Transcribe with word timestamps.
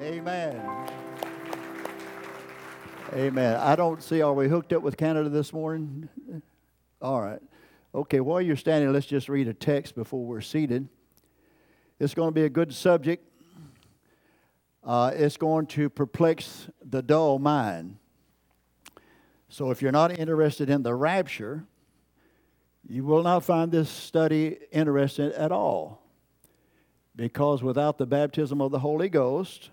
Amen. 0.00 0.60
Amen. 3.12 3.56
I 3.56 3.76
don't 3.76 4.02
see, 4.02 4.22
are 4.22 4.32
we 4.32 4.48
hooked 4.48 4.72
up 4.72 4.82
with 4.82 4.96
Canada 4.96 5.28
this 5.28 5.52
morning? 5.52 6.08
All 7.00 7.22
right. 7.22 7.40
Okay, 7.94 8.18
while 8.18 8.40
you're 8.40 8.56
standing, 8.56 8.92
let's 8.92 9.06
just 9.06 9.28
read 9.28 9.46
a 9.46 9.54
text 9.54 9.94
before 9.94 10.24
we're 10.24 10.40
seated. 10.40 10.88
It's 12.00 12.12
going 12.12 12.28
to 12.28 12.34
be 12.34 12.42
a 12.42 12.48
good 12.48 12.74
subject. 12.74 13.24
Uh, 14.82 15.12
it's 15.14 15.36
going 15.36 15.66
to 15.66 15.88
perplex 15.88 16.68
the 16.84 17.00
dull 17.00 17.38
mind. 17.38 17.96
So 19.48 19.70
if 19.70 19.80
you're 19.80 19.92
not 19.92 20.18
interested 20.18 20.68
in 20.68 20.82
the 20.82 20.94
rapture, 20.94 21.66
you 22.88 23.04
will 23.04 23.22
not 23.22 23.44
find 23.44 23.70
this 23.70 23.88
study 23.88 24.58
interesting 24.72 25.30
at 25.36 25.52
all. 25.52 26.02
Because 27.14 27.62
without 27.62 27.96
the 27.96 28.06
baptism 28.06 28.60
of 28.60 28.72
the 28.72 28.80
Holy 28.80 29.08
Ghost, 29.08 29.70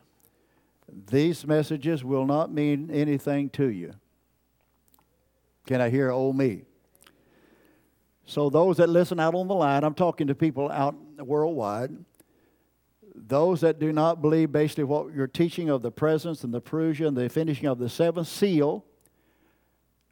these 1.09 1.45
messages 1.45 2.04
will 2.04 2.26
not 2.26 2.52
mean 2.52 2.90
anything 2.91 3.50
to 3.52 3.68
you. 3.68 3.94
Can 5.66 5.81
I 5.81 5.90
hear 5.90 6.12
oh 6.12 6.34
me? 6.34 6.64
So, 8.26 8.50
those 8.50 8.77
that 8.77 8.88
listen 8.88 9.20
out 9.20 9.36
on 9.36 9.48
the 9.48 9.55
line, 9.55 9.84
I'm 9.84 9.94
talking 9.94 10.27
to 10.27 10.36
people 10.36 10.72
out 10.72 10.95
worldwide. 11.17 11.91
Those 13.14 13.62
that 13.62 13.80
do 13.80 13.91
not 13.91 14.22
believe 14.22 14.52
basically 14.52 14.86
what 14.86 15.14
you're 15.14 15.27
teaching 15.27 15.70
of 15.70 15.81
the 15.81 15.91
presence 15.91 16.44
and 16.44 16.54
the 16.54 16.62
parousia 16.62 17.08
and 17.08 17.17
the 17.17 17.30
finishing 17.30 17.67
of 17.67 17.78
the 17.78 17.89
seventh 17.89 18.28
seal, 18.28 18.86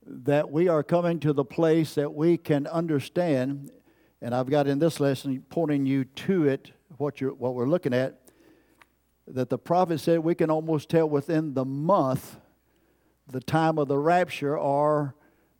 that 0.05 0.51
we 0.51 0.67
are 0.67 0.83
coming 0.83 1.19
to 1.21 1.33
the 1.33 1.45
place 1.45 1.95
that 1.95 2.13
we 2.13 2.37
can 2.37 2.67
understand, 2.67 3.71
and 4.21 4.35
I've 4.35 4.49
got 4.49 4.67
in 4.67 4.79
this 4.79 4.99
lesson 4.99 5.43
pointing 5.49 5.85
you 5.85 6.03
to 6.03 6.47
it, 6.47 6.71
what, 6.97 7.21
you're, 7.21 7.33
what 7.33 7.53
we're 7.53 7.69
looking 7.69 7.93
at, 7.93 8.19
that 9.29 9.49
the 9.49 9.57
prophet 9.57 9.99
said 9.99 10.19
we 10.19 10.35
can 10.35 10.49
almost 10.49 10.89
tell 10.89 11.07
within 11.07 11.53
the 11.53 11.65
month 11.65 12.37
the 13.27 13.39
time 13.39 13.77
of 13.77 13.87
the 13.87 13.97
rapture 13.97 14.57
or 14.57 15.15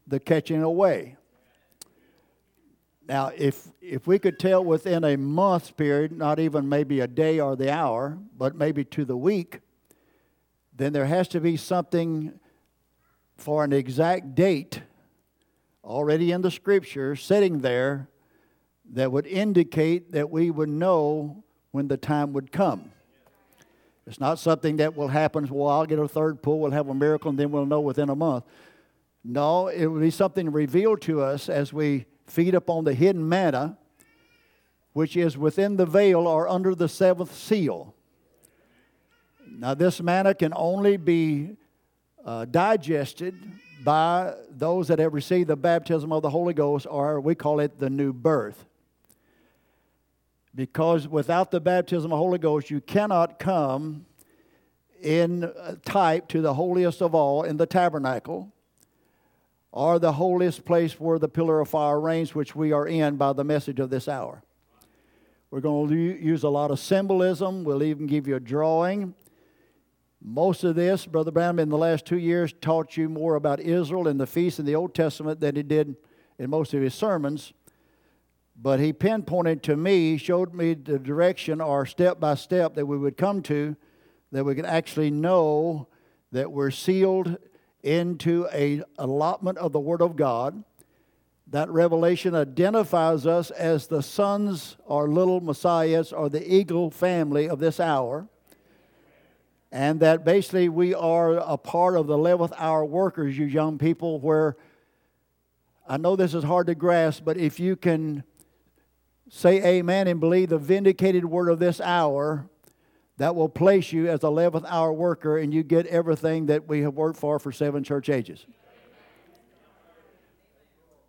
the 0.07 0.19
catching 0.19 0.63
away. 0.63 1.15
Now, 3.07 3.31
if, 3.35 3.67
if 3.81 4.05
we 4.07 4.19
could 4.19 4.39
tell 4.39 4.63
within 4.63 5.03
a 5.03 5.17
month 5.17 5.77
period, 5.77 6.11
not 6.11 6.39
even 6.39 6.67
maybe 6.69 6.99
a 6.99 7.07
day 7.07 7.39
or 7.39 7.55
the 7.55 7.71
hour, 7.71 8.17
but 8.37 8.55
maybe 8.55 8.83
to 8.85 9.05
the 9.05 9.17
week, 9.17 9.59
then 10.75 10.93
there 10.93 11.05
has 11.05 11.27
to 11.29 11.39
be 11.39 11.57
something 11.57 12.39
for 13.37 13.63
an 13.63 13.73
exact 13.73 14.35
date 14.35 14.81
already 15.83 16.31
in 16.31 16.41
the 16.41 16.51
scripture 16.51 17.15
sitting 17.15 17.59
there 17.59 18.09
that 18.91 19.11
would 19.11 19.27
indicate 19.27 20.11
that 20.11 20.29
we 20.29 20.51
would 20.51 20.69
know 20.69 21.43
when 21.71 21.87
the 21.87 21.97
time 21.97 22.33
would 22.33 22.51
come. 22.51 22.91
It's 24.09 24.19
not 24.19 24.39
something 24.39 24.77
that 24.77 24.97
will 24.97 25.07
happen, 25.07 25.47
well, 25.47 25.69
I'll 25.69 25.85
get 25.85 25.99
a 25.99 26.07
third 26.07 26.41
pull, 26.41 26.59
we'll 26.59 26.71
have 26.71 26.89
a 26.89 26.95
miracle, 26.95 27.29
and 27.29 27.37
then 27.37 27.51
we'll 27.51 27.67
know 27.67 27.79
within 27.79 28.09
a 28.09 28.15
month. 28.15 28.43
No, 29.23 29.67
it 29.67 29.85
will 29.85 29.99
be 29.99 30.09
something 30.09 30.51
revealed 30.51 31.01
to 31.03 31.21
us 31.21 31.47
as 31.47 31.71
we 31.71 32.05
feed 32.25 32.55
upon 32.55 32.85
the 32.85 32.95
hidden 32.95 33.29
manna, 33.29 33.77
which 34.93 35.15
is 35.15 35.37
within 35.37 35.77
the 35.77 35.85
veil 35.85 36.25
or 36.25 36.47
under 36.47 36.73
the 36.73 36.89
seventh 36.89 37.35
seal. 37.35 37.93
Now, 39.47 39.75
this 39.75 40.01
manna 40.01 40.33
can 40.33 40.53
only 40.55 40.97
be 40.97 41.51
uh, 42.25 42.45
digested 42.45 43.35
by 43.83 44.33
those 44.49 44.87
that 44.87 44.97
have 44.97 45.13
received 45.13 45.49
the 45.49 45.55
baptism 45.55 46.11
of 46.11 46.23
the 46.23 46.31
Holy 46.31 46.55
Ghost, 46.55 46.87
or 46.89 47.21
we 47.21 47.35
call 47.35 47.59
it 47.59 47.77
the 47.77 47.91
new 47.91 48.11
birth. 48.11 48.65
Because 50.59 51.07
without 51.07 51.51
the 51.51 51.61
baptism 51.61 52.11
of 52.11 52.17
the 52.17 52.21
Holy 52.21 52.37
Ghost, 52.37 52.69
you 52.69 52.81
cannot 52.81 53.39
come 53.39 54.05
in 55.01 55.45
uh, 55.45 55.75
type 55.85 56.27
to 56.27 56.41
the 56.41 56.53
holiest 56.53 57.01
of 57.01 57.15
all 57.15 57.43
in 57.43 57.55
the 57.55 57.65
tabernacle 57.65 58.51
or 59.71 59.99
the 59.99 60.11
holiest 60.11 60.65
place 60.65 60.99
where 60.99 61.17
the 61.17 61.29
pillar 61.29 61.61
of 61.61 61.69
fire 61.69 61.97
reigns, 61.97 62.35
which 62.35 62.57
we 62.57 62.73
are 62.73 62.85
in 62.85 63.15
by 63.15 63.31
the 63.31 63.45
message 63.45 63.79
of 63.79 63.89
this 63.89 64.09
hour. 64.09 64.43
We're 65.49 65.61
going 65.61 65.91
to 65.91 65.95
use 65.95 66.43
a 66.43 66.49
lot 66.49 66.71
of 66.71 66.79
symbolism. 66.81 67.63
We'll 67.63 67.81
even 67.81 68.05
give 68.05 68.27
you 68.27 68.35
a 68.35 68.41
drawing. 68.41 69.15
Most 70.21 70.65
of 70.65 70.75
this, 70.75 71.05
Brother 71.05 71.31
Branham, 71.31 71.59
in 71.59 71.69
the 71.69 71.77
last 71.77 72.05
two 72.05 72.17
years, 72.17 72.53
taught 72.59 72.97
you 72.97 73.07
more 73.07 73.35
about 73.35 73.61
Israel 73.61 74.09
and 74.09 74.19
the 74.19 74.27
feast 74.27 74.59
in 74.59 74.65
the 74.65 74.75
Old 74.75 74.93
Testament 74.93 75.39
than 75.39 75.55
he 75.55 75.63
did 75.63 75.95
in 76.37 76.49
most 76.49 76.73
of 76.73 76.81
his 76.81 76.93
sermons. 76.93 77.53
But 78.61 78.81
he 78.81 78.91
pinpointed 78.91 79.63
to 79.63 79.77
me, 79.77 80.17
showed 80.17 80.53
me 80.53 80.73
the 80.73 80.99
direction 80.99 81.61
or 81.61 81.85
step 81.85 82.19
by 82.19 82.35
step 82.35 82.75
that 82.75 82.85
we 82.85 82.97
would 82.97 83.15
come 83.15 83.41
to, 83.43 83.77
that 84.33 84.43
we 84.43 84.53
could 84.53 84.65
actually 84.65 85.11
know 85.11 85.87
that 86.33 86.51
we're 86.51 86.71
sealed 86.71 87.37
into 87.83 88.49
a 88.51 88.83
allotment 88.97 89.57
of 89.59 89.71
the 89.71 89.79
Word 89.79 90.01
of 90.01 90.17
God. 90.17 90.61
That 91.47 91.69
revelation 91.69 92.35
identifies 92.35 93.25
us 93.25 93.49
as 93.51 93.87
the 93.87 94.03
sons 94.03 94.75
or 94.85 95.07
little 95.07 95.39
messiahs 95.39 96.11
or 96.11 96.29
the 96.29 96.53
eagle 96.53 96.91
family 96.91 97.47
of 97.47 97.59
this 97.59 97.79
hour. 97.79 98.27
And 99.71 100.01
that 100.01 100.25
basically 100.25 100.67
we 100.67 100.93
are 100.93 101.37
a 101.37 101.57
part 101.57 101.95
of 101.95 102.07
the 102.07 102.17
11th 102.17 102.53
hour 102.57 102.83
workers, 102.83 103.37
you 103.37 103.45
young 103.45 103.77
people, 103.77 104.19
where 104.19 104.57
I 105.87 105.95
know 105.95 106.17
this 106.17 106.33
is 106.33 106.43
hard 106.43 106.67
to 106.67 106.75
grasp, 106.75 107.23
but 107.23 107.37
if 107.37 107.59
you 107.59 107.75
can 107.77 108.23
say 109.29 109.63
amen 109.63 110.07
and 110.07 110.19
believe 110.19 110.49
the 110.49 110.57
vindicated 110.57 111.23
word 111.23 111.49
of 111.49 111.59
this 111.59 111.79
hour, 111.79 112.49
that 113.17 113.35
will 113.35 113.49
place 113.49 113.91
you 113.91 114.07
as 114.07 114.21
11th 114.21 114.65
hour 114.67 114.93
worker 114.93 115.37
and 115.37 115.53
you 115.53 115.61
get 115.61 115.85
everything 115.87 116.47
that 116.47 116.67
we 116.67 116.81
have 116.81 116.95
worked 116.95 117.19
for 117.19 117.37
for 117.37 117.51
seven 117.51 117.83
church 117.83 118.09
ages. 118.09 118.45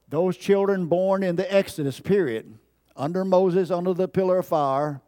Those 0.08 0.36
children 0.36 0.86
born 0.86 1.22
in 1.22 1.36
the 1.36 1.52
Exodus 1.52 2.00
period, 2.00 2.58
under 2.96 3.24
Moses, 3.24 3.70
under 3.70 3.94
the 3.94 4.08
pillar 4.08 4.38
of 4.38 4.46
fire, 4.46 5.00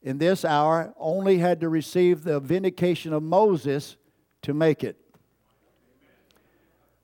in 0.00 0.18
this 0.18 0.44
hour 0.44 0.94
only 0.96 1.38
had 1.38 1.60
to 1.60 1.68
receive 1.68 2.22
the 2.22 2.38
vindication 2.38 3.12
of 3.12 3.22
Moses 3.24 3.96
to 4.42 4.54
make 4.54 4.84
it. 4.84 4.96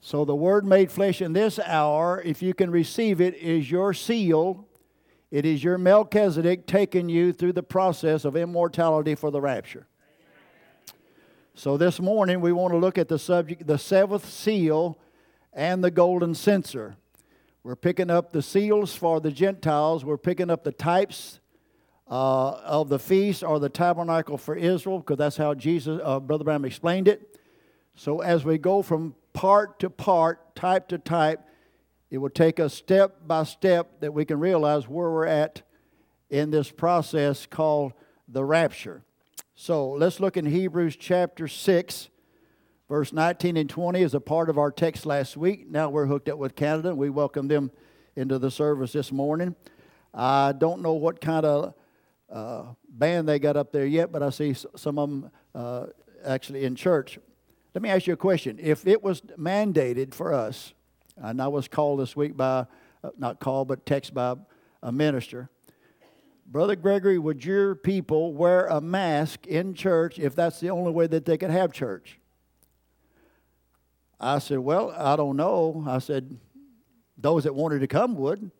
So 0.00 0.24
the 0.24 0.34
Word 0.34 0.64
made 0.64 0.92
flesh 0.92 1.20
in 1.20 1.32
this 1.32 1.58
hour, 1.58 2.22
if 2.24 2.40
you 2.40 2.54
can 2.54 2.70
receive 2.70 3.20
it, 3.20 3.34
is 3.34 3.68
your 3.68 3.92
seal 3.92 4.67
it 5.30 5.44
is 5.44 5.62
your 5.62 5.78
Melchizedek 5.78 6.66
taking 6.66 7.08
you 7.08 7.32
through 7.32 7.52
the 7.52 7.62
process 7.62 8.24
of 8.24 8.36
immortality 8.36 9.14
for 9.14 9.30
the 9.30 9.40
rapture. 9.40 9.86
So 11.54 11.76
this 11.76 12.00
morning 12.00 12.40
we 12.40 12.52
want 12.52 12.72
to 12.72 12.78
look 12.78 12.98
at 12.98 13.08
the 13.08 13.18
subject, 13.18 13.66
the 13.66 13.78
seventh 13.78 14.28
seal 14.28 14.98
and 15.52 15.82
the 15.82 15.90
golden 15.90 16.34
censer. 16.34 16.96
We're 17.64 17.76
picking 17.76 18.10
up 18.10 18.32
the 18.32 18.42
seals 18.42 18.94
for 18.94 19.20
the 19.20 19.32
Gentiles. 19.32 20.04
We're 20.04 20.16
picking 20.16 20.50
up 20.50 20.62
the 20.62 20.72
types 20.72 21.40
uh, 22.08 22.50
of 22.50 22.88
the 22.88 22.98
feast 22.98 23.42
or 23.42 23.58
the 23.58 23.68
tabernacle 23.68 24.38
for 24.38 24.54
Israel, 24.54 25.00
because 25.00 25.18
that's 25.18 25.36
how 25.36 25.52
Jesus, 25.52 26.00
uh, 26.02 26.20
Brother 26.20 26.44
Branham 26.44 26.64
explained 26.64 27.08
it. 27.08 27.38
So 27.96 28.20
as 28.20 28.44
we 28.44 28.56
go 28.56 28.80
from 28.80 29.16
part 29.32 29.80
to 29.80 29.90
part, 29.90 30.54
type 30.54 30.88
to 30.88 30.98
type, 30.98 31.40
it 32.10 32.18
will 32.18 32.30
take 32.30 32.58
us 32.58 32.74
step 32.74 33.26
by 33.26 33.44
step 33.44 34.00
that 34.00 34.12
we 34.12 34.24
can 34.24 34.40
realize 34.40 34.88
where 34.88 35.10
we're 35.10 35.26
at 35.26 35.62
in 36.30 36.50
this 36.50 36.70
process 36.70 37.46
called 37.46 37.92
the 38.26 38.44
rapture. 38.44 39.02
So 39.54 39.90
let's 39.90 40.20
look 40.20 40.36
in 40.36 40.46
Hebrews 40.46 40.96
chapter 40.96 41.48
6, 41.48 42.08
verse 42.88 43.12
19 43.12 43.56
and 43.56 43.68
20 43.68 44.02
is 44.02 44.14
a 44.14 44.20
part 44.20 44.48
of 44.48 44.56
our 44.56 44.70
text 44.70 45.04
last 45.04 45.36
week. 45.36 45.68
Now 45.68 45.90
we're 45.90 46.06
hooked 46.06 46.28
up 46.28 46.38
with 46.38 46.54
Canada, 46.54 46.94
we 46.94 47.10
welcome 47.10 47.48
them 47.48 47.70
into 48.16 48.38
the 48.38 48.50
service 48.50 48.92
this 48.92 49.12
morning. 49.12 49.54
I 50.14 50.52
don't 50.52 50.80
know 50.80 50.94
what 50.94 51.20
kind 51.20 51.44
of 51.44 51.74
uh, 52.30 52.64
band 52.88 53.28
they 53.28 53.38
got 53.38 53.56
up 53.56 53.72
there 53.72 53.86
yet, 53.86 54.12
but 54.12 54.22
I 54.22 54.30
see 54.30 54.54
some 54.54 54.98
of 54.98 55.10
them 55.10 55.30
uh, 55.54 55.86
actually 56.24 56.64
in 56.64 56.74
church. 56.74 57.18
Let 57.74 57.82
me 57.82 57.90
ask 57.90 58.06
you 58.06 58.14
a 58.14 58.16
question. 58.16 58.58
If 58.60 58.86
it 58.86 59.02
was 59.02 59.20
mandated 59.38 60.14
for 60.14 60.32
us 60.32 60.72
and 61.20 61.42
I 61.42 61.48
was 61.48 61.68
called 61.68 62.00
this 62.00 62.16
week 62.16 62.36
by, 62.36 62.66
uh, 63.02 63.10
not 63.18 63.40
called, 63.40 63.68
but 63.68 63.84
text 63.86 64.14
by 64.14 64.36
a 64.82 64.92
minister. 64.92 65.50
Brother 66.46 66.76
Grigory, 66.76 67.18
would 67.18 67.44
your 67.44 67.74
people 67.74 68.32
wear 68.32 68.66
a 68.66 68.80
mask 68.80 69.46
in 69.46 69.74
church 69.74 70.18
if 70.18 70.34
that's 70.34 70.60
the 70.60 70.70
only 70.70 70.92
way 70.92 71.06
that 71.06 71.24
they 71.24 71.36
could 71.36 71.50
have 71.50 71.72
church? 71.72 72.18
I 74.18 74.38
said, 74.38 74.58
Well, 74.58 74.94
I 74.96 75.16
don't 75.16 75.36
know. 75.36 75.84
I 75.86 75.98
said, 75.98 76.38
Those 77.18 77.44
that 77.44 77.54
wanted 77.54 77.80
to 77.80 77.86
come 77.86 78.16
would. 78.16 78.50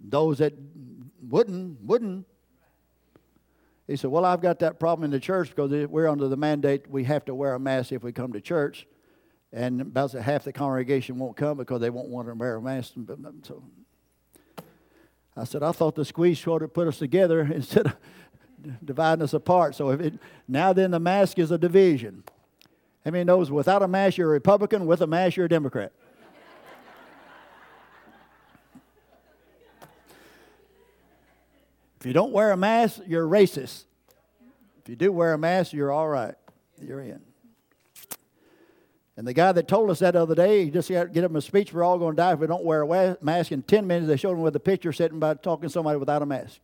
Those 0.00 0.38
that 0.38 0.54
wouldn't, 1.22 1.80
wouldn't. 1.82 2.26
He 3.86 3.96
said, 3.96 4.10
Well, 4.10 4.24
I've 4.24 4.40
got 4.40 4.58
that 4.58 4.80
problem 4.80 5.04
in 5.04 5.12
the 5.12 5.20
church 5.20 5.50
because 5.50 5.70
we're 5.86 6.08
under 6.08 6.26
the 6.26 6.36
mandate 6.36 6.90
we 6.90 7.04
have 7.04 7.24
to 7.26 7.34
wear 7.34 7.54
a 7.54 7.60
mask 7.60 7.92
if 7.92 8.02
we 8.02 8.12
come 8.12 8.32
to 8.32 8.40
church 8.40 8.86
and 9.52 9.80
about 9.82 10.12
half 10.12 10.44
the 10.44 10.52
congregation 10.52 11.18
won't 11.18 11.36
come 11.36 11.58
because 11.58 11.80
they 11.80 11.90
won't 11.90 12.08
want 12.08 12.28
to 12.28 12.34
wear 12.34 12.56
a 12.56 12.62
mask. 12.62 12.94
So 13.42 13.62
I 15.36 15.44
said, 15.44 15.62
I 15.62 15.72
thought 15.72 15.94
the 15.94 16.04
squeeze 16.04 16.40
sort 16.40 16.62
of 16.62 16.72
put 16.72 16.88
us 16.88 16.98
together 16.98 17.40
instead 17.54 17.86
of 17.86 17.96
dividing 18.84 19.22
us 19.22 19.34
apart. 19.34 19.74
So 19.74 19.90
if 19.90 20.00
it, 20.00 20.14
now 20.48 20.72
then 20.72 20.90
the 20.90 21.00
mask 21.00 21.38
is 21.38 21.50
a 21.50 21.58
division. 21.58 22.24
I 23.04 23.10
mean, 23.10 23.26
knows 23.26 23.50
without 23.50 23.82
a 23.82 23.88
mask 23.88 24.16
you're 24.16 24.28
a 24.28 24.32
Republican, 24.32 24.86
with 24.86 25.00
a 25.02 25.06
mask 25.06 25.36
you're 25.36 25.46
a 25.46 25.48
Democrat? 25.48 25.92
if 32.00 32.06
you 32.06 32.12
don't 32.12 32.32
wear 32.32 32.52
a 32.52 32.56
mask, 32.56 33.00
you're 33.06 33.26
racist. 33.26 33.84
If 34.82 34.88
you 34.88 34.96
do 34.96 35.12
wear 35.12 35.34
a 35.34 35.38
mask, 35.38 35.72
you're 35.72 35.92
all 35.92 36.08
right. 36.08 36.34
You're 36.80 37.00
in. 37.00 37.20
And 39.22 39.28
the 39.28 39.34
guy 39.34 39.52
that 39.52 39.68
told 39.68 39.88
us 39.88 40.00
that 40.00 40.16
other 40.16 40.34
day, 40.34 40.64
he 40.64 40.70
just 40.72 40.90
got 40.90 41.12
get 41.12 41.22
him 41.22 41.36
a 41.36 41.40
speech, 41.40 41.72
we're 41.72 41.84
all 41.84 41.96
going 41.96 42.16
to 42.16 42.16
die 42.16 42.32
if 42.32 42.40
we 42.40 42.48
don't 42.48 42.64
wear 42.64 42.82
a 42.82 43.16
mask. 43.22 43.52
In 43.52 43.62
10 43.62 43.86
minutes, 43.86 44.08
they 44.08 44.16
showed 44.16 44.32
him 44.32 44.40
with 44.40 44.56
a 44.56 44.58
picture 44.58 44.92
sitting 44.92 45.20
by 45.20 45.34
talking 45.34 45.68
to 45.68 45.72
somebody 45.72 45.96
without 45.96 46.22
a 46.22 46.26
mask. 46.26 46.58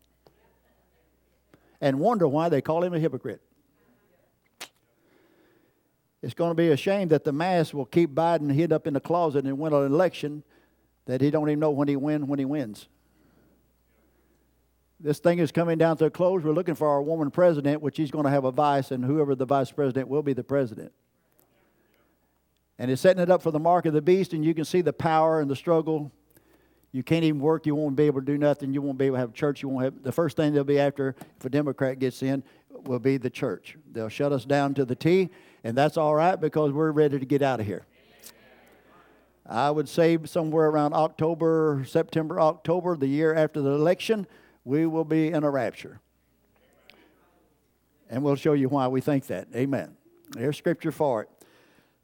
And 1.81 2.01
wonder 2.01 2.27
why 2.27 2.49
they 2.49 2.61
call 2.61 2.83
him 2.83 2.93
a 2.95 2.99
hypocrite. 2.99 3.41
It's 6.21 6.35
going 6.35 6.51
to 6.51 6.57
be 6.57 6.71
a 6.71 6.77
shame 6.77 7.07
that 7.11 7.23
the 7.23 7.31
mask 7.31 7.75
will 7.75 7.87
keep 7.87 8.11
Biden 8.11 8.53
hid 8.53 8.73
up 8.73 8.89
in 8.89 8.95
the 8.95 9.01
closet 9.01 9.45
and 9.45 9.57
win 9.57 9.73
an 9.73 9.87
election 9.87 10.43
that 11.07 11.21
he 11.21 11.31
don't 11.31 11.49
even 11.49 11.61
know 11.61 11.71
when 11.71 11.87
he 11.87 11.95
win 11.95 12.27
when 12.27 12.41
he 12.41 12.45
wins. 12.45 12.89
This 14.99 15.21
thing 15.21 15.39
is 15.39 15.53
coming 15.53 15.79
down 15.79 15.97
to 15.99 16.07
a 16.07 16.11
close. 16.11 16.43
We're 16.43 16.51
looking 16.51 16.75
for 16.75 16.89
our 16.89 17.03
woman 17.03 17.31
president, 17.31 17.83
which 17.83 17.97
he's 17.97 18.11
going 18.11 18.25
to 18.25 18.33
have 18.33 18.43
a 18.43 18.51
vice, 18.51 18.91
and 18.91 19.05
whoever 19.05 19.37
the 19.37 19.47
vice 19.47 19.71
president 19.71 20.09
will 20.09 20.25
be 20.25 20.33
the 20.33 20.43
president. 20.43 20.91
And 22.79 22.91
it's 22.91 23.03
setting 23.03 23.23
it 23.23 23.31
up 23.31 23.43
for 23.43 23.51
the 23.51 23.59
mark 23.59 23.87
of 23.87 23.93
the 23.93 24.03
beast, 24.03 24.33
and 24.33 24.45
you 24.45 24.55
can 24.55 24.65
see 24.65 24.81
the 24.81 24.93
power 24.93 25.41
and 25.41 25.51
the 25.51 25.57
struggle. 25.57 26.13
You 26.93 27.03
can't 27.03 27.25
even 27.25 27.41
work. 27.41 27.67
You 27.67 27.75
won't 27.75 27.97
be 27.97 28.05
able 28.05 28.21
to 28.21 28.27
do 28.27 28.39
nothing. 28.39 28.73
You 28.73 28.81
won't 28.81 28.99
be 28.99 29.07
able 29.07 29.17
to 29.17 29.21
have 29.21 29.35
church. 29.35 29.63
You 29.63 29.69
won't 29.69 29.85
have 29.85 30.03
the 30.03 30.13
first 30.13 30.37
thing 30.37 30.55
they'll 30.55 30.65
be 30.65 30.79
after 30.79 31.15
if 31.39 31.45
a 31.45 31.51
Democrat 31.51 31.99
gets 31.99 32.23
in 32.23 32.43
will 32.71 32.99
be 32.99 33.17
the 33.17 33.31
church. 33.31 33.77
They'll 33.93 34.09
shut 34.09 34.33
us 34.33 34.45
down 34.45 34.75
to 34.75 34.85
the 34.85 34.95
T, 34.95 35.31
and 35.65 35.77
that's 35.77 35.97
all 35.97 36.15
right 36.15 36.41
because 36.41 36.73
we're 36.73 36.93
ready 36.93 37.19
to 37.19 37.27
get 37.27 37.43
out 37.43 37.61
of 37.61 37.67
here. 37.67 37.85
I 39.45 39.71
would 39.71 39.89
say 39.89 40.19
somewhere 40.25 40.67
around 40.67 40.93
October, 40.93 41.85
September, 41.87 42.39
October, 42.41 42.97
the 42.97 43.07
year 43.07 43.35
after 43.35 43.63
the 43.63 43.71
election, 43.71 44.27
we 44.65 44.87
will 44.87 45.05
be 45.05 45.29
in 45.29 45.43
a 45.43 45.51
rapture. 45.51 46.01
And 48.11 48.23
we'll 48.23 48.37
show 48.37 48.53
you 48.53 48.69
why 48.69 48.89
we 48.89 49.01
think 49.01 49.27
that. 49.27 49.49
Amen. 49.55 49.97
There's 50.31 50.57
scripture 50.57 50.93
for 50.93 51.23
it. 51.23 51.31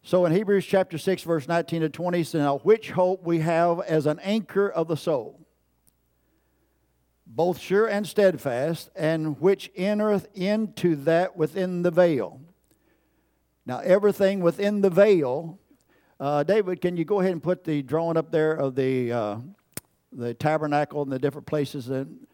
So 0.07 0.27
in 0.27 0.33
Hebrews 0.33 0.67
chapter 0.67 0.99
6, 0.99 1.23
verse 1.23 1.49
19 1.49 1.81
to 1.81 1.89
20, 1.89 2.25
says, 2.25 2.35
Now 2.35 2.59
which 2.59 2.91
hope 2.91 3.25
we 3.25 3.39
have 3.39 3.81
as 3.81 4.05
an 4.05 4.19
anchor 4.19 4.69
of 4.69 4.87
the 4.87 4.99
soul, 4.99 5.41
both 7.27 7.59
sure 7.59 7.87
and 7.87 8.07
steadfast, 8.07 8.91
and 8.95 9.41
which 9.41 9.73
entereth 9.75 10.29
into 10.35 10.95
that 10.97 11.39
within 11.39 11.81
the 11.81 11.91
veil. 11.91 12.43
Now 13.65 13.79
everything 13.79 14.41
within 14.41 14.83
the 14.83 14.91
veil, 14.91 15.59
uh, 16.21 16.43
David, 16.43 16.83
can 16.83 16.99
you 16.99 17.07
go 17.07 17.21
ahead 17.21 17.33
and 17.33 17.43
put 17.43 17.65
the 17.65 17.81
drawing 17.81 18.19
up 18.19 18.31
there 18.31 18.53
of 18.53 18.75
the, 18.75 19.11
uh, 19.11 19.37
the 20.13 20.35
tabernacle 20.35 21.01
and 21.01 21.11
the 21.11 21.19
different 21.19 21.47
places 21.47 21.89
and 21.89 22.27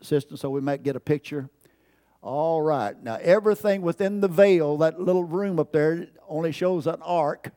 system 0.00 0.38
so 0.38 0.48
we 0.48 0.62
might 0.62 0.82
get 0.82 0.96
a 0.96 1.00
picture? 1.00 1.50
All 2.20 2.62
right. 2.62 3.00
Now, 3.02 3.18
everything 3.20 3.82
within 3.82 4.20
the 4.20 4.28
veil, 4.28 4.76
that 4.78 5.00
little 5.00 5.24
room 5.24 5.58
up 5.58 5.72
there, 5.72 6.08
only 6.28 6.52
shows 6.52 6.86
an 6.86 7.00
ark. 7.02 7.52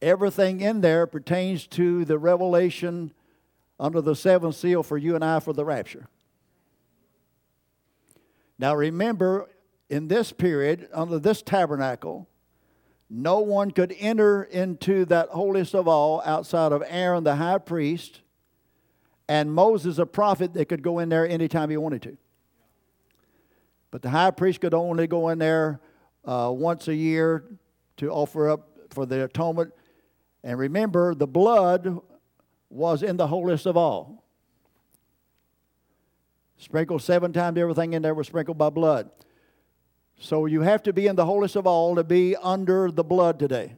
Everything 0.00 0.60
in 0.60 0.80
there 0.80 1.06
pertains 1.06 1.66
to 1.68 2.04
the 2.04 2.18
revelation 2.18 3.12
under 3.78 4.00
the 4.00 4.16
seventh 4.16 4.56
seal 4.56 4.82
for 4.82 4.96
you 4.96 5.14
and 5.14 5.24
I 5.24 5.40
for 5.40 5.52
the 5.52 5.64
rapture. 5.64 6.08
Now, 8.58 8.74
remember, 8.74 9.48
in 9.88 10.08
this 10.08 10.32
period, 10.32 10.88
under 10.92 11.18
this 11.18 11.42
tabernacle, 11.42 12.28
no 13.08 13.40
one 13.40 13.70
could 13.70 13.94
enter 13.98 14.44
into 14.44 15.04
that 15.06 15.30
holiest 15.30 15.74
of 15.74 15.88
all 15.88 16.22
outside 16.24 16.70
of 16.72 16.82
Aaron 16.86 17.24
the 17.24 17.36
high 17.36 17.58
priest 17.58 18.20
and 19.28 19.52
Moses 19.52 19.98
a 19.98 20.06
prophet 20.06 20.54
that 20.54 20.68
could 20.68 20.82
go 20.82 20.98
in 20.98 21.08
there 21.08 21.26
anytime 21.26 21.70
he 21.70 21.76
wanted 21.76 22.02
to. 22.02 22.16
But 23.90 24.02
the 24.02 24.10
high 24.10 24.30
priest 24.30 24.60
could 24.60 24.74
only 24.74 25.06
go 25.06 25.28
in 25.30 25.38
there 25.38 25.80
uh, 26.24 26.52
once 26.54 26.88
a 26.88 26.94
year 26.94 27.44
to 27.96 28.10
offer 28.10 28.48
up 28.48 28.68
for 28.90 29.06
the 29.06 29.24
atonement. 29.24 29.72
And 30.42 30.58
remember, 30.58 31.14
the 31.14 31.26
blood 31.26 32.00
was 32.68 33.02
in 33.02 33.16
the 33.16 33.26
holiest 33.26 33.66
of 33.66 33.76
all. 33.76 34.24
Sprinkled 36.56 37.02
seven 37.02 37.32
times, 37.32 37.58
everything 37.58 37.94
in 37.94 38.02
there 38.02 38.14
was 38.14 38.26
sprinkled 38.26 38.58
by 38.58 38.70
blood. 38.70 39.10
So 40.18 40.44
you 40.46 40.60
have 40.60 40.82
to 40.84 40.92
be 40.92 41.06
in 41.06 41.16
the 41.16 41.24
holiest 41.24 41.56
of 41.56 41.66
all 41.66 41.96
to 41.96 42.04
be 42.04 42.36
under 42.36 42.90
the 42.90 43.02
blood 43.02 43.38
today. 43.38 43.76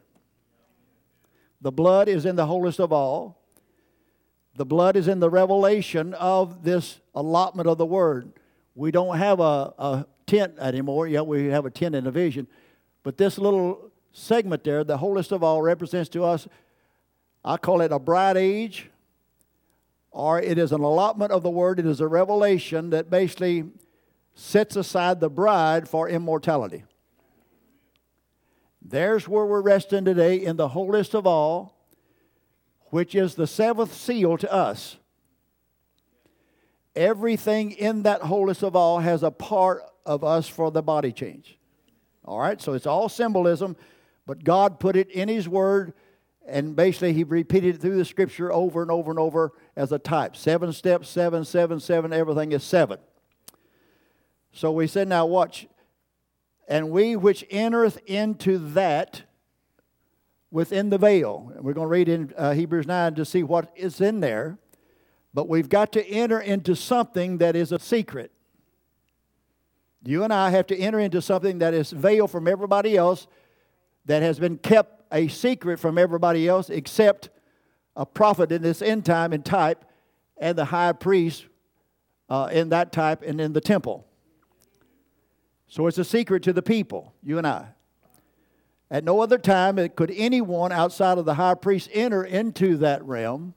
The 1.61 1.71
blood 1.71 2.09
is 2.09 2.27
in 2.27 2.35
the 2.35 2.47
holiest 2.47 2.81
of 2.81 2.93
all. 2.93 3.39
The 4.57 4.67
blood 4.67 4.97
is 4.97 5.07
in 5.07 5.21
the 5.21 5.31
revelation 5.31 6.13
of 6.15 6.65
this 6.65 7.01
allotment 7.15 7.69
of 7.69 7.79
the 7.79 7.87
word. 7.87 8.33
We 8.75 8.91
don't 8.91 9.17
have 9.17 9.41
a, 9.41 9.75
a 9.79 10.07
tent 10.27 10.55
anymore. 10.59 11.07
Yeah, 11.07 11.21
we 11.23 11.47
have 11.47 11.67
a 11.67 11.71
tent 11.71 11.95
in 11.95 12.05
the 12.05 12.11
vision. 12.11 12.47
But 13.03 13.17
this 13.17 13.39
little 13.39 13.91
segment 14.13 14.65
there, 14.65 14.85
the 14.85 14.97
holiest 14.97 15.33
of 15.33 15.43
all, 15.43 15.61
represents 15.61 16.09
to 16.11 16.25
us, 16.25 16.49
I 17.45 17.57
call 17.57 17.81
it 17.81 17.93
a 17.93 17.99
bride 17.99 18.37
age, 18.37 18.89
or 20.11 20.41
it 20.41 20.59
is 20.59 20.73
an 20.73 20.81
allotment 20.81 21.33
of 21.33 21.43
the 21.43 21.51
word. 21.51 21.81
It 21.81 21.87
is 21.87 22.01
a 22.01 22.07
revelation 22.07 22.91
that 22.91 23.11
basically 23.11 23.65
sets 24.35 24.77
aside 24.77 25.21
the 25.21 25.29
bride 25.29 25.89
for 25.89 26.09
immortality. 26.09 26.85
There's 28.81 29.29
where 29.29 29.47
we're 29.47 29.63
resting 29.63 30.05
today 30.05 30.37
in 30.37 30.57
the 30.57 30.69
holiest 30.69 31.15
of 31.15 31.27
all, 31.27 31.77
which 32.87 33.15
is 33.15 33.35
the 33.35 33.47
seventh 33.47 33.93
seal 33.95 34.37
to 34.39 34.53
us 34.53 34.97
everything 36.95 37.73
in 37.73 38.03
that 38.03 38.23
holiest 38.23 38.63
of 38.63 38.77
all 38.77 39.01
has 39.01 39.23
a 39.23 39.31
part 39.31 39.83
of 40.05 40.25
us 40.25 40.49
for 40.49 40.71
the 40.71 40.83
body 40.83 41.13
change. 41.13 41.59
All 42.25 42.39
right, 42.39 42.61
so 42.61 42.75
it's 42.75 42.87
all 42.87 43.09
symbolism, 43.09 43.77
but 44.27 44.45
God 44.45 44.79
put 44.79 44.97
it 44.97 45.11
in 45.11 45.29
His 45.29 45.49
Word, 45.49 45.93
and 46.47 46.77
basically 46.77 47.13
He 47.13 47.25
repeated 47.25 47.77
it 47.77 47.81
through 47.81 47.97
the 47.97 48.05
Scripture 48.05 48.53
over 48.53 48.83
and 48.83 48.91
over 48.91 49.11
and 49.11 49.19
over 49.19 49.53
as 49.77 49.93
a 49.93 49.99
type. 49.99 50.37
Seven 50.37 50.73
steps, 50.73 51.09
seven, 51.09 51.45
seven, 51.45 51.81
seven, 51.81 52.13
everything 52.13 52.53
is 52.53 52.63
seven. 52.63 52.99
So 54.53 54.71
we 54.71 54.87
said, 54.87 55.09
now 55.09 55.27
watch. 55.27 55.67
And 56.69 56.91
we 56.91 57.17
which 57.17 57.45
entereth 57.51 57.99
into 58.07 58.59
that 58.59 59.23
within 60.51 60.91
the 60.91 60.99
veil. 60.99 61.53
We're 61.57 61.73
going 61.73 61.87
to 61.87 61.91
read 61.91 62.09
in 62.09 62.33
uh, 62.37 62.53
Hebrews 62.53 62.87
9 62.87 63.15
to 63.17 63.25
see 63.25 63.43
what 63.43 63.73
is 63.75 64.01
in 64.01 64.21
there. 64.21 64.59
But 65.35 65.49
we've 65.49 65.69
got 65.69 65.93
to 65.93 66.07
enter 66.07 66.41
into 66.41 66.77
something 66.77 67.39
that 67.39 67.57
is 67.57 67.73
a 67.73 67.79
secret. 67.79 68.33
You 70.05 70.25
and 70.25 70.33
I 70.33 70.51
have 70.51 70.67
to 70.69 70.77
enter 70.77 70.99
into 70.99 71.23
something 71.23 71.59
that 71.61 71.75
is 71.75 71.91
veiled 71.91 72.31
from 72.31 72.49
everybody 72.49 72.97
else, 72.97 73.27
that 74.07 74.23
has 74.23 74.39
been 74.39 74.59
kept 74.59 75.03
a 75.13 75.29
secret 75.29 75.79
from 75.79 75.97
everybody 75.97 76.49
else, 76.49 76.71
except 76.71 77.31
a 77.95 78.05
prophet 78.05 78.51
in 78.51 78.63
this 78.63 78.83
end 78.83 79.05
time 79.05 79.33
and 79.33 79.45
type, 79.45 79.85
and 80.39 80.59
the 80.59 80.65
high 80.67 80.93
priest 80.93 81.47
uh, 82.29 82.49
in 82.53 82.71
that 82.71 82.93
type 82.93 83.23
and 83.23 83.41
in 83.41 83.53
the 83.53 83.61
temple. 83.61 84.07
So 85.69 85.87
it's 85.87 85.99
a 85.99 86.05
secret 86.05 86.43
to 86.43 86.53
the 86.53 86.63
people, 86.63 87.15
you 87.23 87.39
and 87.39 87.47
I. 87.47 87.69
At 88.91 89.05
no 89.05 89.21
other 89.21 89.39
time 89.39 89.77
could 89.97 90.13
anyone 90.15 90.73
outside 90.73 91.17
of 91.17 91.25
the 91.25 91.35
high 91.35 91.55
priest 91.55 91.89
enter 91.93 92.25
into 92.25 92.77
that 92.79 93.03
realm 93.05 93.55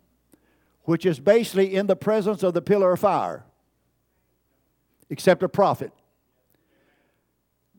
which 0.85 1.05
is 1.05 1.19
basically 1.19 1.75
in 1.75 1.87
the 1.87 1.95
presence 1.95 2.41
of 2.43 2.53
the 2.53 2.61
pillar 2.61 2.93
of 2.93 2.99
fire, 2.99 3.43
except 5.09 5.43
a 5.43 5.49
prophet. 5.49 5.91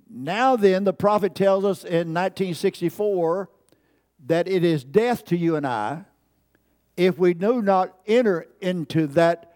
Now, 0.08 0.54
then, 0.54 0.84
the 0.84 0.92
prophet 0.92 1.34
tells 1.34 1.64
us 1.64 1.82
in 1.82 2.14
1964 2.14 3.50
that 4.26 4.46
it 4.46 4.64
is 4.64 4.84
death 4.84 5.25
to 5.26 5.36
you 5.36 5.56
and 5.56 5.66
I 5.66 6.04
if 6.96 7.18
we 7.18 7.34
do 7.34 7.60
not 7.60 7.98
enter 8.06 8.46
into 8.60 9.06
that 9.08 9.52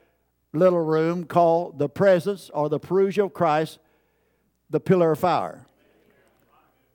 little 0.52 0.82
room 0.82 1.24
called 1.24 1.78
the 1.78 1.88
presence 1.88 2.50
or 2.52 2.68
the 2.68 2.80
parousia 2.80 3.24
of 3.24 3.32
Christ, 3.32 3.78
the 4.68 4.80
pillar 4.80 5.12
of 5.12 5.20
fire. 5.20 5.66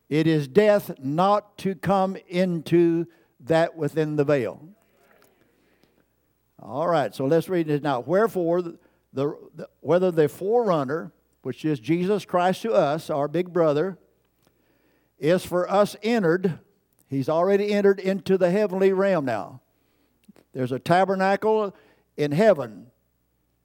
It 0.09 0.27
is 0.27 0.47
death 0.47 0.91
not 1.00 1.57
to 1.59 1.74
come 1.74 2.15
into 2.27 3.07
that 3.39 3.75
within 3.75 4.17
the 4.17 4.24
veil. 4.24 4.62
All 6.67 6.88
right, 6.88 7.13
so 7.13 7.25
let's 7.25 7.48
read 7.48 7.67
this 7.67 7.84
now. 7.84 8.00
Wherefore, 8.00 8.63
the, 8.63 8.77
the, 9.13 9.69
whether 9.81 10.10
the 10.10 10.27
forerunner, 10.27 11.12
which 11.43 11.63
is 11.63 11.79
Jesus 11.79 12.25
Christ 12.25 12.63
to 12.63 12.74
us, 12.74 13.12
our 13.12 13.27
big 13.27 13.53
brother, 13.53 14.00
is 15.19 15.45
for 15.45 15.69
us 15.69 15.95
entered, 16.01 16.57
he's 17.07 17.29
already 17.29 17.72
entered 17.72 18.00
into 18.00 18.36
the 18.36 18.50
heavenly 18.50 18.93
realm 18.93 19.25
now. 19.25 19.62
There's 20.53 20.72
a 20.72 20.79
tabernacle 20.79 21.75
in 22.17 22.31
heaven 22.31 22.88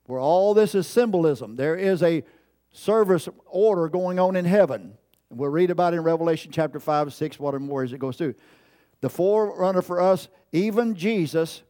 where 0.04 0.20
all 0.20 0.52
this 0.52 0.74
is 0.74 0.86
symbolism. 0.86 1.56
There 1.56 1.76
is 1.76 2.02
a 2.02 2.22
service 2.70 3.30
order 3.46 3.88
going 3.88 4.18
on 4.18 4.36
in 4.36 4.44
heaven. 4.44 4.92
And 5.30 5.38
we'll 5.38 5.48
read 5.48 5.70
about 5.70 5.94
it 5.94 5.96
in 5.96 6.02
Revelation 6.02 6.52
chapter 6.52 6.78
5, 6.78 7.14
6, 7.14 7.40
what 7.40 7.58
more 7.62 7.82
as 7.82 7.94
it 7.94 7.98
goes 7.98 8.16
through. 8.16 8.34
The 9.00 9.08
forerunner 9.08 9.80
for 9.80 10.02
us, 10.02 10.28
even 10.52 10.94
Jesus, 10.94 11.62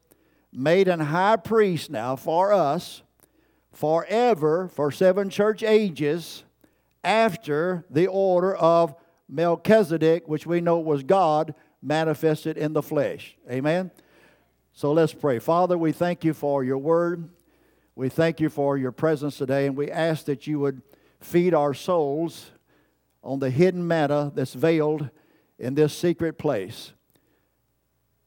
made 0.53 0.89
an 0.89 1.01
high 1.01 1.37
priest 1.37 1.91
now 1.91 2.17
for 2.17 2.53
us 2.53 3.03
forever 3.73 4.69
for 4.69 4.91
seven 4.91 5.31
church 5.31 5.63
ages 5.63 6.45
after 7.05 7.85
the 7.91 8.07
order 8.07 8.55
of 8.55 8.95
Melchizedek, 9.29 10.27
which 10.27 10.47
we 10.47 10.61
know 10.61 10.79
was 10.81 11.03
God 11.03 11.55
manifested 11.81 12.59
in 12.59 12.73
the 12.73 12.83
flesh. 12.83 13.37
Amen? 13.51 13.91
So 14.73 14.93
let's 14.93 15.15
pray. 15.15 15.39
Father, 15.39 15.79
we 15.79 15.93
thank 15.93 16.25
you 16.25 16.35
for 16.35 16.65
your 16.65 16.79
word. 16.79 17.29
We 17.95 18.09
thank 18.09 18.41
you 18.41 18.49
for 18.49 18.77
your 18.77 18.93
presence 18.93 19.39
today, 19.39 19.67
and 19.67 19.77
we 19.77 19.91
ask 19.91 20.25
that 20.27 20.47
you 20.47 20.59
would 20.61 20.83
feed 21.21 21.55
our 21.55 21.75
souls 21.75 22.51
on 23.23 23.39
the 23.39 23.51
hidden 23.51 23.87
manna 23.87 24.33
that's 24.35 24.55
veiled 24.55 25.11
in 25.59 25.75
this 25.75 25.97
secret 25.97 26.39
place. 26.39 26.93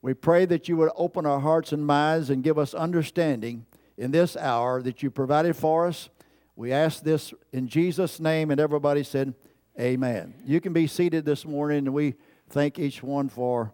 We 0.04 0.14
pray 0.14 0.44
that 0.48 0.68
you 0.68 0.76
would 0.76 0.92
open 0.98 1.26
our 1.26 1.40
hearts 1.40 1.72
and 1.72 1.88
minds 1.88 2.30
and 2.30 2.44
give 2.44 2.60
us 2.60 2.74
understanding 2.74 3.66
in 3.98 4.12
this 4.12 4.36
hour 4.36 4.82
that 4.82 5.02
you 5.02 5.10
provided 5.10 5.56
for 5.56 5.88
us. 5.88 6.10
We 6.58 6.74
ask 6.74 7.02
this 7.04 7.34
in 7.54 7.70
Jesus' 7.70 8.20
name, 8.20 8.52
and 8.52 8.60
everybody 8.60 9.04
said, 9.04 9.34
Amen. 9.80 10.34
You 10.46 10.60
can 10.60 10.74
be 10.74 10.88
seated 10.88 11.24
this 11.24 11.46
morning, 11.46 11.78
and 11.78 11.94
we 11.94 12.16
thank 12.50 12.80
each 12.80 13.02
one 13.02 13.30
for 13.30 13.72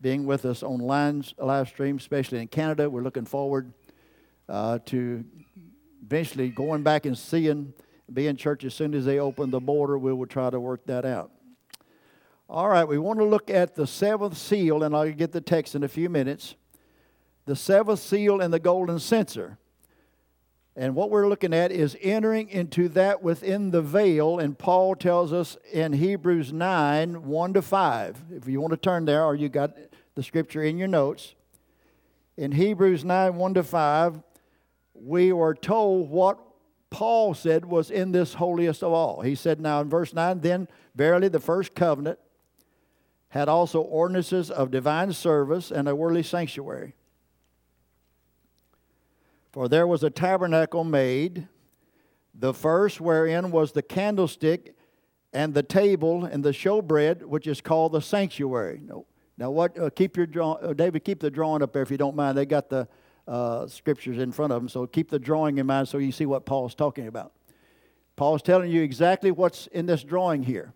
being 0.00 0.26
with 0.26 0.44
us 0.46 0.64
online 0.64 1.24
live 1.38 1.68
stream, 1.68 1.98
especially 1.98 2.40
in 2.40 2.48
Canada. 2.48 2.90
We're 2.90 3.02
looking 3.02 3.24
forward 3.24 3.72
uh, 4.48 4.80
to 4.86 5.24
eventually 6.02 6.48
going 6.48 6.82
back 6.82 7.06
and 7.06 7.16
seeing, 7.16 7.72
being 8.12 8.34
church 8.34 8.64
as 8.64 8.74
soon 8.74 8.94
as 8.94 9.04
they 9.04 9.20
open 9.20 9.50
the 9.50 9.60
border. 9.60 9.96
We 9.96 10.12
will 10.12 10.26
try 10.26 10.50
to 10.50 10.58
work 10.58 10.86
that 10.86 11.04
out. 11.04 11.30
All 12.50 12.70
right, 12.70 12.88
we 12.88 12.96
want 12.96 13.18
to 13.18 13.26
look 13.26 13.50
at 13.50 13.74
the 13.74 13.86
seventh 13.86 14.34
seal, 14.34 14.82
and 14.82 14.96
I'll 14.96 15.12
get 15.12 15.32
the 15.32 15.40
text 15.40 15.74
in 15.74 15.82
a 15.84 15.88
few 15.88 16.08
minutes. 16.08 16.54
The 17.44 17.54
seventh 17.54 17.98
seal 17.98 18.40
and 18.40 18.54
the 18.54 18.58
golden 18.58 18.98
censer. 19.00 19.58
And 20.74 20.94
what 20.94 21.10
we're 21.10 21.28
looking 21.28 21.52
at 21.52 21.70
is 21.72 21.94
entering 22.00 22.48
into 22.48 22.88
that 22.90 23.22
within 23.22 23.70
the 23.70 23.82
veil. 23.82 24.38
And 24.38 24.58
Paul 24.58 24.94
tells 24.94 25.30
us 25.30 25.58
in 25.74 25.92
Hebrews 25.92 26.50
9 26.50 27.26
1 27.26 27.52
to 27.52 27.60
5. 27.60 28.24
If 28.30 28.48
you 28.48 28.62
want 28.62 28.70
to 28.70 28.78
turn 28.78 29.04
there, 29.04 29.24
or 29.24 29.34
you 29.34 29.50
got 29.50 29.76
the 30.14 30.22
scripture 30.22 30.62
in 30.62 30.78
your 30.78 30.88
notes. 30.88 31.34
In 32.38 32.52
Hebrews 32.52 33.04
9 33.04 33.34
1 33.34 33.54
to 33.54 33.62
5, 33.62 34.22
we 34.94 35.34
were 35.34 35.54
told 35.54 36.08
what 36.08 36.38
Paul 36.88 37.34
said 37.34 37.66
was 37.66 37.90
in 37.90 38.12
this 38.12 38.32
holiest 38.32 38.82
of 38.82 38.92
all. 38.92 39.20
He 39.20 39.34
said, 39.34 39.60
Now 39.60 39.82
in 39.82 39.90
verse 39.90 40.14
9, 40.14 40.40
then 40.40 40.66
verily 40.94 41.28
the 41.28 41.40
first 41.40 41.74
covenant 41.74 42.18
had 43.30 43.48
also 43.48 43.80
ordinances 43.80 44.50
of 44.50 44.70
divine 44.70 45.12
service 45.12 45.70
and 45.70 45.88
a 45.88 45.94
worldly 45.94 46.22
sanctuary. 46.22 46.94
For 49.52 49.68
there 49.68 49.86
was 49.86 50.02
a 50.02 50.10
tabernacle 50.10 50.84
made, 50.84 51.48
the 52.34 52.54
first 52.54 53.00
wherein 53.00 53.50
was 53.50 53.72
the 53.72 53.82
candlestick 53.82 54.74
and 55.32 55.52
the 55.52 55.62
table 55.62 56.24
and 56.24 56.44
the 56.44 56.52
showbread, 56.52 57.22
which 57.22 57.46
is 57.46 57.60
called 57.60 57.92
the 57.92 58.00
sanctuary. 58.00 58.80
No. 58.84 59.06
Now, 59.36 59.50
what? 59.50 59.78
Uh, 59.78 59.90
keep 59.90 60.16
your 60.16 60.26
draw, 60.26 60.52
uh, 60.54 60.72
David. 60.72 61.04
Keep 61.04 61.20
the 61.20 61.30
drawing 61.30 61.62
up 61.62 61.72
there 61.72 61.82
if 61.82 61.90
you 61.90 61.96
don't 61.96 62.16
mind. 62.16 62.36
They 62.36 62.46
got 62.46 62.68
the 62.68 62.88
uh, 63.26 63.66
scriptures 63.68 64.18
in 64.18 64.32
front 64.32 64.52
of 64.52 64.60
them, 64.60 64.68
so 64.68 64.86
keep 64.86 65.10
the 65.10 65.18
drawing 65.18 65.58
in 65.58 65.66
mind 65.66 65.88
so 65.88 65.98
you 65.98 66.12
see 66.12 66.26
what 66.26 66.46
Paul's 66.46 66.74
talking 66.74 67.06
about. 67.06 67.32
Paul's 68.16 68.42
telling 68.42 68.70
you 68.70 68.82
exactly 68.82 69.30
what's 69.30 69.68
in 69.68 69.86
this 69.86 70.02
drawing 70.02 70.42
here. 70.42 70.72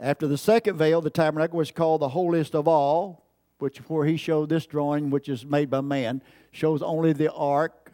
After 0.00 0.26
the 0.26 0.38
second 0.38 0.78
veil, 0.78 1.02
the 1.02 1.10
tabernacle 1.10 1.58
was 1.58 1.70
called 1.70 2.00
the 2.00 2.08
holiest 2.08 2.54
of 2.54 2.66
all, 2.66 3.26
which 3.58 3.78
where 3.88 4.06
he 4.06 4.16
showed 4.16 4.48
this 4.48 4.64
drawing, 4.64 5.10
which 5.10 5.28
is 5.28 5.44
made 5.44 5.68
by 5.68 5.82
man, 5.82 6.22
shows 6.50 6.80
only 6.80 7.12
the 7.12 7.30
ark. 7.32 7.92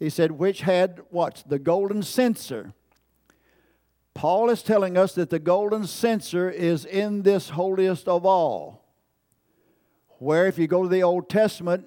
He 0.00 0.10
said, 0.10 0.32
which 0.32 0.62
had 0.62 1.00
what? 1.10 1.44
The 1.46 1.60
golden 1.60 2.02
censer. 2.02 2.72
Paul 4.14 4.50
is 4.50 4.64
telling 4.64 4.96
us 4.96 5.14
that 5.14 5.30
the 5.30 5.38
golden 5.38 5.86
censer 5.86 6.50
is 6.50 6.84
in 6.84 7.22
this 7.22 7.50
holiest 7.50 8.08
of 8.08 8.26
all. 8.26 8.84
Where, 10.18 10.48
if 10.48 10.58
you 10.58 10.66
go 10.66 10.82
to 10.82 10.88
the 10.88 11.04
Old 11.04 11.28
Testament, 11.28 11.86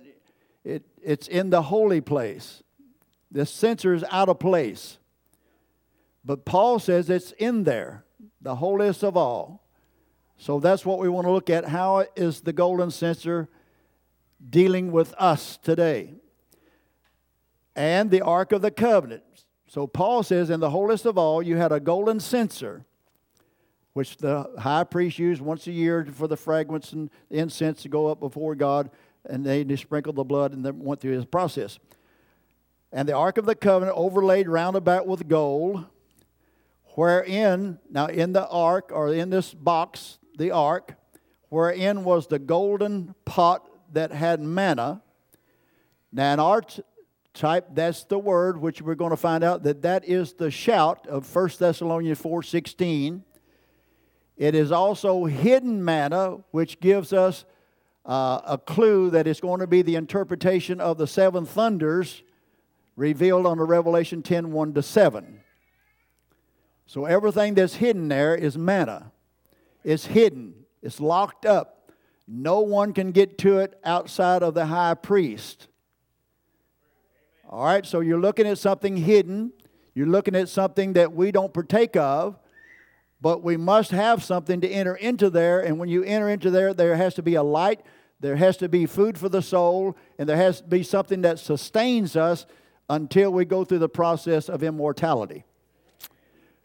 it, 0.63 0.86
it's 1.03 1.27
in 1.27 1.50
the 1.50 1.63
holy 1.63 2.00
place. 2.00 2.63
The 3.29 3.46
censer 3.46 3.93
is 3.93 4.05
out 4.12 4.29
of 4.29 4.39
place. 4.39 4.98
But 6.24 6.46
Paul 6.46 6.79
says 6.79 7.10
it's 7.10 7.34
in 7.34 7.65
there, 7.65 8.05
the 8.41 8.55
holiest 8.55 9.03
of 9.03 9.15
all. 9.15 9.63
So 10.38 10.60
that's 10.60 10.86
what 10.86 11.00
we 11.00 11.10
want 11.10 11.27
to 11.27 11.31
look 11.31 11.50
at. 11.50 11.65
How 11.65 12.05
is 12.15 12.41
the 12.41 12.53
golden 12.53 12.89
censer 12.91 13.48
dealing 14.50 14.91
with 14.91 15.13
us 15.17 15.57
today. 15.57 16.13
And 17.75 18.10
the 18.12 18.21
Ark 18.21 18.51
of 18.51 18.62
the 18.62 18.71
Covenant. 18.71 19.24
So 19.67 19.88
Paul 19.88 20.24
says, 20.24 20.50
in 20.50 20.60
the 20.60 20.69
holiest 20.69 21.05
of 21.05 21.17
all, 21.17 21.41
you 21.41 21.57
had 21.57 21.71
a 21.71 21.79
golden 21.79 22.19
censer, 22.19 22.86
which 23.93 24.17
the 24.17 24.50
high 24.60 24.83
priest 24.83 25.19
used 25.19 25.41
once 25.41 25.67
a 25.67 25.71
year 25.71 26.05
for 26.12 26.27
the 26.27 26.38
fragments 26.38 26.91
and 26.91 27.10
incense 27.29 27.83
to 27.83 27.89
go 27.89 28.07
up 28.07 28.19
before 28.19 28.55
God, 28.55 28.89
and 29.25 29.45
they 29.45 29.75
sprinkled 29.75 30.15
the 30.15 30.24
blood 30.24 30.51
and 30.51 30.65
then 30.65 30.79
went 30.79 31.00
through 31.00 31.13
his 31.13 31.25
process. 31.25 31.79
And 32.91 33.07
the 33.07 33.13
Ark 33.13 33.38
of 33.38 33.45
the 33.45 33.55
Covenant 33.55 33.98
overlaid 33.98 34.50
round 34.50 34.75
about 34.75 35.07
with 35.07 35.27
gold, 35.27 35.86
wherein, 36.95 37.79
now 37.89 38.07
in 38.07 38.33
the 38.33 38.48
ark, 38.48 38.91
or 38.93 39.13
in 39.13 39.29
this 39.29 39.53
box, 39.53 40.19
the 40.38 40.51
ark, 40.51 40.95
wherein 41.50 42.03
was 42.03 42.27
the 42.27 42.39
golden 42.39 43.15
pot 43.25 43.67
that 43.93 44.12
had 44.12 44.39
manna. 44.39 45.01
Now, 46.12 46.33
in 46.33 46.39
our 46.39 46.62
type, 47.33 47.67
that's 47.74 48.03
the 48.05 48.19
word 48.19 48.60
which 48.60 48.81
we're 48.81 48.95
going 48.95 49.12
to 49.12 49.17
find 49.17 49.43
out 49.43 49.63
that 49.63 49.81
that 49.81 50.05
is 50.05 50.33
the 50.33 50.51
shout 50.51 51.07
of 51.07 51.33
1 51.33 51.50
Thessalonians 51.60 52.21
4.16. 52.21 53.21
It 54.38 54.55
is 54.55 54.71
also 54.71 55.25
hidden 55.25 55.83
manna, 55.83 56.39
which 56.51 56.79
gives 56.79 57.13
us 57.13 57.45
uh, 58.05 58.41
a 58.45 58.57
clue 58.57 59.10
that 59.12 59.27
it's 59.27 59.39
going 59.39 59.60
to 59.60 59.67
be 59.67 59.81
the 59.81 59.95
interpretation 59.95 60.81
of 60.81 60.98
the 60.98 61.07
seven 61.07 61.45
thunders 61.45 62.24
revealed 62.95 63.45
on 63.45 63.57
the 63.57 63.63
Revelation 63.63 64.21
10 64.21 64.51
1 64.51 64.74
to 64.74 64.81
7. 64.81 65.41
So 66.91 67.05
everything 67.05 67.53
that's 67.53 67.75
hidden 67.75 68.10
there 68.10 68.36
is 68.36 68.57
manna. 68.57 69.13
It's 69.81 70.07
hidden, 70.07 70.65
it's 70.81 71.00
locked 71.00 71.45
up. 71.45 71.89
No 72.27 72.60
one 72.60 72.91
can 72.91 73.13
get 73.13 73.38
to 73.38 73.60
it 73.60 73.79
outside 73.86 74.43
of 74.43 74.55
the 74.55 74.65
high 74.65 74.95
priest. 74.95 75.69
All 77.48 77.63
right, 77.63 77.86
so 77.86 78.01
you're 78.01 78.19
looking 78.19 78.45
at 78.45 78.57
something 78.57 78.98
hidden. 78.98 79.53
You're 79.93 80.07
looking 80.07 80.36
at 80.36 80.50
something 80.50 80.91
that 80.91 81.13
we 81.13 81.31
don't 81.31 81.53
partake 81.53 81.95
of, 81.95 82.38
but 83.21 83.41
we 83.41 83.55
must 83.55 83.91
have 83.91 84.21
something 84.21 84.60
to 84.60 84.67
enter 84.67 84.95
into 84.95 85.29
there. 85.29 85.62
And 85.62 85.79
when 85.79 85.88
you 85.88 86.03
enter 86.03 86.27
into 86.27 86.51
there, 86.51 86.74
there 86.74 86.98
has 86.98 87.13
to 87.13 87.24
be 87.24 87.36
a 87.36 87.43
light, 87.43 87.79
there 88.19 88.36
has 88.36 88.57
to 88.57 88.67
be 88.67 88.86
food 88.86 89.17
for 89.17 89.29
the 89.29 89.41
soul, 89.41 89.95
and 90.19 90.27
there 90.27 90.36
has 90.36 90.60
to 90.60 90.67
be 90.67 90.83
something 90.83 91.21
that 91.21 91.39
sustains 91.39 92.17
us 92.17 92.45
until 92.89 93.31
we 93.31 93.45
go 93.45 93.63
through 93.63 93.79
the 93.79 93.88
process 93.88 94.50
of 94.50 94.62
immortality. 94.62 95.45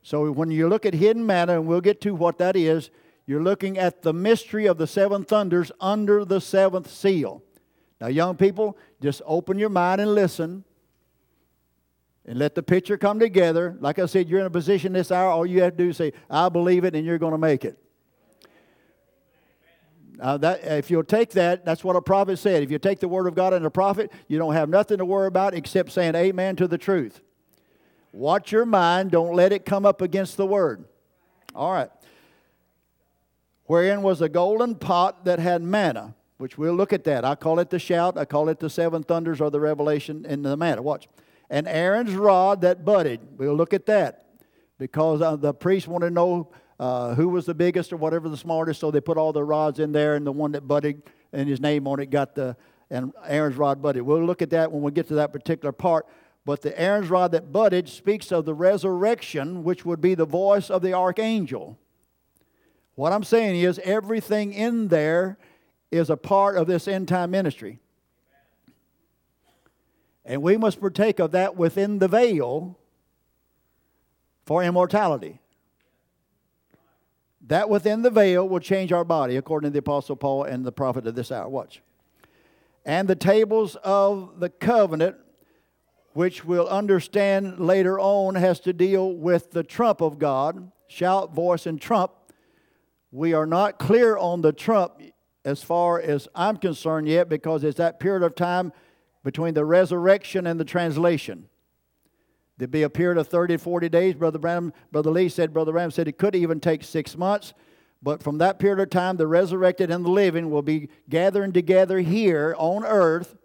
So 0.06 0.30
when 0.30 0.52
you 0.52 0.68
look 0.68 0.86
at 0.86 0.94
hidden 0.94 1.26
manna, 1.26 1.54
and 1.54 1.66
we'll 1.66 1.80
get 1.80 2.00
to 2.02 2.14
what 2.14 2.38
that 2.38 2.54
is, 2.54 2.90
you're 3.26 3.42
looking 3.42 3.76
at 3.76 4.02
the 4.02 4.12
mystery 4.12 4.66
of 4.66 4.78
the 4.78 4.86
seven 4.86 5.24
thunders 5.24 5.72
under 5.80 6.24
the 6.24 6.40
seventh 6.40 6.88
seal. 6.88 7.42
Now, 8.00 8.06
young 8.06 8.36
people, 8.36 8.78
just 9.02 9.20
open 9.26 9.58
your 9.58 9.68
mind 9.68 10.00
and 10.00 10.14
listen 10.14 10.62
and 12.24 12.38
let 12.38 12.54
the 12.54 12.62
picture 12.62 12.96
come 12.96 13.18
together. 13.18 13.76
Like 13.80 13.98
I 13.98 14.06
said, 14.06 14.28
you're 14.28 14.38
in 14.38 14.46
a 14.46 14.50
position 14.50 14.92
this 14.92 15.10
hour, 15.10 15.28
all 15.28 15.44
you 15.44 15.62
have 15.62 15.76
to 15.76 15.82
do 15.82 15.90
is 15.90 15.96
say, 15.96 16.12
I 16.30 16.50
believe 16.50 16.84
it, 16.84 16.94
and 16.94 17.04
you're 17.04 17.18
going 17.18 17.32
to 17.32 17.38
make 17.38 17.64
it. 17.64 17.76
Now 20.18 20.36
that, 20.36 20.62
if 20.62 20.88
you'll 20.88 21.02
take 21.02 21.30
that, 21.30 21.64
that's 21.64 21.82
what 21.82 21.96
a 21.96 22.00
prophet 22.00 22.38
said. 22.38 22.62
If 22.62 22.70
you 22.70 22.78
take 22.78 23.00
the 23.00 23.08
word 23.08 23.26
of 23.26 23.34
God 23.34 23.52
and 23.54 23.66
a 23.66 23.70
prophet, 23.70 24.12
you 24.28 24.38
don't 24.38 24.54
have 24.54 24.68
nothing 24.68 24.98
to 24.98 25.04
worry 25.04 25.26
about 25.26 25.52
except 25.52 25.90
saying 25.90 26.14
amen 26.14 26.54
to 26.56 26.68
the 26.68 26.78
truth. 26.78 27.22
Watch 28.16 28.52
your 28.52 28.64
mind, 28.64 29.10
don't 29.10 29.34
let 29.34 29.52
it 29.52 29.64
come 29.64 29.86
up 29.86 30.00
against 30.00 30.36
the 30.36 30.46
word. 30.46 30.84
All 31.54 31.72
right 31.72 31.90
wherein 33.66 34.02
was 34.02 34.20
a 34.20 34.28
golden 34.28 34.74
pot 34.74 35.24
that 35.24 35.38
had 35.38 35.62
manna, 35.62 36.14
which 36.38 36.56
we'll 36.56 36.74
look 36.74 36.92
at 36.92 37.04
that. 37.04 37.24
I 37.24 37.34
call 37.34 37.58
it 37.58 37.70
the 37.70 37.78
shout, 37.78 38.16
I 38.16 38.24
call 38.24 38.48
it 38.48 38.58
the 38.58 38.70
seven 38.70 39.02
thunders 39.02 39.40
or 39.40 39.50
the 39.50 39.60
revelation 39.60 40.24
in 40.24 40.42
the 40.42 40.56
manna. 40.56 40.82
Watch. 40.82 41.08
And 41.50 41.68
Aaron's 41.68 42.14
rod 42.14 42.62
that 42.62 42.84
budded. 42.84 43.20
We'll 43.36 43.54
look 43.54 43.72
at 43.72 43.86
that 43.86 44.24
because 44.78 45.22
uh, 45.22 45.36
the 45.36 45.54
priests 45.54 45.88
want 45.88 46.02
to 46.02 46.10
know 46.10 46.50
uh, 46.78 47.14
who 47.14 47.28
was 47.28 47.46
the 47.46 47.54
biggest 47.54 47.92
or 47.92 47.96
whatever 47.96 48.28
the 48.28 48.36
smartest, 48.36 48.80
so 48.80 48.90
they 48.90 49.00
put 49.00 49.16
all 49.16 49.32
the 49.32 49.44
rods 49.44 49.78
in 49.78 49.92
there, 49.92 50.16
and 50.16 50.26
the 50.26 50.32
one 50.32 50.52
that 50.52 50.62
budded 50.66 51.02
and 51.32 51.48
his 51.48 51.60
name 51.60 51.86
on 51.86 52.00
it 52.00 52.10
got 52.10 52.34
the 52.34 52.56
and 52.88 53.12
Aaron's 53.24 53.56
rod 53.56 53.82
budded. 53.82 54.02
We'll 54.02 54.24
look 54.24 54.42
at 54.42 54.50
that 54.50 54.70
when 54.70 54.80
we 54.80 54.92
get 54.92 55.08
to 55.08 55.14
that 55.14 55.32
particular 55.32 55.72
part. 55.72 56.06
But 56.46 56.62
the 56.62 56.80
Aaron's 56.80 57.10
rod 57.10 57.32
that 57.32 57.52
budded 57.52 57.88
speaks 57.88 58.30
of 58.30 58.44
the 58.44 58.54
resurrection, 58.54 59.64
which 59.64 59.84
would 59.84 60.00
be 60.00 60.14
the 60.14 60.24
voice 60.24 60.70
of 60.70 60.80
the 60.80 60.94
archangel. 60.94 61.76
What 62.94 63.12
I'm 63.12 63.24
saying 63.24 63.60
is, 63.60 63.80
everything 63.82 64.52
in 64.52 64.86
there 64.86 65.38
is 65.90 66.08
a 66.08 66.16
part 66.16 66.56
of 66.56 66.68
this 66.68 66.86
end 66.86 67.08
time 67.08 67.32
ministry. 67.32 67.80
And 70.24 70.40
we 70.40 70.56
must 70.56 70.80
partake 70.80 71.18
of 71.18 71.32
that 71.32 71.56
within 71.56 71.98
the 71.98 72.08
veil 72.08 72.78
for 74.44 74.62
immortality. 74.62 75.40
That 77.48 77.68
within 77.68 78.02
the 78.02 78.10
veil 78.10 78.48
will 78.48 78.60
change 78.60 78.92
our 78.92 79.04
body, 79.04 79.36
according 79.36 79.70
to 79.70 79.72
the 79.72 79.80
Apostle 79.80 80.14
Paul 80.14 80.44
and 80.44 80.64
the 80.64 80.72
prophet 80.72 81.08
of 81.08 81.16
this 81.16 81.32
hour. 81.32 81.48
Watch. 81.48 81.82
And 82.84 83.08
the 83.08 83.16
tables 83.16 83.74
of 83.82 84.38
the 84.38 84.48
covenant, 84.48 85.16
which 86.16 86.46
we'll 86.46 86.66
understand 86.68 87.60
later 87.60 88.00
on, 88.00 88.36
has 88.36 88.58
to 88.58 88.72
deal 88.72 89.12
with 89.12 89.50
the 89.50 89.62
trump 89.62 90.00
of 90.00 90.18
God 90.18 90.72
shout, 90.88 91.34
voice, 91.34 91.66
and 91.66 91.78
trump. 91.78 92.10
We 93.10 93.34
are 93.34 93.44
not 93.44 93.78
clear 93.78 94.16
on 94.16 94.40
the 94.40 94.54
trump 94.54 95.02
as 95.44 95.62
far 95.62 96.00
as 96.00 96.26
I'm 96.34 96.56
concerned 96.56 97.06
yet 97.06 97.28
because 97.28 97.64
it's 97.64 97.76
that 97.76 98.00
period 98.00 98.22
of 98.22 98.34
time 98.34 98.72
between 99.24 99.52
the 99.52 99.66
resurrection 99.66 100.46
and 100.46 100.58
the 100.58 100.64
translation. 100.64 101.50
There'd 102.56 102.70
be 102.70 102.84
a 102.84 102.88
period 102.88 103.18
of 103.18 103.28
30 103.28 103.58
40 103.58 103.90
days. 103.90 104.14
Brother 104.14 104.38
Branham, 104.38 104.72
Brother 104.90 105.10
Lee 105.10 105.28
said, 105.28 105.52
Brother 105.52 105.72
Branham 105.72 105.90
said 105.90 106.08
it 106.08 106.16
could 106.16 106.34
even 106.34 106.60
take 106.60 106.82
six 106.82 107.14
months. 107.14 107.52
But 108.02 108.22
from 108.22 108.38
that 108.38 108.58
period 108.58 108.80
of 108.80 108.88
time, 108.88 109.18
the 109.18 109.26
resurrected 109.26 109.90
and 109.90 110.02
the 110.02 110.10
living 110.10 110.48
will 110.48 110.62
be 110.62 110.88
gathering 111.10 111.52
together 111.52 112.00
here 112.00 112.54
on 112.56 112.86
earth. 112.86 113.36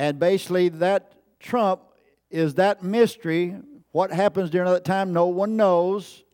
And 0.00 0.18
basically, 0.18 0.70
that 0.70 1.12
trump 1.40 1.82
is 2.30 2.54
that 2.54 2.82
mystery. 2.82 3.54
What 3.92 4.10
happens 4.10 4.48
during 4.48 4.72
that 4.72 4.82
time, 4.86 5.12
no 5.12 5.26
one 5.26 5.58
knows. 5.58 6.24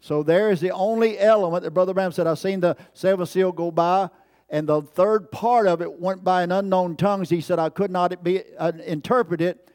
So 0.00 0.22
there 0.22 0.50
is 0.50 0.60
the 0.60 0.70
only 0.70 1.18
element 1.18 1.64
that 1.64 1.72
Brother 1.72 1.92
Branham 1.92 2.12
said. 2.12 2.26
I've 2.26 2.38
seen 2.38 2.60
the 2.60 2.78
seventh 2.94 3.28
seal 3.28 3.52
go 3.52 3.70
by, 3.70 4.08
and 4.48 4.66
the 4.66 4.80
third 4.80 5.30
part 5.30 5.66
of 5.66 5.82
it 5.82 6.00
went 6.00 6.24
by 6.24 6.44
in 6.44 6.50
unknown 6.50 6.96
tongues. 6.96 7.28
He 7.28 7.42
said, 7.42 7.58
I 7.58 7.68
could 7.68 7.90
not 7.90 8.24
be, 8.24 8.42
uh, 8.58 8.72
interpret 8.86 9.42
it 9.42 9.68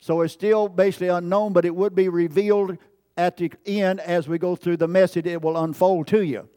so 0.00 0.22
it's 0.22 0.32
still 0.32 0.68
basically 0.68 1.08
unknown, 1.08 1.52
but 1.52 1.66
it 1.66 1.74
would 1.74 1.94
be 1.94 2.08
revealed 2.08 2.78
at 3.18 3.36
the 3.36 3.52
end 3.66 4.00
as 4.00 4.26
we 4.26 4.38
go 4.38 4.56
through 4.56 4.78
the 4.78 4.88
message. 4.88 5.26
It 5.26 5.42
will 5.42 5.62
unfold 5.62 6.06
to 6.08 6.22
you. 6.22 6.48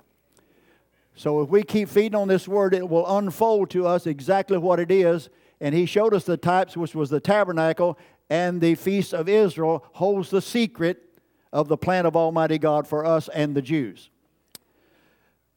So 1.15 1.41
if 1.41 1.50
we 1.50 1.63
keep 1.63 1.89
feeding 1.89 2.15
on 2.15 2.29
this 2.29 2.48
word, 2.48 2.74
it 2.74 2.88
will 2.88 3.17
unfold 3.17 3.71
to 3.71 3.88
us 3.88 4.07
exactly 4.07 4.57
what 4.57 4.79
it 4.79 4.89
is. 4.89 5.29
And 5.62 5.74
he 5.74 5.86
showed 5.86 6.13
us 6.13 6.25
the 6.25 6.36
types, 6.36 6.75
which 6.75 6.96
was 6.96 7.10
the 7.10 7.20
tabernacle 7.22 7.98
and 8.30 8.60
the 8.60 8.75
feast 8.75 9.13
of 9.13 9.30
Israel, 9.30 9.86
holds 9.94 10.30
the 10.30 10.41
secret 10.41 11.20
of 11.53 11.68
the 11.68 11.77
plan 11.77 12.06
of 12.06 12.15
Almighty 12.15 12.58
God 12.58 12.88
for 12.88 13.06
us 13.06 13.30
and 13.30 13.56
the 13.56 13.62
Jews. 13.62 14.10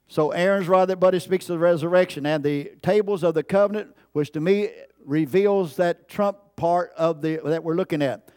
So 0.07 0.33
Aaron's 0.33 0.69
rod 0.69 0.87
that 0.87 1.01
budded 1.01 1.23
speaks 1.23 1.49
of 1.49 1.55
the 1.55 1.59
resurrection, 1.59 2.27
and 2.27 2.45
the 2.45 2.73
tables 2.83 3.25
of 3.25 3.35
the 3.35 3.43
covenant, 3.43 3.97
which 4.13 4.31
to 4.33 4.41
me 4.41 4.71
reveals 5.05 5.77
that 5.77 6.09
trump 6.09 6.39
part 6.57 6.93
of 6.97 7.23
the 7.23 7.41
that 7.45 7.65
we're 7.65 7.75
looking 7.75 8.03
at. 8.03 8.29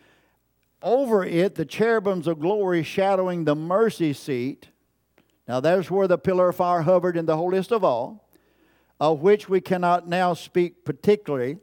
Over 0.81 1.25
it, 1.25 1.55
the 1.55 1.65
cherubims 1.65 2.27
of 2.27 2.39
glory 2.39 2.83
shadowing 2.83 3.43
the 3.43 3.55
mercy 3.55 4.13
seat. 4.13 4.69
Now, 5.47 5.59
there's 5.59 5.91
where 5.91 6.07
the 6.07 6.17
pillar 6.17 6.49
of 6.49 6.55
fire 6.55 6.81
hovered 6.81 7.17
in 7.17 7.25
the 7.25 7.35
holiest 7.35 7.71
of 7.71 7.83
all, 7.83 8.26
of 8.99 9.21
which 9.21 9.47
we 9.47 9.61
cannot 9.61 10.07
now 10.07 10.33
speak 10.33 10.83
particularly. 10.83 11.57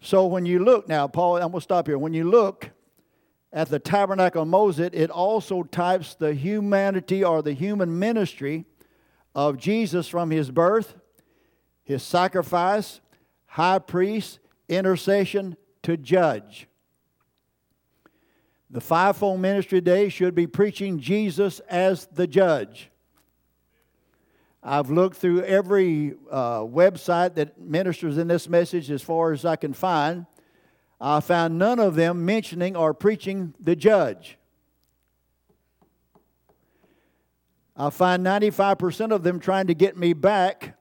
So, 0.00 0.26
when 0.26 0.46
you 0.46 0.60
look 0.60 0.88
now, 0.88 1.08
Paul, 1.08 1.36
I'm 1.36 1.50
going 1.50 1.54
to 1.54 1.60
stop 1.60 1.86
here. 1.86 1.98
When 1.98 2.14
you 2.14 2.28
look 2.28 2.70
at 3.52 3.68
the 3.68 3.78
tabernacle 3.78 4.42
of 4.42 4.48
Moses, 4.48 4.90
it 4.92 5.10
also 5.10 5.62
types 5.62 6.14
the 6.14 6.34
humanity 6.34 7.24
or 7.24 7.42
the 7.42 7.54
human 7.54 7.98
ministry 7.98 8.66
of 9.34 9.56
Jesus 9.56 10.06
from 10.06 10.30
his 10.30 10.50
birth, 10.50 10.94
his 11.84 12.02
sacrifice, 12.02 13.00
high 13.46 13.78
priest, 13.78 14.38
intercession 14.68 15.56
to 15.82 15.96
judge. 15.96 16.68
The 18.70 18.80
fivefold 18.80 19.40
ministry 19.40 19.80
today 19.80 20.08
should 20.08 20.34
be 20.34 20.46
preaching 20.46 20.98
Jesus 20.98 21.60
as 21.60 22.06
the 22.06 22.26
judge. 22.26 22.90
I've 24.68 24.90
looked 24.90 25.18
through 25.18 25.44
every 25.44 26.14
uh, 26.28 26.62
website 26.62 27.36
that 27.36 27.56
ministers 27.60 28.18
in 28.18 28.26
this 28.26 28.48
message 28.48 28.90
as 28.90 29.00
far 29.00 29.30
as 29.30 29.44
I 29.44 29.54
can 29.54 29.72
find. 29.72 30.26
I 31.00 31.20
found 31.20 31.56
none 31.56 31.78
of 31.78 31.94
them 31.94 32.24
mentioning 32.24 32.74
or 32.74 32.92
preaching 32.92 33.54
the 33.60 33.76
judge. 33.76 34.38
I 37.76 37.90
find 37.90 38.26
95% 38.26 39.12
of 39.12 39.22
them 39.22 39.38
trying 39.38 39.68
to 39.68 39.74
get 39.74 39.96
me 39.96 40.14
back 40.14 40.76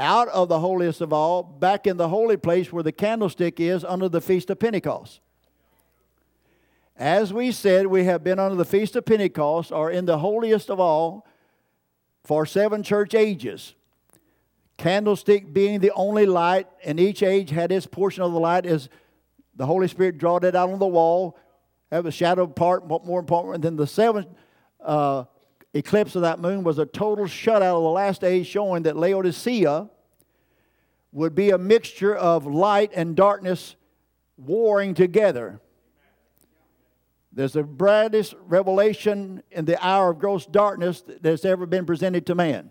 out 0.00 0.26
of 0.26 0.48
the 0.48 0.58
holiest 0.58 1.00
of 1.00 1.12
all, 1.12 1.44
back 1.44 1.86
in 1.86 1.96
the 1.96 2.08
holy 2.08 2.36
place 2.36 2.72
where 2.72 2.82
the 2.82 2.90
candlestick 2.90 3.60
is 3.60 3.84
under 3.84 4.08
the 4.08 4.20
Feast 4.20 4.50
of 4.50 4.58
Pentecost. 4.58 5.20
As 6.96 7.32
we 7.32 7.52
said, 7.52 7.86
we 7.86 8.02
have 8.02 8.24
been 8.24 8.40
under 8.40 8.56
the 8.56 8.64
Feast 8.64 8.96
of 8.96 9.04
Pentecost, 9.04 9.70
or 9.70 9.92
in 9.92 10.06
the 10.06 10.18
holiest 10.18 10.70
of 10.70 10.80
all, 10.80 11.24
for 12.28 12.44
seven 12.44 12.82
church 12.82 13.14
ages. 13.14 13.74
Candlestick 14.76 15.50
being 15.54 15.80
the 15.80 15.90
only 15.92 16.26
light, 16.26 16.66
and 16.84 17.00
each 17.00 17.22
age 17.22 17.48
had 17.48 17.72
its 17.72 17.86
portion 17.86 18.22
of 18.22 18.32
the 18.32 18.38
light 18.38 18.66
as 18.66 18.90
the 19.56 19.64
Holy 19.64 19.88
Spirit 19.88 20.18
drawed 20.18 20.44
it 20.44 20.54
out 20.54 20.68
on 20.68 20.78
the 20.78 20.86
wall, 20.86 21.38
have 21.90 22.04
a 22.04 22.10
shadow 22.10 22.46
part, 22.46 22.86
more 22.86 23.18
important 23.18 23.62
than 23.62 23.76
the 23.76 23.86
seventh 23.86 24.26
uh, 24.84 25.24
eclipse 25.72 26.16
of 26.16 26.22
that 26.22 26.38
moon 26.38 26.64
was 26.64 26.78
a 26.78 26.84
total 26.84 27.24
shutout 27.24 27.62
of 27.62 27.82
the 27.82 27.88
last 27.88 28.22
age, 28.22 28.46
showing 28.46 28.82
that 28.82 28.94
Laodicea 28.94 29.88
would 31.12 31.34
be 31.34 31.48
a 31.48 31.58
mixture 31.58 32.14
of 32.14 32.44
light 32.46 32.92
and 32.94 33.16
darkness 33.16 33.74
warring 34.36 34.92
together. 34.92 35.62
There's 37.38 37.52
the 37.52 37.62
brightest 37.62 38.34
revelation 38.48 39.44
in 39.52 39.64
the 39.64 39.80
hour 39.80 40.10
of 40.10 40.18
gross 40.18 40.44
darkness 40.44 41.04
that's 41.20 41.44
ever 41.44 41.66
been 41.66 41.86
presented 41.86 42.26
to 42.26 42.34
man. 42.34 42.70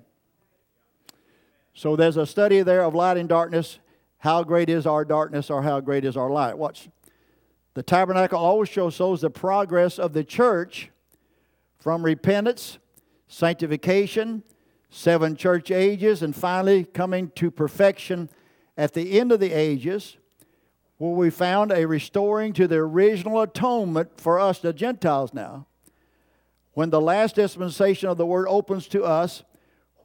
So 1.74 1.96
there's 1.96 2.18
a 2.18 2.26
study 2.26 2.62
there 2.64 2.84
of 2.84 2.94
light 2.94 3.16
and 3.16 3.30
darkness. 3.30 3.80
How 4.18 4.44
great 4.44 4.70
is 4.70 4.86
our 4.86 5.06
darkness 5.06 5.50
or 5.50 5.62
how 5.62 5.80
great 5.80 6.04
is 6.04 6.18
our 6.18 6.30
light? 6.30 6.58
Watch. 6.58 6.90
The 7.76 7.82
tabernacle 7.82 8.38
always 8.38 8.68
shows 8.68 9.22
the 9.22 9.30
progress 9.30 9.98
of 9.98 10.12
the 10.12 10.26
church 10.26 10.92
from 11.80 12.04
repentance 12.04 12.78
sanctification, 13.30 14.44
seven 14.90 15.38
church 15.38 15.72
ages, 15.72 16.22
and 16.22 16.36
finally 16.36 16.84
coming 16.84 17.32
to 17.36 17.50
perfection 17.50 18.30
at 18.76 18.94
the 18.94 19.18
end 19.18 19.32
of 19.32 19.40
the 19.40 19.54
ages, 19.54 20.18
where 20.98 21.12
we 21.12 21.30
found 21.30 21.72
a 21.72 21.86
restoring 21.86 22.54
to 22.54 22.68
the 22.68 22.78
original 22.78 23.42
atonement 23.42 24.20
for 24.20 24.40
us, 24.40 24.60
the 24.60 24.74
Gentiles 24.74 25.34
now. 25.34 25.68
When 26.74 26.90
the 26.90 27.02
last 27.02 27.36
dispensation 27.36 28.10
of 28.10 28.18
the 28.18 28.26
word 28.26 28.48
opens 28.48 28.88
to 28.90 29.04
us, 29.04 29.44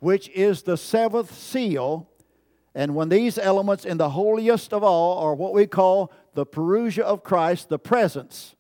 which 0.01 0.29
is 0.31 0.63
the 0.63 0.77
seventh 0.77 1.35
seal, 1.35 2.09
and 2.75 2.95
when 2.95 3.09
these 3.09 3.39
elements 3.39 3.85
in 3.85 3.99
the 3.99 4.11
holiest 4.11 4.73
of 4.73 4.83
all 4.83 5.19
are 5.19 5.35
what 5.35 5.53
we 5.53 5.67
call 5.67 6.13
the 6.35 6.47
parousia 6.47 7.03
of 7.03 7.23
Christ, 7.23 7.69
the 7.69 7.79
presence, 7.79 8.55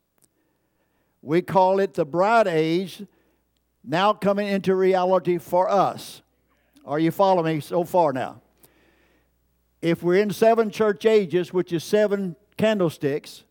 we 1.23 1.41
call 1.41 1.81
it 1.81 1.95
the 1.95 2.05
bride 2.05 2.49
age, 2.49 3.05
now 3.85 4.13
coming 4.13 4.49
into 4.49 4.75
reality 4.75 5.39
for 5.39 5.69
us. 5.69 6.23
Are 6.85 6.99
you 6.99 7.11
following 7.11 7.57
me 7.57 7.61
so 7.61 7.85
far 7.85 8.13
now? 8.13 8.43
If 9.83 10.03
we're 10.03 10.23
in 10.23 10.31
seven 10.31 10.71
church 10.71 11.05
ages, 11.05 11.53
which 11.53 11.73
is 11.73 11.85
seven 11.85 12.37
candlesticks, 12.57 13.45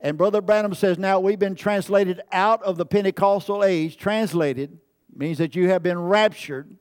and 0.00 0.18
Brother 0.18 0.40
Branham 0.40 0.74
says 0.74 0.98
now 0.98 1.18
we've 1.18 1.38
been 1.38 1.54
translated 1.54 2.20
out 2.30 2.62
of 2.62 2.76
the 2.76 2.86
Pentecostal 2.86 3.64
age, 3.64 3.96
translated 3.96 4.78
means 5.14 5.38
that 5.38 5.56
you 5.56 5.68
have 5.70 5.82
been 5.82 5.98
raptured, 5.98 6.76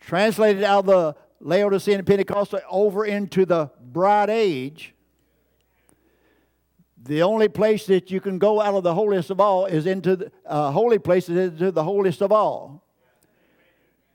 translated 0.00 0.64
out 0.64 0.80
of 0.80 0.86
the 0.86 1.16
Laodicean 1.40 2.04
Pentecostal 2.04 2.60
over 2.68 3.04
into 3.04 3.46
the 3.46 3.70
bride 3.80 4.30
age 4.30 4.94
the 7.02 7.22
only 7.22 7.48
place 7.48 7.86
that 7.86 8.10
you 8.10 8.20
can 8.20 8.38
go 8.38 8.60
out 8.60 8.74
of 8.74 8.82
the 8.82 8.94
holiest 8.94 9.30
of 9.30 9.40
all 9.40 9.66
is 9.66 9.86
into 9.86 10.16
the 10.16 10.32
uh, 10.44 10.70
holy 10.70 10.98
places 10.98 11.36
into 11.36 11.72
the 11.72 11.82
holiest 11.82 12.20
of 12.20 12.30
all. 12.30 12.84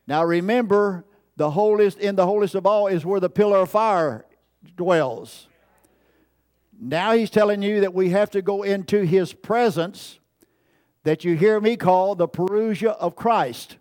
Now 0.06 0.24
remember, 0.24 1.06
the 1.38 1.52
holiest 1.52 1.98
in 2.00 2.16
the 2.16 2.26
holiest 2.26 2.56
of 2.56 2.66
all 2.66 2.88
is 2.88 3.06
where 3.06 3.20
the 3.20 3.30
pillar 3.30 3.60
of 3.60 3.70
fire 3.70 4.26
dwells. 4.76 5.48
Now 6.80 7.14
he's 7.14 7.30
telling 7.30 7.62
you 7.62 7.82
that 7.82 7.94
we 7.94 8.10
have 8.10 8.30
to 8.32 8.42
go 8.42 8.64
into 8.64 9.02
his 9.06 9.34
presence 9.34 10.20
that 11.04 11.24
you 11.24 11.36
hear 11.36 11.62
me 11.62 11.78
call 11.78 12.16
the 12.16 12.28
parousia 12.28 12.96
of 12.98 13.16
Christ. 13.16 13.78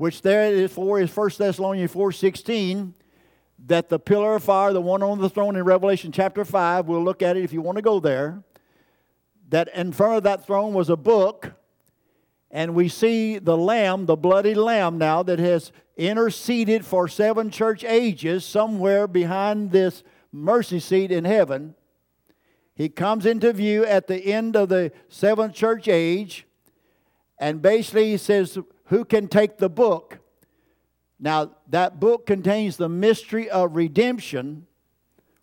which 0.00 0.22
there 0.22 0.50
is 0.50 0.72
for 0.72 0.98
is 0.98 1.14
1 1.14 1.30
Thessalonians 1.36 1.92
4.16, 1.92 2.94
that 3.66 3.90
the 3.90 3.98
pillar 3.98 4.36
of 4.36 4.42
fire, 4.42 4.72
the 4.72 4.80
one 4.80 5.02
on 5.02 5.18
the 5.18 5.28
throne 5.28 5.56
in 5.56 5.62
Revelation 5.62 6.10
chapter 6.10 6.42
5, 6.42 6.86
we'll 6.86 7.04
look 7.04 7.20
at 7.20 7.36
it 7.36 7.44
if 7.44 7.52
you 7.52 7.60
want 7.60 7.76
to 7.76 7.82
go 7.82 8.00
there, 8.00 8.42
that 9.50 9.68
in 9.74 9.92
front 9.92 10.16
of 10.16 10.22
that 10.22 10.46
throne 10.46 10.72
was 10.72 10.88
a 10.88 10.96
book, 10.96 11.52
and 12.50 12.74
we 12.74 12.88
see 12.88 13.38
the 13.38 13.56
lamb, 13.56 14.06
the 14.06 14.16
bloody 14.16 14.54
lamb 14.54 14.98
now, 14.98 15.22
that 15.22 15.38
has 15.38 15.70
interceded 15.96 16.84
for 16.84 17.06
seven 17.06 17.50
church 17.50 17.84
ages 17.84 18.44
somewhere 18.44 19.06
behind 19.06 19.70
this 19.70 20.02
mercy 20.32 20.80
seat 20.80 21.12
in 21.12 21.24
heaven. 21.24 21.74
He 22.74 22.88
comes 22.88 23.26
into 23.26 23.52
view 23.52 23.84
at 23.84 24.06
the 24.06 24.24
end 24.24 24.56
of 24.56 24.68
the 24.68 24.90
seventh 25.08 25.54
church 25.54 25.86
age, 25.86 26.46
and 27.38 27.62
basically 27.62 28.10
he 28.10 28.16
says, 28.16 28.58
Who 28.86 29.04
can 29.04 29.28
take 29.28 29.58
the 29.58 29.68
book? 29.68 30.18
Now, 31.18 31.52
that 31.68 32.00
book 32.00 32.26
contains 32.26 32.78
the 32.78 32.88
mystery 32.88 33.48
of 33.50 33.76
redemption, 33.76 34.66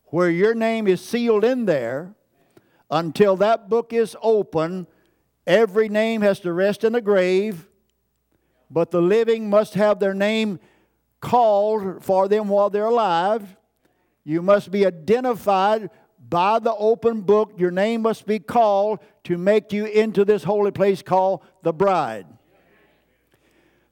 where 0.06 0.30
your 0.30 0.56
name 0.56 0.88
is 0.88 1.02
sealed 1.02 1.46
in 1.46 1.66
there. 1.66 2.16
Until 2.90 3.36
that 3.38 3.70
book 3.70 3.94
is 3.94 4.16
open, 4.22 4.88
every 5.48 5.90
name 5.90 6.22
has 6.22 6.40
to 6.42 6.54
rest 6.54 6.84
in 6.84 6.94
a 6.94 7.02
grave, 7.02 7.68
but 8.70 8.92
the 8.92 9.02
living 9.02 9.50
must 9.50 9.74
have 9.74 10.00
their 10.00 10.14
name 10.14 10.60
called 11.22 12.04
for 12.04 12.28
them 12.28 12.50
while 12.50 12.70
they're 12.70 12.86
alive. 12.86 13.56
You 14.24 14.42
must 14.42 14.70
be 14.70 14.86
identified 14.86 15.90
by 16.30 16.60
the 16.60 16.76
open 16.76 17.22
book. 17.22 17.54
Your 17.58 17.72
name 17.72 18.02
must 18.02 18.26
be 18.26 18.40
called 18.40 19.00
to 19.24 19.38
make 19.38 19.72
you 19.72 19.86
into 19.86 20.26
this 20.26 20.44
holy 20.44 20.72
place 20.72 21.02
called 21.02 21.42
the 21.64 21.74
bride. 21.74 22.28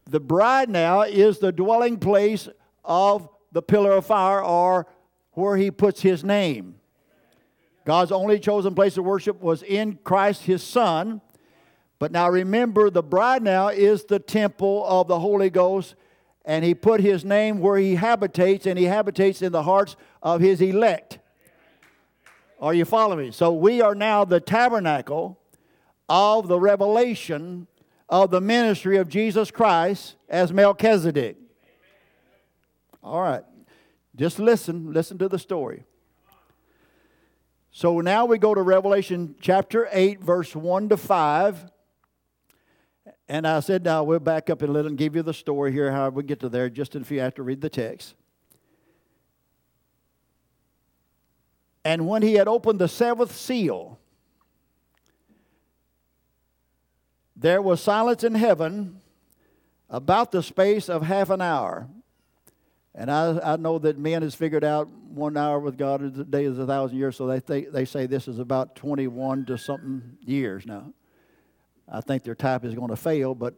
The 0.07 0.19
bride 0.19 0.69
now 0.69 1.01
is 1.01 1.39
the 1.39 1.51
dwelling 1.51 1.97
place 1.97 2.47
of 2.83 3.27
the 3.51 3.61
pillar 3.61 3.93
of 3.93 4.05
fire 4.05 4.43
or 4.43 4.85
where 5.31 5.57
he 5.57 5.71
puts 5.71 6.01
his 6.01 6.23
name. 6.23 6.75
God's 7.85 8.11
only 8.11 8.39
chosen 8.39 8.75
place 8.75 8.97
of 8.97 9.05
worship 9.05 9.41
was 9.41 9.63
in 9.63 9.99
Christ 10.03 10.43
his 10.43 10.61
Son. 10.63 11.21
But 11.97 12.11
now 12.11 12.29
remember, 12.29 12.89
the 12.89 13.03
bride 13.03 13.41
now 13.41 13.69
is 13.69 14.03
the 14.03 14.19
temple 14.19 14.85
of 14.85 15.07
the 15.07 15.19
Holy 15.19 15.49
Ghost, 15.49 15.95
and 16.43 16.65
he 16.65 16.75
put 16.75 16.99
his 16.99 17.23
name 17.23 17.59
where 17.59 17.77
he 17.77 17.95
habitates, 17.95 18.65
and 18.65 18.77
he 18.77 18.85
habitates 18.85 19.41
in 19.41 19.51
the 19.51 19.63
hearts 19.63 19.95
of 20.21 20.41
his 20.41 20.61
elect. 20.61 21.19
Are 22.59 22.73
you 22.73 22.85
following 22.85 23.27
me? 23.27 23.31
So 23.31 23.53
we 23.53 23.81
are 23.81 23.95
now 23.95 24.25
the 24.25 24.39
tabernacle 24.39 25.39
of 26.07 26.47
the 26.47 26.59
revelation 26.59 27.67
of 28.09 28.31
the 28.31 28.41
ministry 28.41 28.97
of 28.97 29.09
Jesus 29.09 29.51
Christ 29.51 30.15
as 30.29 30.53
Melchizedek. 30.53 31.37
All 33.03 33.21
right. 33.21 33.43
Just 34.15 34.39
listen, 34.39 34.93
listen 34.93 35.17
to 35.17 35.27
the 35.27 35.39
story. 35.39 35.83
So 37.71 37.99
now 37.99 38.25
we 38.25 38.37
go 38.37 38.55
to 38.55 38.61
Revelation 38.61 39.35
chapter 39.41 39.89
8, 39.91 40.21
verse 40.21 40.55
1 40.55 40.89
to 40.89 40.97
5. 40.97 41.65
And 43.27 43.47
I 43.47 43.59
said, 43.59 43.83
now 43.83 44.03
we'll 44.03 44.19
back 44.19 44.49
up 44.49 44.61
a 44.61 44.65
little 44.65 44.87
and 44.87 44.97
give 44.97 45.15
you 45.15 45.23
the 45.23 45.33
story 45.33 45.71
here, 45.71 45.91
how 45.91 46.09
we 46.09 46.23
get 46.23 46.39
to 46.41 46.49
there, 46.49 46.69
just 46.69 46.95
if 46.95 47.09
you 47.09 47.19
have 47.21 47.33
to 47.35 47.43
read 47.43 47.61
the 47.61 47.69
text. 47.69 48.13
And 51.83 52.07
when 52.07 52.21
he 52.21 52.33
had 52.33 52.47
opened 52.47 52.79
the 52.79 52.87
seventh 52.87 53.35
seal, 53.35 53.99
there 57.35 57.61
was 57.61 57.81
silence 57.81 58.23
in 58.23 58.35
heaven 58.35 59.01
about 59.89 60.31
the 60.31 60.41
space 60.41 60.89
of 60.89 61.03
half 61.03 61.29
an 61.29 61.41
hour. 61.41 61.87
And 62.93 63.11
I, 63.11 63.53
I 63.53 63.55
know 63.57 63.77
that 63.79 63.97
men 63.97 64.21
has 64.21 64.33
figured 64.33 64.63
out 64.63 64.87
one 64.87 65.35
hour 65.35 65.59
with 65.59 65.77
God 65.77 66.01
is 66.01 66.17
a 66.17 66.23
day 66.23 66.45
is 66.45 66.57
a 66.57 66.65
thousand 66.65 66.97
years, 66.97 67.17
so 67.17 67.27
they, 67.27 67.39
think, 67.39 67.71
they 67.71 67.85
say 67.85 68.05
this 68.05 68.27
is 68.27 68.39
about 68.39 68.75
21 68.75 69.45
to 69.45 69.57
something 69.57 70.17
years 70.21 70.65
now. 70.65 70.93
I 71.87 72.01
think 72.01 72.23
their 72.23 72.35
type 72.35 72.65
is 72.65 72.73
going 72.73 72.89
to 72.89 72.95
fail, 72.95 73.35
but 73.35 73.53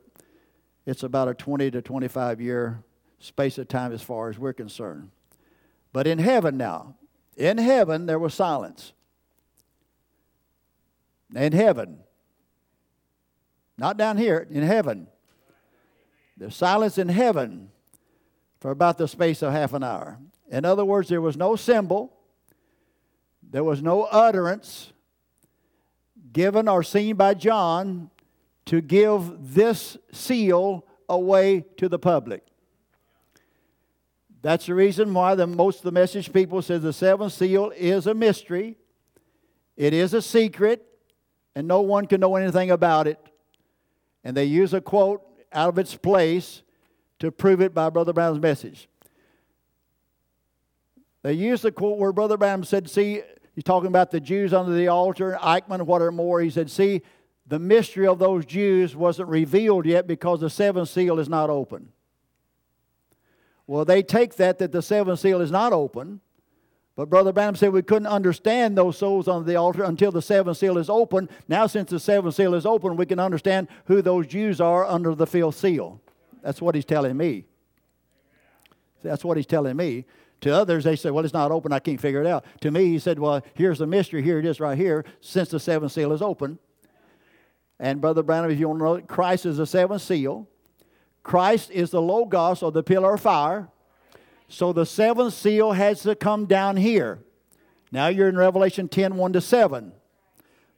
it's 0.86 1.04
about 1.04 1.28
a 1.28 1.34
20 1.34 1.72
to 1.72 1.82
25 1.82 2.42
year 2.42 2.84
space 3.20 3.58
of 3.58 3.68
time 3.68 3.92
as 3.92 4.02
far 4.02 4.30
as 4.30 4.38
we're 4.38 4.54
concerned. 4.54 5.12
But 5.94 6.08
in 6.08 6.20
heaven 6.20 6.58
now, 6.58 6.96
in 7.36 7.58
heaven 7.58 8.06
there 8.06 8.20
was 8.20 8.34
silence. 8.34 8.94
In 11.36 11.52
heaven, 11.52 12.00
not 13.78 13.98
down 13.98 14.18
here, 14.18 14.48
in 14.50 14.63
heaven. 14.63 15.08
There's 16.38 16.56
silence 16.56 16.98
in 16.98 17.10
heaven 17.10 17.70
for 18.60 18.72
about 18.72 18.98
the 18.98 19.08
space 19.08 19.42
of 19.42 19.52
half 19.52 19.74
an 19.74 19.84
hour. 19.84 20.20
In 20.50 20.66
other 20.66 20.86
words, 20.86 21.10
there 21.10 21.22
was 21.22 21.36
no 21.36 21.56
symbol, 21.56 22.13
there 23.44 23.63
was 23.63 23.82
no 23.82 24.04
utterance 24.04 24.94
given 26.32 26.68
or 26.68 26.84
seen 26.84 27.16
by 27.16 27.34
John 27.34 28.10
to 28.67 28.82
give 28.82 29.53
this 29.53 29.97
seal 30.12 30.86
away 31.10 31.65
to 31.77 31.89
the 31.89 31.97
public. 31.97 32.43
That's 34.41 34.67
the 34.67 34.75
reason 34.75 35.13
why 35.13 35.36
the, 35.36 35.47
most 35.47 35.80
of 35.80 35.84
the 35.84 35.91
message 35.91 36.32
people 36.32 36.62
says 36.62 36.84
the 36.84 36.93
seventh 36.93 37.34
seal 37.34 37.71
is 37.75 38.08
a 38.08 38.13
mystery. 38.13 38.77
It 39.75 39.93
is 39.93 40.13
a 40.13 40.21
secret, 40.21 40.86
and 41.56 41.67
no 41.67 41.82
one 41.82 42.08
can 42.08 42.19
know 42.19 42.36
anything 42.36 42.71
about 42.71 43.08
it. 43.08 43.19
And 44.23 44.36
they 44.36 44.45
use 44.45 44.73
a 44.73 44.82
quote 44.82 45.21
out 45.53 45.69
of 45.69 45.80
its 45.80 45.95
place 45.95 46.62
to 47.19 47.32
prove 47.32 47.62
it 47.62 47.73
by 47.73 47.89
Brother 47.89 48.13
Branham's 48.13 48.41
message. 48.41 48.89
They 51.23 51.34
use 51.34 51.62
the 51.62 51.71
quote 51.71 51.97
where 51.97 52.12
Brother 52.12 52.38
Branham 52.38 52.63
said, 52.63 52.89
See, 52.89 53.21
he's 53.56 53.63
talking 53.63 53.88
about 53.88 54.12
the 54.12 54.19
Jews 54.19 54.53
under 54.53 54.73
the 54.73 54.89
altar, 54.89 55.38
Eichmann, 55.41 55.84
what 55.84 56.01
are 56.01 56.12
more. 56.12 56.41
He 56.41 56.49
said, 56.49 56.69
See, 56.69 57.01
the 57.47 57.60
mystery 57.60 58.05
of 58.05 58.19
those 58.19 58.45
Jews 58.45 58.95
wasn't 58.95 59.29
revealed 59.29 59.86
yet 59.86 60.05
because 60.05 60.41
the 60.41 60.49
seventh 60.49 60.89
seal 60.89 61.19
is 61.19 61.29
not 61.29 61.49
open. 61.49 61.89
Well, 63.65 63.86
they 63.86 64.03
take 64.03 64.36
that 64.36 64.60
that 64.60 64.71
the 64.71 64.81
seventh 64.81 65.19
seal 65.19 65.41
is 65.41 65.51
not 65.51 65.73
open. 65.73 66.21
But 66.97 67.12
Brother 67.12 67.31
Branham 67.31 67.55
said 67.55 67.73
we 67.73 67.83
couldn't 67.83 68.07
understand 68.07 68.75
those 68.75 68.97
souls 68.97 69.27
on 69.27 69.45
the 69.45 69.55
altar 69.55 69.83
until 69.83 70.12
the 70.12 70.21
seventh 70.21 70.57
seal 70.57 70.79
is 70.79 70.89
open. 70.89 71.29
Now, 71.47 71.67
since 71.67 71.91
the 71.91 71.99
seventh 71.99 72.33
seal 72.33 72.55
is 72.55 72.65
open, 72.65 72.97
we 72.97 73.05
can 73.05 73.19
understand 73.19 73.67
who 73.86 74.01
those 74.01 74.25
Jews 74.25 74.60
are 74.60 74.83
under 74.83 75.13
the 75.13 75.27
fifth 75.27 75.55
seal. 75.55 76.01
That's 76.41 76.60
what 76.60 76.73
he's 76.73 76.86
telling 76.86 77.15
me. 77.15 77.45
That's 79.03 79.23
what 79.23 79.38
he's 79.38 79.45
telling 79.45 79.77
me. 79.77 80.05
To 80.41 80.51
others, 80.51 80.86
they 80.86 80.95
say, 80.95 81.12
well, 81.12 81.23
it's 81.23 81.36
not 81.36 81.51
open. 81.51 81.71
I 81.71 81.79
can't 81.79 82.01
figure 82.01 82.21
it 82.21 82.27
out. 82.27 82.45
To 82.62 82.71
me, 82.71 82.86
he 82.86 82.99
said, 82.99 83.19
well, 83.19 83.43
here's 83.53 83.77
the 83.77 83.88
mystery. 83.88 84.23
Here 84.23 84.39
it 84.39 84.45
is 84.45 84.60
right 84.60 84.77
here. 84.77 85.05
Since 85.21 85.49
the 85.49 85.60
seventh 85.60 85.91
seal 85.91 86.12
is 86.13 86.21
open, 86.23 86.57
and 87.80 88.02
Brother 88.02 88.24
Branham, 88.24 88.52
if 88.52 88.60
you 88.60 88.68
want 88.70 88.80
to 88.80 88.86
know, 88.86 89.02
Christ 89.02 89.46
is 89.46 89.58
the 89.58 89.68
seventh 89.68 90.02
seal. 90.02 90.48
Christ 91.24 91.70
is 91.72 91.92
the 91.92 92.02
Logos 92.02 92.63
or 92.63 92.72
the 92.72 92.84
pillar 92.84 93.16
of 93.16 93.22
fire. 93.22 93.70
So 94.48 94.74
the 94.74 94.86
seventh 94.86 95.34
seal 95.34 95.74
has 95.74 96.02
to 96.04 96.16
come 96.16 96.46
down 96.46 96.78
here. 96.78 97.20
Now 97.92 98.08
you're 98.08 98.30
in 98.30 98.38
Revelation 98.38 98.88
10 98.88 99.16
1 99.16 99.34
to 99.34 99.42
7. 99.42 99.92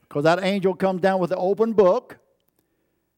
Because 0.08 0.24
that 0.24 0.42
angel 0.42 0.74
comes 0.74 1.00
down 1.00 1.20
with 1.20 1.30
the 1.30 1.36
open 1.36 1.72
book. 1.72 2.18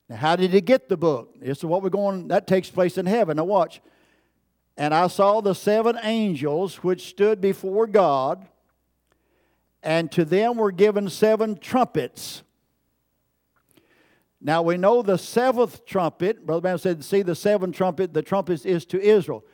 Now, 0.09 0.16
how 0.16 0.37
did 0.37 0.53
he 0.53 0.61
get 0.61 0.88
the 0.88 0.97
book? 0.97 1.40
This 1.40 1.59
is 1.59 1.64
what 1.64 1.83
we're 1.83 1.88
going, 1.88 2.29
that 2.29 2.47
takes 2.47 2.71
place 2.71 2.99
in 2.99 3.07
heaven. 3.07 3.38
Now, 3.38 3.45
watch. 3.45 3.81
And 4.77 4.92
I 4.92 5.07
saw 5.07 5.40
the 5.40 5.55
seven 5.55 5.99
angels 6.03 6.77
which 6.77 7.09
stood 7.09 7.40
before 7.40 7.87
God, 7.87 8.47
and 9.83 10.12
to 10.12 10.25
them 10.25 10.57
were 10.57 10.73
given 10.73 11.09
seven 11.09 11.59
trumpets. 11.59 12.42
Now 14.44 14.62
we 14.62 14.76
know 14.76 15.02
the 15.02 15.18
seventh 15.18 15.87
trumpet, 15.87 16.44
Brother 16.44 16.62
Branham 16.62 16.78
said, 16.78 17.05
see 17.05 17.22
the 17.22 17.37
seventh 17.37 17.76
trumpet, 17.76 18.12
the 18.12 18.22
trumpet 18.22 18.66
is 18.66 18.85
to 18.87 19.00
Israel. 19.00 19.44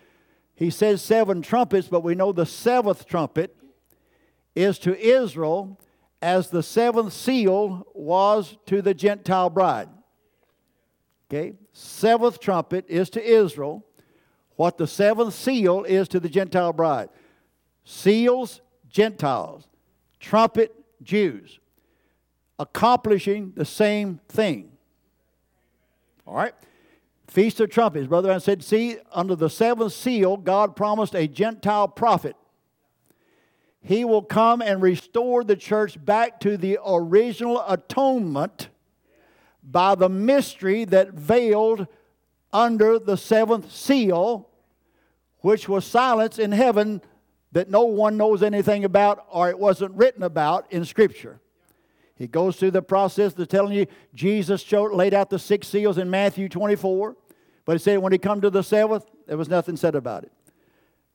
He 0.55 0.71
says 0.71 1.03
seven 1.03 1.43
trumpets, 1.43 1.89
but 1.89 2.03
we 2.03 2.15
know 2.15 2.33
the 2.33 2.47
seventh 2.47 3.07
trumpet 3.07 3.55
is 4.57 4.79
to 4.81 4.99
Israel 4.99 5.79
as 6.23 6.49
the 6.49 6.63
seventh 6.63 7.13
seal 7.13 7.87
was 7.95 8.57
to 8.67 8.81
the 8.81 8.95
Gentile 8.95 9.51
bride. 9.51 9.89
Okay? 11.31 11.53
Seventh 11.73 12.41
trumpet 12.41 12.87
is 12.89 13.11
to 13.11 13.23
Israel 13.23 13.85
what 14.57 14.79
the 14.79 14.87
seventh 14.87 15.35
seal 15.35 15.85
is 15.85 16.09
to 16.09 16.19
the 16.19 16.31
Gentile 16.31 16.73
bride. 16.73 17.11
Seals, 17.85 18.63
Gentiles. 18.89 19.69
Trumpet, 20.19 20.75
Jews. 21.03 21.61
Accomplishing 22.59 23.53
the 23.55 23.67
same 23.67 24.19
thing. 24.29 24.73
All 26.29 26.35
right? 26.35 26.53
Feast 27.27 27.59
of 27.61 27.71
Trumpets. 27.71 28.07
Brother 28.07 28.29
Branham 28.29 28.41
said, 28.41 28.63
see, 28.63 28.99
under 29.13 29.35
the 29.35 29.49
seventh 29.49 29.95
seal, 29.95 30.37
God 30.37 30.77
promised 30.77 31.15
a 31.15 31.27
Gentile 31.27 31.89
prophet. 31.89 32.37
He 33.81 34.05
will 34.05 34.23
come 34.23 34.61
and 34.61 34.83
restore 34.83 35.43
the 35.43 35.57
church 35.57 36.03
back 36.05 36.39
to 36.41 36.59
the 36.59 36.79
original 36.87 37.65
atonement 37.67 38.69
by 39.63 39.95
the 39.95 40.11
mystery 40.11 40.85
that 40.85 41.15
veiled 41.15 41.87
under 42.53 42.99
the 42.99 43.17
seventh 43.17 43.73
seal, 43.73 44.51
which 45.39 45.67
was 45.67 45.87
silence 45.87 46.39
in 46.39 46.53
heaven 46.53 47.01
that 47.53 47.71
no 47.71 47.85
one 47.85 48.19
knows 48.19 48.43
anything 48.43 48.85
about 48.85 49.25
or 49.31 49.49
it 49.49 49.59
wasn't 49.59 49.95
written 49.95 50.23
about 50.23 50.71
in 50.71 50.85
Scripture. 50.85 51.41
He 52.19 52.27
goes 52.27 52.57
through 52.57 52.73
the 52.73 52.83
process 52.83 53.33
of 53.39 53.49
telling 53.49 53.73
you 53.73 53.87
Jesus 54.13 54.61
showed, 54.61 54.93
laid 54.93 55.15
out 55.15 55.31
the 55.31 55.39
six 55.39 55.69
seals 55.69 55.99
in 55.99 56.11
Matthew 56.11 56.49
24, 56.49 57.17
but 57.65 57.73
he 57.73 57.79
said 57.79 57.99
when 57.99 58.13
he 58.13 58.19
come 58.19 58.41
to 58.41 58.51
the 58.51 58.63
seventh, 58.63 59.05
there 59.27 59.37
was 59.37 59.49
nothing 59.49 59.77
said 59.77 59.95
about 59.95 60.25
it. 60.25 60.33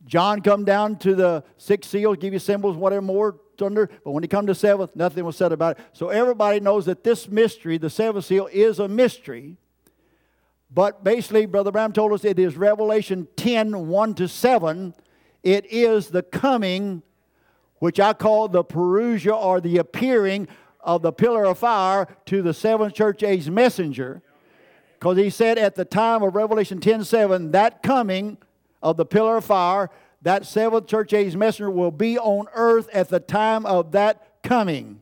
John 0.06 0.42
come 0.42 0.64
down 0.64 0.98
to 1.00 1.14
the 1.14 1.44
six 1.58 1.88
seals, 1.88 2.18
give 2.18 2.32
you 2.32 2.40
symbols, 2.40 2.78
whatever 2.78 3.02
more 3.02 3.40
thunder, 3.58 3.90
but 4.04 4.12
when 4.12 4.24
he 4.24 4.28
come 4.28 4.48
to 4.48 4.56
seventh, 4.56 4.96
nothing 4.96 5.26
was 5.26 5.36
said 5.36 5.52
about 5.52 5.78
it. 5.78 5.86
So 5.92 6.10
everybody 6.10 6.62
knows 6.62 6.86
that 6.86 7.04
this 7.04 7.28
mystery, 7.28 7.78
the 7.78 7.90
seventh 7.90 8.26
seal, 8.26 8.48
is 8.52 8.80
a 8.80 8.88
mystery. 8.88 9.58
But 10.74 11.04
basically, 11.04 11.46
Brother 11.46 11.72
Branham 11.72 11.94
told 11.94 12.14
us 12.14 12.26
it 12.26 12.40
is 12.40 12.56
Revelation 12.58 13.28
10 13.36 13.88
1 13.88 14.14
to 14.16 14.28
7. 14.28 14.94
It 15.44 15.66
is 15.72 16.08
the 16.08 16.24
coming, 16.24 17.04
which 17.80 18.00
I 18.00 18.14
call 18.14 18.48
the 18.48 18.64
parousia 18.64 19.36
or 19.36 19.60
the 19.62 19.78
appearing 19.78 20.48
of 20.84 21.02
the 21.02 21.12
pillar 21.12 21.46
of 21.46 21.58
fire 21.58 22.08
to 22.26 22.42
the 22.42 22.54
seventh 22.54 22.94
church 22.94 23.24
age 23.24 23.50
messenger. 23.50 24.22
Because 24.94 25.18
he 25.18 25.30
said 25.30 25.58
at 25.58 25.76
the 25.76 25.86
time 25.86 26.24
of 26.24 26.36
Revelation 26.36 26.80
10 26.80 27.04
7, 27.04 27.52
that 27.52 27.82
coming 27.82 28.38
of 28.82 28.98
the 28.98 29.06
pillar 29.06 29.38
of 29.38 29.46
fire, 29.46 29.90
that 30.22 30.46
seventh 30.46 30.88
church 30.88 31.14
age 31.14 31.36
messenger 31.36 31.70
will 31.70 31.92
be 31.92 32.18
on 32.18 32.48
earth 32.54 32.90
at 32.94 33.10
the 33.10 33.20
time 33.20 33.66
of 33.66 33.92
that 33.94 34.42
coming. 34.44 35.02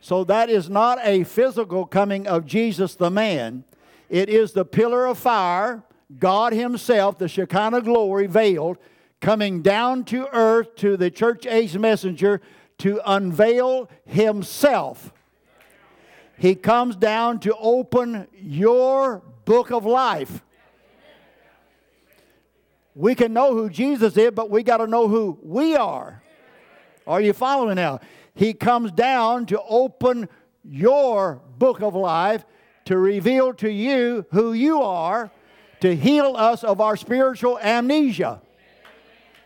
So 0.00 0.24
that 0.24 0.50
is 0.50 0.68
not 0.68 0.98
a 1.02 1.24
physical 1.24 1.86
coming 1.86 2.26
of 2.26 2.44
Jesus 2.44 2.94
the 2.94 3.10
man. 3.10 3.64
It 4.10 4.28
is 4.28 4.52
the 4.52 4.64
pillar 4.64 5.06
of 5.06 5.16
fire, 5.16 5.82
God 6.18 6.52
Himself, 6.52 7.18
the 7.18 7.28
Shekinah 7.28 7.82
glory 7.82 8.26
veiled, 8.26 8.78
coming 9.20 9.62
down 9.62 10.04
to 10.06 10.28
earth 10.34 10.74
to 10.76 10.96
the 10.96 11.10
church 11.10 11.46
age 11.46 11.78
messenger 11.78 12.40
to 12.82 13.00
unveil 13.06 13.88
Himself. 14.04 15.12
He 16.36 16.56
comes 16.56 16.96
down 16.96 17.38
to 17.40 17.54
open 17.54 18.26
your 18.36 19.22
book 19.44 19.70
of 19.70 19.86
life. 19.86 20.42
We 22.96 23.14
can 23.14 23.32
know 23.32 23.54
who 23.54 23.70
Jesus 23.70 24.16
is, 24.16 24.32
but 24.32 24.50
we 24.50 24.64
got 24.64 24.78
to 24.78 24.88
know 24.88 25.06
who 25.06 25.38
we 25.44 25.76
are. 25.76 26.24
Are 27.06 27.20
you 27.20 27.32
following 27.32 27.76
now? 27.76 28.00
He 28.34 28.52
comes 28.52 28.90
down 28.90 29.46
to 29.46 29.62
open 29.62 30.28
your 30.64 31.40
book 31.58 31.82
of 31.82 31.94
life 31.94 32.44
to 32.86 32.98
reveal 32.98 33.54
to 33.54 33.70
you 33.70 34.26
who 34.32 34.54
you 34.54 34.82
are, 34.82 35.30
to 35.82 35.94
heal 35.94 36.34
us 36.36 36.64
of 36.64 36.80
our 36.80 36.96
spiritual 36.96 37.60
amnesia. 37.60 38.42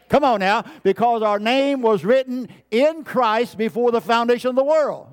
Come 0.08 0.22
on 0.22 0.40
now, 0.40 0.64
because 0.82 1.22
our 1.22 1.38
name 1.38 1.82
was 1.82 2.04
written 2.04 2.48
in 2.70 3.02
Christ 3.02 3.58
before 3.58 3.90
the 3.90 4.00
foundation 4.00 4.50
of 4.50 4.56
the 4.56 4.64
world. 4.64 5.08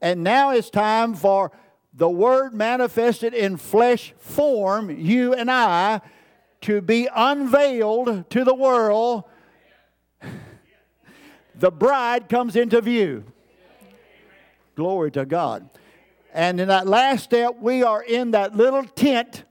And 0.00 0.22
now 0.22 0.50
it's 0.50 0.70
time 0.70 1.14
for 1.14 1.50
the 1.94 2.08
Word 2.08 2.54
manifested 2.54 3.34
in 3.34 3.56
flesh 3.56 4.14
form, 4.18 4.90
you 4.90 5.34
and 5.34 5.50
I, 5.50 6.00
to 6.60 6.80
be 6.80 7.08
unveiled 7.14 8.28
to 8.30 8.44
the 8.44 8.54
world. 8.54 9.24
The 11.54 11.70
bride 11.72 12.28
comes 12.28 12.54
into 12.54 12.80
view. 12.80 13.24
Glory 14.76 15.10
to 15.12 15.24
God. 15.24 15.68
And 16.32 16.60
in 16.60 16.68
that 16.68 16.86
last 16.86 17.24
step, 17.24 17.56
we 17.58 17.82
are 17.82 18.02
in 18.02 18.32
that 18.32 18.54
little 18.54 18.84
tent, 18.84 19.42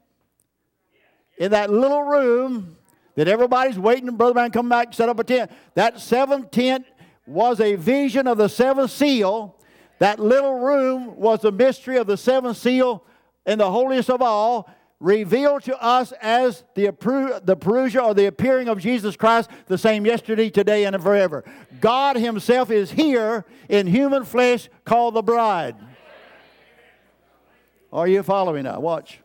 in 1.37 1.51
that 1.51 1.69
little 1.69 2.03
room 2.03 2.76
that 3.17 3.27
everybody's 3.27 3.79
waiting. 3.79 4.15
Brother 4.15 4.33
Branham 4.33 4.51
come 4.51 4.69
back, 4.69 4.93
set 4.93 5.09
up 5.09 5.19
a 5.19 5.23
tent. 5.23 5.51
That 5.73 5.99
seventh 5.99 6.51
tent 6.51 6.85
was 7.25 7.59
a 7.59 7.75
vision 7.75 8.27
of 8.27 8.37
the 8.37 8.47
seventh 8.47 8.91
seal. 8.91 9.55
That 9.97 10.19
little 10.19 10.59
room 10.59 11.17
was 11.17 11.41
the 11.41 11.51
mystery 11.51 11.97
of 11.97 12.05
the 12.05 12.15
seventh 12.15 12.57
seal 12.57 13.03
and 13.47 13.59
the 13.59 13.71
holiest 13.71 14.11
of 14.11 14.21
all, 14.21 14.69
revealed 14.99 15.63
to 15.63 15.81
us 15.81 16.11
as 16.21 16.63
the, 16.75 16.85
the 17.43 17.57
parousia 17.57 18.03
or 18.03 18.13
the 18.13 18.27
appearing 18.27 18.67
of 18.67 18.79
Jesus 18.79 19.15
Christ, 19.15 19.49
the 19.65 19.77
same 19.77 20.05
yesterday, 20.05 20.49
today, 20.49 20.85
and 20.85 21.01
forever. 21.01 21.43
God 21.81 22.17
Himself 22.17 22.69
is 22.69 22.91
here 22.91 23.45
in 23.67 23.87
human 23.87 24.25
flesh 24.25 24.69
called 24.85 25.15
the 25.15 25.23
bride. 25.23 25.75
Are 27.91 28.07
you 28.07 28.21
following 28.21 28.63
now? 28.63 28.79
Watch. 28.79 29.21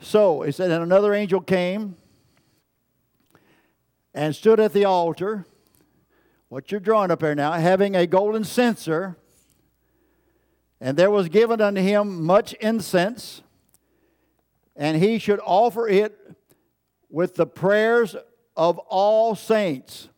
So 0.00 0.42
it 0.42 0.52
said, 0.54 0.70
and 0.70 0.82
another 0.82 1.12
angel 1.14 1.40
came 1.40 1.96
and 4.14 4.34
stood 4.34 4.60
at 4.60 4.72
the 4.72 4.84
altar. 4.84 5.46
What 6.48 6.70
you're 6.70 6.80
drawing 6.80 7.10
up 7.10 7.20
here 7.20 7.34
now, 7.34 7.52
having 7.52 7.94
a 7.94 8.06
golden 8.06 8.44
censer, 8.44 9.16
and 10.80 10.96
there 10.96 11.10
was 11.10 11.28
given 11.28 11.60
unto 11.60 11.80
him 11.80 12.24
much 12.24 12.54
incense, 12.54 13.42
and 14.74 14.96
he 14.96 15.18
should 15.18 15.40
offer 15.44 15.86
it 15.86 16.18
with 17.08 17.34
the 17.34 17.46
prayers 17.46 18.16
of 18.56 18.78
all 18.78 19.34
saints. 19.34 20.08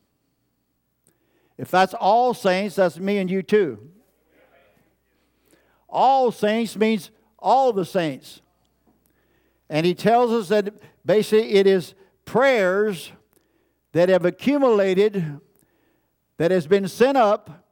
If 1.57 1.69
that's 1.69 1.93
all 1.93 2.33
saints, 2.33 2.75
that's 2.75 2.97
me 2.97 3.17
and 3.17 3.29
you 3.29 3.43
too. 3.43 3.91
All 5.87 6.31
saints 6.31 6.75
means 6.75 7.11
all 7.37 7.71
the 7.71 7.85
saints. 7.85 8.41
And 9.69 9.85
he 9.85 9.93
tells 9.93 10.31
us 10.31 10.47
that 10.49 10.73
basically 11.05 11.53
it 11.53 11.67
is 11.67 11.93
prayers 12.25 13.11
that 13.93 14.09
have 14.09 14.25
accumulated, 14.25 15.39
that 16.37 16.51
has 16.51 16.67
been 16.67 16.87
sent 16.87 17.17
up, 17.17 17.65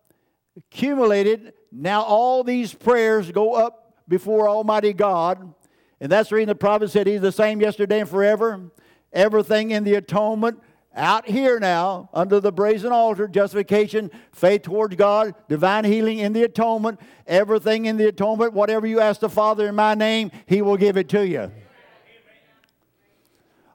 accumulated. 0.57 1.53
Now 1.71 2.03
all 2.03 2.43
these 2.43 2.73
prayers 2.73 3.31
go 3.31 3.53
up 3.53 3.93
before 4.07 4.47
Almighty 4.47 4.93
God. 4.93 5.53
And 5.99 6.11
that's 6.11 6.29
the 6.29 6.35
reason 6.35 6.47
the 6.47 6.55
prophet 6.55 6.89
said 6.89 7.05
he's 7.05 7.21
the 7.21 7.31
same 7.31 7.61
yesterday 7.61 7.99
and 7.99 8.09
forever. 8.09 8.71
Everything 9.13 9.71
in 9.71 9.83
the 9.83 9.95
atonement 9.95 10.61
out 10.93 11.27
here 11.27 11.57
now, 11.59 12.09
under 12.13 12.41
the 12.41 12.51
brazen 12.51 12.91
altar, 12.91 13.27
justification, 13.27 14.11
faith 14.33 14.63
towards 14.63 14.95
God, 14.95 15.33
divine 15.47 15.85
healing 15.85 16.19
in 16.19 16.33
the 16.33 16.43
atonement, 16.43 16.99
everything 17.25 17.85
in 17.85 17.95
the 17.95 18.09
atonement, 18.09 18.53
whatever 18.53 18.85
you 18.85 18.99
ask 18.99 19.21
the 19.21 19.29
Father 19.29 19.69
in 19.69 19.75
my 19.75 19.95
name, 19.95 20.31
He 20.47 20.61
will 20.61 20.75
give 20.75 20.97
it 20.97 21.07
to 21.09 21.25
you. 21.25 21.51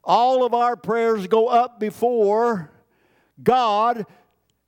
All 0.06 0.44
of 0.44 0.54
our 0.54 0.76
prayers 0.76 1.26
go 1.26 1.48
up 1.48 1.80
before 1.80 2.70
God, 3.42 4.06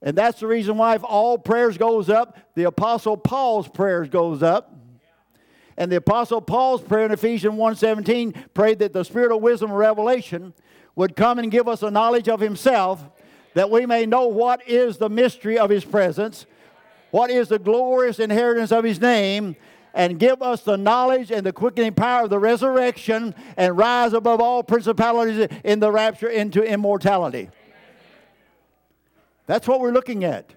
and 0.03 0.18
that's 0.18 0.40
the 0.40 0.48
reason 0.48 0.77
why 0.77 0.96
if 0.96 1.05
all 1.05 1.38
prayers 1.38 1.79
goes 1.79 2.11
up, 2.11 2.37
the 2.57 2.64
Apostle 2.64 3.16
Paul's 3.16 3.68
prayers 3.68 4.09
goes 4.09 4.42
up. 4.42 4.74
And 5.77 5.92
the 5.92 5.96
Apostle 5.96 6.40
Paul's 6.40 6.83
prayer 6.83 7.07
in 7.07 7.12
Ephesians 7.12 7.55
1.17 7.55 8.53
prayed 8.53 8.81
that 8.81 8.92
the 8.92 9.05
spirit 9.05 9.31
of 9.31 9.40
wisdom 9.40 9.70
and 9.70 9.79
revelation 9.79 10.53
would 10.96 11.14
come 11.14 11.38
and 11.38 11.53
give 11.53 11.68
us 11.68 11.85
a 11.85 11.90
knowledge 11.90 12.29
of 12.29 12.40
himself 12.40 13.09
that 13.55 13.70
we 13.70 13.87
may 13.87 14.07
know 14.07 14.27
what 14.27 14.68
is 14.68 14.98
the 14.98 15.09
mystery 15.09 15.59
of 15.59 15.70
his 15.70 15.85
presence, 15.85 16.46
what 17.12 17.31
is 17.31 17.48
the 17.48 17.59
glorious 17.59 18.18
inheritance 18.18 18.72
of 18.72 18.85
his 18.85 19.01
name, 19.01 19.57
and 19.94 20.18
give 20.18 20.42
us 20.42 20.62
the 20.62 20.77
knowledge 20.77 21.31
and 21.31 21.44
the 21.44 21.53
quickening 21.53 21.94
power 21.94 22.24
of 22.24 22.31
the 22.31 22.38
resurrection 22.38 23.35
and 23.57 23.77
rise 23.77 24.12
above 24.12 24.40
all 24.40 24.62
principalities 24.62 25.48
in 25.64 25.81
the 25.81 25.90
rapture 25.90 26.29
into 26.29 26.62
immortality. 26.62 27.51
That's 29.46 29.66
what 29.66 29.81
we're 29.81 29.92
looking 29.92 30.24
at. 30.24 30.55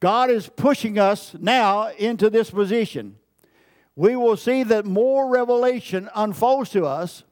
God 0.00 0.30
is 0.30 0.48
pushing 0.48 0.98
us 0.98 1.34
now 1.38 1.88
into 1.90 2.28
this 2.28 2.50
position. 2.50 3.16
We 3.94 4.14
will 4.14 4.36
see 4.36 4.62
that 4.64 4.84
more 4.84 5.30
revelation 5.30 6.10
unfolds 6.14 6.70
to 6.70 6.84
us 6.84 7.24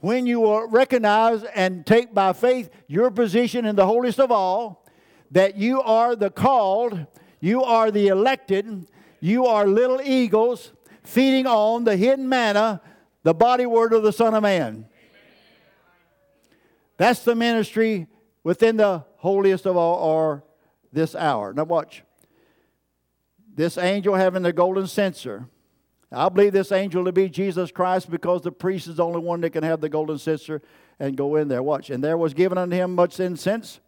when 0.00 0.26
you 0.26 0.40
will 0.40 0.68
recognize 0.68 1.44
and 1.54 1.86
take 1.86 2.12
by 2.12 2.34
faith 2.34 2.68
your 2.86 3.10
position 3.10 3.64
in 3.64 3.74
the 3.74 3.86
holiest 3.86 4.20
of 4.20 4.30
all, 4.30 4.84
that 5.30 5.56
you 5.56 5.80
are 5.80 6.14
the 6.14 6.28
called, 6.28 7.06
you 7.40 7.62
are 7.62 7.90
the 7.90 8.08
elected, 8.08 8.86
you 9.24 9.46
are 9.46 9.66
little 9.66 10.00
eagles 10.02 10.72
feeding 11.02 11.46
on 11.46 11.84
the 11.84 11.96
hidden 11.96 12.28
manna, 12.28 12.80
the 13.22 13.32
body 13.34 13.66
word 13.66 13.92
of 13.92 14.02
the 14.02 14.12
Son 14.12 14.34
of 14.34 14.42
Man. 14.42 14.86
That's 16.96 17.24
the 17.24 17.34
ministry 17.34 18.06
within 18.42 18.76
the 18.76 19.04
holiest 19.16 19.66
of 19.66 19.76
all, 19.76 19.96
or 19.96 20.44
this 20.92 21.14
hour. 21.14 21.52
Now, 21.52 21.64
watch. 21.64 22.02
This 23.54 23.78
angel 23.78 24.14
having 24.14 24.42
the 24.42 24.52
golden 24.52 24.86
censer 24.86 25.48
I 26.12 26.28
believe 26.28 26.52
this 26.52 26.70
angel 26.70 27.04
to 27.04 27.12
be 27.12 27.28
Jesus 27.28 27.72
Christ 27.72 28.10
because 28.10 28.42
the 28.42 28.52
priest 28.52 28.86
is 28.86 28.96
the 28.96 29.04
only 29.04 29.18
one 29.20 29.40
that 29.40 29.50
can 29.50 29.64
have 29.64 29.80
the 29.80 29.88
golden 29.88 30.18
censer 30.18 30.62
and 31.00 31.16
go 31.16 31.36
in 31.36 31.48
there. 31.48 31.62
Watch. 31.62 31.90
And 31.90 32.04
there 32.04 32.16
was 32.16 32.34
given 32.34 32.56
unto 32.56 32.76
him 32.76 32.94
much 32.94 33.18
incense, 33.18 33.80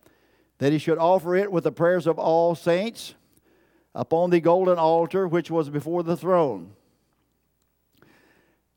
that 0.58 0.72
he 0.72 0.78
should 0.78 0.98
offer 0.98 1.36
it 1.36 1.52
with 1.52 1.64
the 1.64 1.72
prayers 1.72 2.06
of 2.06 2.18
all 2.18 2.54
saints 2.54 3.14
upon 3.96 4.28
the 4.28 4.40
golden 4.40 4.78
altar 4.78 5.26
which 5.26 5.50
was 5.50 5.70
before 5.70 6.02
the 6.02 6.16
throne. 6.16 6.70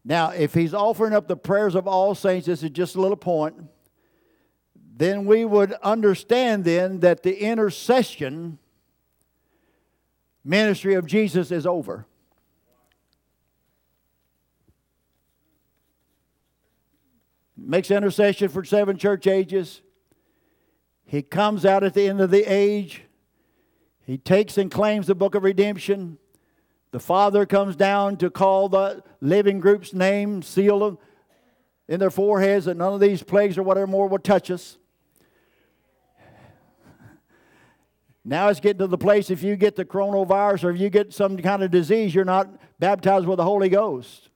Now, 0.03 0.29
if 0.29 0.53
he's 0.53 0.73
offering 0.73 1.13
up 1.13 1.27
the 1.27 1.35
prayers 1.35 1.75
of 1.75 1.87
all 1.87 2.15
saints, 2.15 2.47
this 2.47 2.63
is 2.63 2.69
just 2.69 2.95
a 2.95 3.01
little 3.01 3.17
point, 3.17 3.55
then 4.95 5.25
we 5.25 5.43
would 5.43 5.73
understand 5.83 6.63
then 6.63 7.01
that 7.01 7.21
the 7.21 7.37
intercession 7.37 8.57
ministry 10.43 10.95
of 10.95 11.05
Jesus 11.05 11.51
is 11.51 11.67
over. 11.67 12.05
Makes 17.57 17.91
intercession 17.91 18.47
for 18.47 18.63
seven 18.63 18.97
church 18.97 19.27
ages. 19.27 19.81
He 21.05 21.21
comes 21.21 21.65
out 21.65 21.83
at 21.83 21.93
the 21.93 22.07
end 22.07 22.21
of 22.21 22.31
the 22.31 22.45
age. 22.45 23.03
He 24.09 24.17
takes 24.17 24.57
and 24.57 24.71
claims 24.71 25.05
the 25.05 25.13
book 25.13 25.35
of 25.35 25.43
redemption. 25.43 26.17
The 26.89 26.99
Father 26.99 27.45
comes 27.45 27.75
down 27.75 28.17
to 28.17 28.31
call 28.31 28.67
the 28.67 29.03
living 29.21 29.59
group's 29.59 29.93
name, 29.93 30.41
seal 30.41 30.79
them 30.79 30.97
in 31.87 31.99
their 31.99 32.09
foreheads, 32.09 32.65
that 32.65 32.75
none 32.75 32.91
of 32.91 32.99
these 32.99 33.21
plagues 33.21 33.55
or 33.55 33.61
whatever 33.61 33.85
more 33.85 34.07
will 34.07 34.17
touch 34.17 34.49
us. 34.49 34.79
Now 38.25 38.47
it's 38.47 38.59
getting 38.59 38.79
to 38.79 38.87
the 38.87 38.97
place 38.97 39.29
if 39.29 39.43
you 39.43 39.55
get 39.55 39.75
the 39.75 39.85
coronavirus 39.85 40.63
or 40.63 40.71
if 40.71 40.79
you 40.79 40.89
get 40.89 41.13
some 41.13 41.37
kind 41.37 41.61
of 41.61 41.69
disease, 41.69 42.15
you're 42.15 42.25
not 42.25 42.49
baptized 42.79 43.27
with 43.27 43.37
the 43.37 43.43
Holy 43.43 43.69
Ghost. 43.69 44.31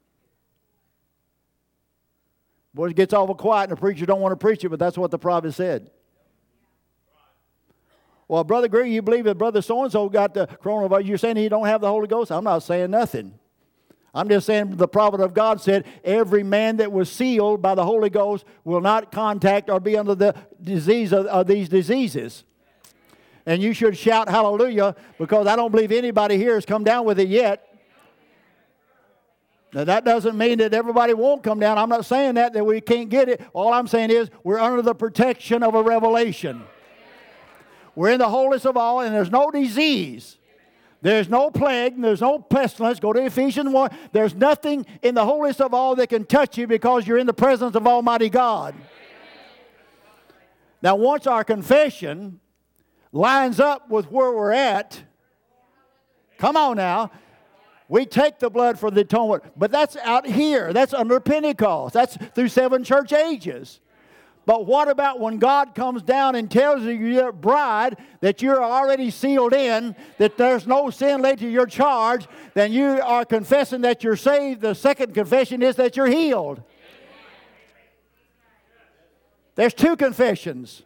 Boy, 2.76 2.90
it 2.90 2.96
gets 2.96 3.12
awful 3.12 3.34
quiet, 3.34 3.72
and 3.72 3.72
the 3.72 3.82
preacher 3.82 4.06
don't 4.06 4.22
want 4.22 4.34
to 4.34 4.36
preach 4.36 4.64
it, 4.64 4.70
but 4.70 4.78
that's 4.78 5.00
what 5.00 5.10
the 5.10 5.18
prophet 5.18 5.54
said. 5.54 5.90
Well, 8.28 8.44
Brother 8.44 8.68
Greer, 8.68 8.86
you 8.86 9.02
believe 9.02 9.26
that 9.26 9.38
Brother 9.38 9.62
so 9.62 9.84
and 9.84 9.92
so 9.92 10.10
got 10.10 10.34
the 10.34 10.48
coronavirus. 10.48 11.06
You're 11.06 11.18
saying 11.18 11.36
he 11.36 11.50
don't 11.50 11.66
have 11.66 11.82
the 11.82 11.90
Holy 11.90 12.08
Ghost? 12.08 12.32
I'm 12.32 12.44
not 12.44 12.60
saying 12.60 12.92
nothing. 12.92 13.34
I'm 14.16 14.30
just 14.30 14.46
saying 14.46 14.78
the 14.78 14.88
prophet 14.88 15.22
of 15.22 15.34
God 15.34 15.60
said 15.60 15.86
every 16.04 16.44
man 16.44 16.78
that 16.78 16.92
was 16.92 17.12
sealed 17.12 17.62
by 17.62 17.74
the 17.74 17.84
Holy 17.84 18.12
Ghost 18.12 18.46
will 18.64 18.82
not 18.82 19.12
contact 19.12 19.70
or 19.70 19.80
be 19.80 19.98
under 19.98 20.14
the 20.14 20.36
disease 20.62 21.12
of, 21.12 21.26
of 21.26 21.48
these 21.48 21.68
diseases. 21.68 22.44
And 23.46 23.62
you 23.62 23.74
should 23.74 23.98
shout 23.98 24.30
hallelujah 24.30 24.96
because 25.18 25.48
I 25.48 25.56
don't 25.56 25.72
believe 25.72 25.92
anybody 25.92 26.38
here 26.38 26.54
has 26.54 26.66
come 26.66 26.84
down 26.84 27.06
with 27.06 27.20
it 27.20 27.28
yet. 27.28 27.70
Now, 29.74 29.84
that 29.86 30.06
doesn't 30.06 30.38
mean 30.38 30.60
that 30.60 30.76
everybody 30.76 31.16
won't 31.16 31.42
come 31.42 31.60
down. 31.60 31.80
I'm 31.80 31.90
not 31.90 32.06
saying 32.06 32.36
that, 32.36 32.54
that 32.54 32.64
we 32.64 32.80
can't 32.80 33.10
get 33.10 33.28
it. 33.28 33.42
All 33.54 33.74
I'm 33.74 33.88
saying 33.88 34.12
is 34.12 34.30
we're 34.44 34.60
under 34.60 34.84
the 34.84 34.94
protection 34.94 35.64
of 35.64 35.74
a 35.74 35.82
revelation. 35.82 36.64
We're 37.96 38.12
in 38.12 38.20
the 38.20 38.30
holiest 38.30 38.66
of 38.66 38.78
all, 38.78 39.02
and 39.02 39.14
there's 39.14 39.32
no 39.32 39.52
disease. 39.52 40.38
There's 41.02 41.28
no 41.28 41.52
plague, 41.52 42.02
there's 42.02 42.22
no 42.22 42.40
pestilence. 42.40 43.00
Go 43.00 43.12
to 43.12 43.26
Ephesians 43.26 43.70
1. 43.70 43.90
There's 44.14 44.34
nothing 44.34 44.86
in 45.02 45.16
the 45.16 45.26
holiest 45.26 45.60
of 45.60 45.74
all 45.74 45.96
that 45.98 46.08
can 46.08 46.24
touch 46.24 46.58
you 46.58 46.66
because 46.66 47.06
you're 47.06 47.18
in 47.18 47.28
the 47.28 47.34
presence 47.34 47.76
of 47.76 47.86
Almighty 47.86 48.30
God. 48.30 48.74
Now, 50.82 50.96
once 50.96 51.28
our 51.28 51.44
confession 51.44 52.40
lines 53.12 53.60
up 53.60 53.90
with 53.90 54.10
where 54.12 54.32
we're 54.32 54.54
at, 54.54 55.02
come 56.38 56.56
on 56.56 56.78
now, 56.78 57.12
we 57.90 58.06
take 58.06 58.40
the 58.40 58.50
blood 58.50 58.80
for 58.80 58.90
the 58.90 59.02
atonement. 59.02 59.44
But 59.58 59.72
that's 59.72 59.98
out 59.98 60.26
here, 60.26 60.72
that's 60.72 60.94
under 60.94 61.20
Pentecost, 61.20 61.94
that's 61.94 62.18
through 62.34 62.48
seven 62.48 62.84
church 62.84 63.12
ages. 63.12 63.82
But 64.46 64.66
what 64.66 64.90
about 64.90 65.22
when 65.22 65.38
God 65.38 65.74
comes 65.74 66.02
down 66.02 66.36
and 66.36 66.52
tells 66.52 66.84
you, 66.84 66.92
your 66.92 67.32
bride, 67.32 67.98
that 68.20 68.42
you're 68.42 68.62
already 68.62 69.10
sealed 69.10 69.54
in, 69.54 69.96
that 70.18 70.38
there's 70.38 70.68
no 70.68 70.90
sin 70.90 71.22
laid 71.22 71.40
to 71.40 71.50
your 71.50 71.66
charge, 71.66 72.28
then 72.54 72.74
you 72.74 73.00
are 73.02 73.24
confessing 73.24 73.82
that 73.82 74.04
you're 74.04 74.18
saved. 74.18 74.60
The 74.60 74.74
second 74.74 75.14
confession 75.14 75.62
is 75.62 75.78
that 75.78 75.96
you're 75.96 76.08
healed. 76.08 76.62
There's 79.56 79.74
two 79.74 79.96
confessions. 79.96 80.84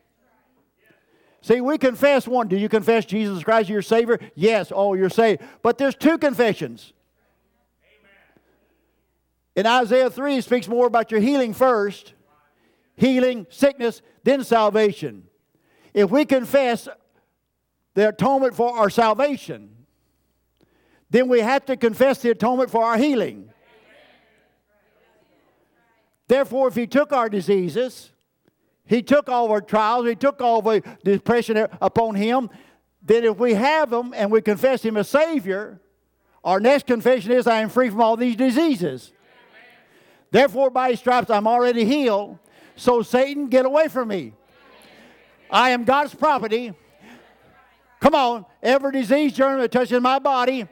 See, 1.41 1.62
we 1.62 1.78
confess 1.78 2.28
one. 2.28 2.48
Do 2.50 2.58
you 2.58 2.70
confess 2.70 3.06
Jesus 3.06 3.43
Christ 3.43 3.70
your 3.70 3.82
Savior? 3.82 4.20
Yes. 4.36 4.72
Oh, 4.76 4.93
you're 4.93 5.10
saved. 5.10 5.41
But 5.63 5.78
there's 5.78 5.96
two 5.96 6.17
confessions. 6.17 6.93
In 9.56 9.65
Isaiah 9.65 10.12
3, 10.12 10.36
he 10.36 10.41
speaks 10.41 10.67
more 10.67 10.86
about 10.86 11.10
your 11.10 11.22
healing 11.22 11.54
first 11.54 12.13
healing, 12.98 13.48
sickness, 13.50 14.02
then 14.24 14.44
salvation. 14.44 15.24
If 15.94 16.12
we 16.12 16.26
confess 16.26 16.90
the 17.94 18.10
atonement 18.10 18.56
for 18.56 18.78
our 18.78 18.90
salvation, 18.90 19.70
then 21.10 21.30
we 21.30 21.40
have 21.40 21.66
to 21.66 21.78
confess 21.78 22.20
the 22.20 22.32
atonement 22.32 22.70
for 22.70 22.84
our 22.84 22.98
healing. 22.98 23.50
Therefore, 26.28 26.68
if 26.68 26.76
He 26.76 26.88
took 26.88 27.14
our 27.14 27.30
diseases, 27.30 28.12
He 28.86 29.02
took 29.02 29.30
all 29.30 29.50
our 29.50 29.62
trials, 29.62 30.08
He 30.08 30.16
took 30.16 30.42
all 30.42 30.62
the 30.62 30.84
depression 31.04 31.68
upon 31.80 32.16
Him, 32.16 32.50
then 33.02 33.24
if 33.24 33.38
we 33.38 33.54
have 33.54 33.94
Him 33.94 34.14
and 34.14 34.30
we 34.30 34.42
confess 34.42 34.84
Him 34.84 34.98
as 34.98 35.08
Savior, 35.08 35.80
our 36.44 36.60
next 36.60 36.88
confession 36.88 37.32
is, 37.32 37.48
I 37.48 37.62
am 37.62 37.70
free 37.70 37.90
from 37.90 38.02
all 38.02 38.18
these 38.18 38.36
diseases. 38.36 39.14
Therefore, 40.30 40.70
by 40.70 40.92
His 40.92 41.00
stripes, 41.00 41.30
I'm 41.30 41.48
already 41.48 41.86
healed. 41.86 42.38
So, 42.78 43.02
Satan, 43.02 43.48
get 43.48 43.66
away 43.66 43.90
from 43.90 44.08
me. 44.08 44.34
I 45.52 45.72
am 45.72 45.84
God's 45.84 46.16
property. 46.16 46.74
Come 48.00 48.13
on, 48.13 48.46
every 48.62 48.92
disease 48.92 49.34
germ 49.34 49.60
that 49.60 49.72
touches 49.72 50.00
my 50.02 50.20
body, 50.20 50.68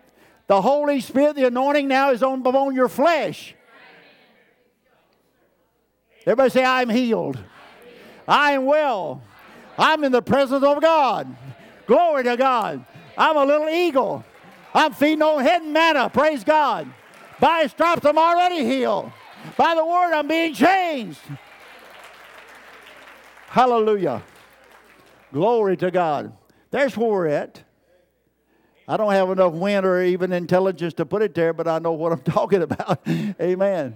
the 0.48 0.62
Holy 0.62 1.02
Spirit, 1.02 1.36
the 1.36 1.48
anointing 1.48 1.88
now 1.88 2.12
is 2.12 2.22
on, 2.22 2.46
on 2.46 2.76
your 2.76 2.88
flesh. 2.88 3.56
Everybody 6.22 6.50
say, 6.52 6.64
I'm 6.64 6.90
healed. 6.90 7.40
I 8.28 8.52
am 8.52 8.66
well. 8.66 9.22
I'm 9.78 10.04
in 10.04 10.12
the 10.12 10.22
presence 10.22 10.64
of 10.64 10.82
God. 10.82 11.36
Glory 11.88 12.24
to 12.24 12.38
God. 12.38 12.86
I'm 13.18 13.38
a 13.38 13.46
little 13.46 13.70
eagle. 13.70 14.24
I'm 14.74 14.94
feeding 14.94 15.22
on 15.22 15.44
hidden 15.44 15.74
manna. 15.74 16.10
Praise 16.10 16.44
God. 16.44 16.92
By 17.40 17.64
his 17.64 17.72
stripes, 17.72 18.06
I'm 18.06 18.18
already 18.18 18.66
healed. 18.66 19.12
By 19.58 19.76
the 19.76 19.86
word, 19.86 20.14
I'm 20.14 20.28
being 20.28 20.54
changed. 20.54 21.20
Hallelujah. 23.56 24.22
Glory 25.32 25.78
to 25.78 25.90
God. 25.90 26.36
There's 26.72 26.98
where 26.98 27.10
we're 27.10 27.28
at. 27.28 27.64
I 28.86 28.98
don't 28.98 29.14
have 29.14 29.30
enough 29.30 29.54
wind 29.54 29.86
or 29.86 30.04
even 30.04 30.34
intelligence 30.34 30.94
to 30.96 31.06
put 31.06 31.22
it 31.22 31.34
there, 31.34 31.54
but 31.54 31.66
I 31.66 31.80
know 31.80 31.94
what 31.94 32.12
I'm 32.12 32.20
talking 32.34 32.62
about. 32.62 33.00
Amen. 33.08 33.96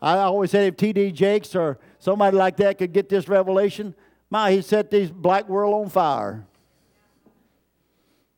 I 0.00 0.18
always 0.18 0.52
said 0.52 0.68
if 0.68 0.76
T.D. 0.76 1.10
Jakes 1.10 1.56
or 1.56 1.80
somebody 1.98 2.36
like 2.36 2.56
that 2.58 2.78
could 2.78 2.92
get 2.92 3.08
this 3.08 3.26
revelation, 3.26 3.96
my, 4.30 4.52
he 4.52 4.62
set 4.62 4.92
this 4.92 5.10
black 5.10 5.48
world 5.48 5.74
on 5.74 5.90
fire. 5.90 6.46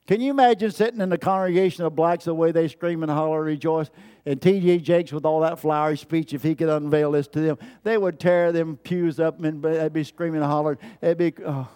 Can 0.07 0.23
you 0.23 0.31
imagine 0.31 0.71
sitting 0.71 1.03
in 1.03 1.11
the 1.11 1.19
congregation 1.19 1.85
of 1.85 1.95
blacks 1.95 2.25
the 2.25 2.33
way 2.33 2.51
they 2.51 2.67
scream 2.67 3.03
and 3.03 3.13
holler 3.13 3.41
and 3.41 3.47
rejoice? 3.47 3.91
And 4.25 4.41
T.D. 4.41 4.79
Jakes 4.79 5.13
with 5.13 5.25
all 5.25 5.41
that 5.41 5.59
flowery 5.59 5.97
speech, 5.97 6.33
if 6.33 6.43
he 6.43 6.55
could 6.55 6.69
unveil 6.69 7.11
this 7.11 7.27
to 7.29 7.41
them, 7.41 7.59
they 7.83 7.99
would 7.99 8.21
tear 8.21 8.53
them 8.53 8.77
pews 8.77 9.19
up 9.19 9.43
and 9.43 9.63
they'd 9.63 9.93
be 9.93 10.05
screaming 10.05 10.43
and 10.43 10.51
hollering. 10.51 10.79
They'd 11.01 11.19
be, 11.19 11.35
oh. 11.45 11.69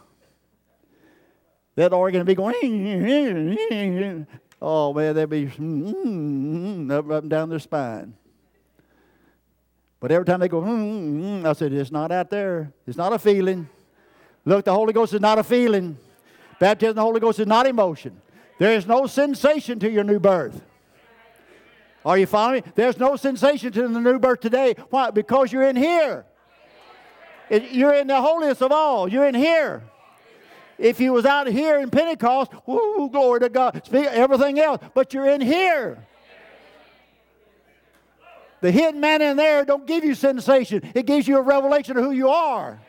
that 1.75 1.93
organ 1.93 2.21
would 2.21 2.27
be 2.27 2.37
going, 2.37 2.55
oh 4.63 4.95
man, 4.95 5.15
they'd 5.17 5.29
be 5.29 5.47
mm, 5.47 5.93
mm, 5.93 6.87
mm, 6.87 6.93
up, 6.93 7.11
up 7.11 7.23
and 7.23 7.31
down 7.31 7.49
their 7.49 7.59
spine. 7.59 8.15
But 9.99 10.13
every 10.13 10.25
time 10.25 10.39
they 10.39 10.49
go, 10.49 10.63
I 11.45 11.53
said, 11.55 11.73
it's 11.73 11.91
not 11.91 12.13
out 12.13 12.31
there. 12.31 12.73
It's 12.87 12.97
not 12.97 13.13
a 13.13 13.19
feeling. 13.19 13.69
Look, 14.45 14.65
the 14.65 14.73
Holy 14.73 14.93
Ghost 14.93 15.15
is 15.15 15.21
not 15.21 15.39
a 15.39 15.43
feeling. 15.43 15.99
Baptism 16.61 16.91
in 16.91 16.97
the 16.97 17.03
Holy 17.03 17.19
Ghost 17.19 17.41
is 17.41 17.47
not 17.47 17.67
emotion. 17.67 18.21
There 18.59 18.73
is 18.73 18.87
no 18.87 19.07
sensation 19.07 19.81
to 19.81 19.91
your 19.91 20.05
new 20.05 20.21
birth. 20.21 20.63
Are 22.07 22.17
you 22.17 22.27
following 22.27 22.63
me? 22.65 22.73
There's 22.77 22.99
no 22.99 23.17
sensation 23.17 23.73
to 23.73 23.89
the 23.89 24.01
new 24.01 24.21
birth 24.21 24.39
today. 24.39 24.77
Why? 24.91 25.11
Because 25.11 25.53
you're 25.53 25.69
in 25.69 25.75
here. 25.75 26.25
You're 27.51 27.95
in 27.95 28.07
the 28.07 28.21
holiest 28.21 28.63
of 28.63 28.71
all. 28.71 29.09
You're 29.09 29.27
in 29.27 29.35
here. 29.35 29.83
If 30.79 31.01
you 31.01 31.13
was 31.13 31.27
out 31.27 31.49
here 31.49 31.81
in 31.81 31.91
Pentecost, 31.91 32.53
whoo, 32.65 33.11
glory 33.11 33.41
to 33.41 33.49
God, 33.49 33.83
speak 33.85 34.07
everything 34.07 34.61
else, 34.61 34.81
but 34.95 35.13
you're 35.13 35.29
in 35.29 35.41
here. 35.41 36.07
The 38.61 38.71
hidden 38.71 39.01
man 39.01 39.21
in 39.21 39.37
there 39.37 39.65
don't 39.65 39.87
give 39.87 40.05
you 40.05 40.15
sensation. 40.15 40.89
It 40.95 41.07
gives 41.07 41.27
you 41.27 41.39
a 41.39 41.43
revelation 41.43 41.97
of 41.97 42.05
who 42.05 42.13
you 42.13 42.29
are. 42.29 42.81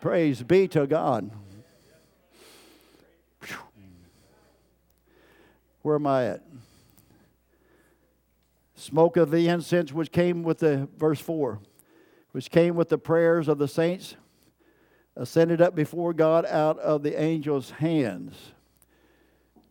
Praise 0.00 0.42
be 0.42 0.66
to 0.68 0.84
God. 0.88 1.30
Where 5.82 5.94
am 5.94 6.06
I 6.08 6.26
at? 6.26 6.42
Smoke 8.78 9.16
of 9.16 9.32
the 9.32 9.48
incense 9.48 9.92
which 9.92 10.12
came 10.12 10.44
with 10.44 10.60
the, 10.60 10.88
verse 10.96 11.18
4, 11.18 11.58
which 12.30 12.48
came 12.48 12.76
with 12.76 12.88
the 12.88 12.96
prayers 12.96 13.48
of 13.48 13.58
the 13.58 13.66
saints, 13.66 14.14
ascended 15.16 15.60
up 15.60 15.74
before 15.74 16.12
God 16.12 16.46
out 16.46 16.78
of 16.78 17.02
the 17.02 17.18
angel's 17.18 17.72
hands. 17.72 18.52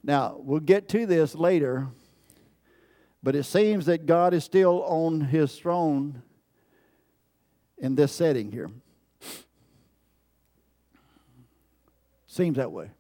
Now, 0.04 0.36
we'll 0.40 0.60
get 0.60 0.90
to 0.90 1.06
this 1.06 1.36
later, 1.36 1.88
But 3.24 3.36
it 3.36 3.44
seems 3.44 3.86
that 3.86 4.06
God 4.06 4.34
is 4.34 4.44
still 4.44 4.84
on 4.84 5.22
his 5.22 5.58
throne 5.58 6.22
in 7.78 7.96
this 7.96 8.12
setting 8.12 8.52
here. 8.52 8.70
Seems 12.28 12.58
that 12.58 12.72
way. 12.72 12.92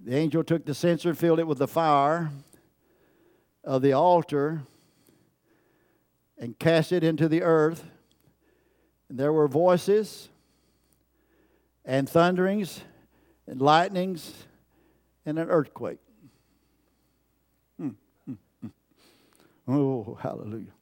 The 0.00 0.16
angel 0.16 0.42
took 0.42 0.64
the 0.64 0.74
censer 0.74 1.12
filled 1.14 1.40
it 1.40 1.46
with 1.46 1.58
the 1.58 1.68
fire 1.68 2.30
of 3.64 3.82
the 3.82 3.92
altar 3.92 4.62
and 6.38 6.58
cast 6.58 6.92
it 6.92 7.04
into 7.04 7.28
the 7.28 7.42
earth. 7.42 7.84
And 9.08 9.18
there 9.18 9.32
were 9.32 9.48
voices 9.48 10.28
and 11.84 12.08
thunderings 12.08 12.80
and 13.46 13.60
lightnings 13.60 14.32
and 15.24 15.38
an 15.38 15.48
earthquake. 15.48 15.98
Hmm, 17.78 17.90
hmm, 18.26 18.34
hmm. 18.60 19.72
Oh, 19.72 20.18
hallelujah. 20.20 20.72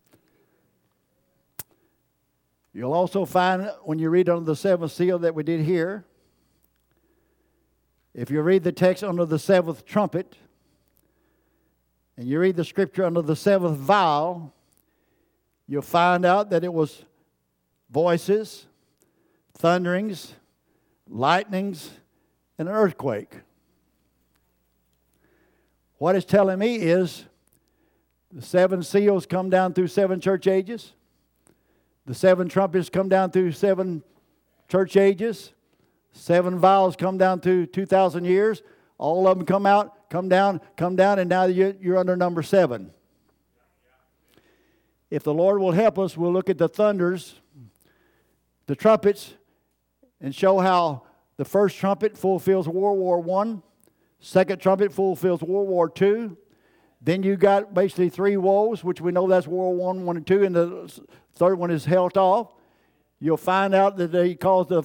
You'll 2.73 2.93
also 2.93 3.25
find 3.25 3.71
when 3.83 3.99
you 3.99 4.11
read 4.11 4.29
under 4.29 4.45
the 4.45 4.57
seventh 4.57 4.93
seal 4.93 5.19
that 5.21 5.35
we 5.35 5.43
did 5.43 5.61
here, 5.61 6.05
if 8.15 8.31
you 8.31 8.41
read 8.43 8.63
the 8.63 8.73
text 8.73 9.03
under 9.03 9.25
the 9.25 9.39
seventh 9.39 9.85
trumpet, 9.85 10.37
and 12.21 12.29
you 12.29 12.39
read 12.39 12.55
the 12.55 12.67
scripture 12.67 13.07
under 13.07 13.23
the 13.23 13.35
seventh 13.35 13.79
vial, 13.79 14.53
you'll 15.67 15.81
find 15.81 16.27
out 16.27 16.51
that 16.51 16.63
it 16.63 16.71
was 16.71 17.07
voices, 17.91 18.67
thunderings, 19.55 20.35
lightnings, 21.09 21.89
and 22.59 22.69
an 22.69 22.75
earthquake. 22.75 23.37
What 25.97 26.15
it's 26.15 26.27
telling 26.27 26.59
me 26.59 26.77
is 26.77 27.25
the 28.31 28.43
seven 28.43 28.83
seals 28.83 29.25
come 29.25 29.49
down 29.49 29.73
through 29.73 29.89
seven 29.89 30.21
church 30.21 30.47
ages. 30.47 30.93
The 32.05 32.15
seven 32.15 32.51
trumpets 32.51 32.91
come 32.91 33.09
down 33.09 33.31
through 33.31 33.53
seven 33.53 34.03
church 34.69 34.95
ages. 34.99 35.55
Seven 36.13 36.59
vials 36.59 36.97
come 36.97 37.17
down 37.17 37.41
through 37.41 37.69
2,000 37.69 38.27
years. 38.27 38.63
All 38.99 39.27
of 39.27 39.39
them 39.39 39.47
come 39.47 39.65
out, 39.65 39.97
come 40.11 40.29
down, 40.29 40.61
come 40.77 40.97
down, 40.97 41.19
and 41.19 41.31
now 41.31 41.45
you're 41.45 41.97
under 41.97 42.17
number 42.17 42.43
seven. 42.43 42.91
If 45.09 45.23
the 45.23 45.33
Lord 45.33 45.61
will 45.61 45.73
help 45.73 45.99
us, 45.99 46.17
we'll 46.17 46.33
look 46.33 46.51
at 46.51 46.59
the 46.59 46.69
thunders, 46.69 47.41
the 48.67 48.77
trumpets, 48.77 49.35
and 50.21 50.35
show 50.35 50.59
how 50.59 51.05
the 51.37 51.45
first 51.45 51.79
trumpet 51.79 52.19
fulfills 52.19 52.69
World 52.69 52.99
War 52.99 53.19
One, 53.19 53.63
second 54.21 54.61
trumpet 54.61 54.93
fulfills 54.93 55.41
World 55.43 55.69
War 55.69 55.89
Two. 55.89 56.37
Then 57.01 57.23
you 57.23 57.37
got 57.37 57.73
basically 57.73 58.11
three 58.11 58.37
woes, 58.37 58.85
which 58.85 59.01
we 59.01 59.11
know 59.11 59.27
that's 59.27 59.47
World 59.47 59.79
War 59.79 59.87
One, 59.95 60.05
One, 60.05 60.17
and 60.19 60.27
Two, 60.27 60.45
and 60.45 60.55
the 60.55 61.01
third 61.35 61.59
one 61.59 61.71
is 61.71 61.87
held 61.87 62.19
off. 62.19 62.53
You'll 63.19 63.37
find 63.37 63.75
out 63.75 63.97
that 63.97 64.13
they 64.13 64.35
cause 64.35 64.69
the 64.69 64.83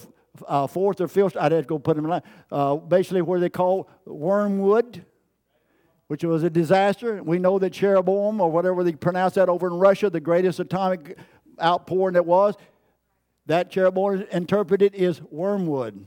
uh, 0.48 0.68
fourth 0.68 1.02
or 1.02 1.08
fifth. 1.08 1.38
I'd 1.38 1.52
have 1.52 1.64
to 1.64 1.68
go 1.68 1.78
put 1.78 1.98
them 1.98 2.06
in 2.06 2.12
line. 2.12 2.24
Uh, 2.52 2.78
basically, 2.78 3.22
where 3.22 3.40
they 3.40 3.50
call 3.50 3.90
wormwood, 4.06 5.06
which 6.08 6.24
was 6.24 6.44
a 6.44 6.50
disaster. 6.50 7.22
We 7.24 7.40
know 7.40 7.60
that 7.60 7.74
Chernobyl, 7.74 8.40
or 8.40 8.52
whatever 8.52 8.84
they 8.84 8.94
pronounce 8.94 9.36
that 9.36 9.50
over 9.50 9.68
in 9.68 9.74
Russia, 9.74 10.10
the 10.10 10.20
greatest 10.20 10.60
atomic 10.60 11.18
outpouring 11.62 12.14
that 12.14 12.26
was, 12.26 12.56
that 13.48 13.72
Chernobyl 13.72 14.28
interpreted 14.30 14.94
is 14.96 15.22
wormwood. 15.22 16.06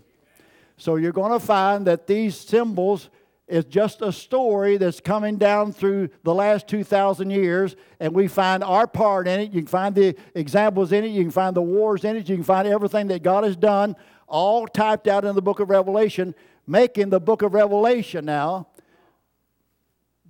So 0.77 0.97
you're 0.97 1.13
going 1.13 1.33
to 1.33 1.45
find 1.45 1.87
that 1.87 2.07
these 2.07 2.37
symbols 2.37 3.11
is 3.49 3.65
just 3.65 4.03
a 4.03 4.13
story 4.13 4.77
that's 4.77 5.01
coming 5.01 5.37
down 5.37 5.73
through 5.73 6.11
the 6.23 6.35
last 6.35 6.69
2,000 6.69 7.31
years, 7.31 7.77
and 7.99 8.15
we 8.15 8.29
find 8.29 8.63
our 8.63 8.87
part 8.87 9.27
in 9.27 9.41
it. 9.41 9.53
You 9.53 9.63
can 9.63 9.67
find 9.67 9.95
the 9.95 10.15
examples 10.35 10.93
in 10.93 11.05
it, 11.05 11.09
you 11.09 11.23
can 11.23 11.31
find 11.31 11.57
the 11.57 11.63
wars 11.63 12.05
in 12.05 12.15
it, 12.15 12.29
you 12.29 12.37
can 12.37 12.45
find 12.45 12.69
everything 12.69 13.09
that 13.09 13.23
God 13.23 13.45
has 13.45 13.57
done, 13.57 13.97
all 14.27 14.67
typed 14.67 15.09
out 15.09 15.25
in 15.25 15.35
the 15.35 15.43
book 15.43 15.61
of 15.61 15.71
Revelation, 15.71 16.35
making 16.67 17.09
the 17.09 17.21
book 17.21 17.41
of 17.41 17.55
Revelation 17.55 18.27
now 18.27 18.69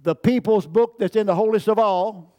the 0.08 0.14
people's 0.14 0.66
book 0.66 0.98
that's 0.98 1.16
in 1.16 1.26
the 1.26 1.34
holiest 1.34 1.68
of 1.68 1.78
all, 1.78 2.34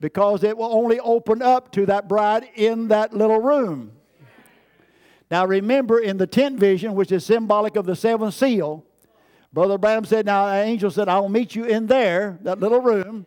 because 0.00 0.42
it 0.42 0.56
will 0.56 0.72
only 0.72 0.98
open 1.00 1.42
up 1.42 1.70
to 1.72 1.84
that 1.84 2.08
bride 2.08 2.48
in 2.54 2.88
that 2.88 3.12
little 3.12 3.38
room. 3.38 3.92
Now, 5.30 5.44
remember 5.44 5.98
in 5.98 6.16
the 6.16 6.26
tent 6.26 6.58
vision, 6.58 6.94
which 6.94 7.12
is 7.12 7.26
symbolic 7.26 7.76
of 7.76 7.84
the 7.84 7.94
seventh 7.94 8.32
seal, 8.32 8.82
Brother 9.52 9.76
Branham 9.76 10.06
said, 10.06 10.24
Now, 10.24 10.48
an 10.48 10.66
angel 10.66 10.90
said, 10.90 11.06
I 11.06 11.20
will 11.20 11.28
meet 11.28 11.54
you 11.54 11.66
in 11.66 11.86
there, 11.86 12.38
that 12.40 12.60
little 12.60 12.80
room. 12.80 13.26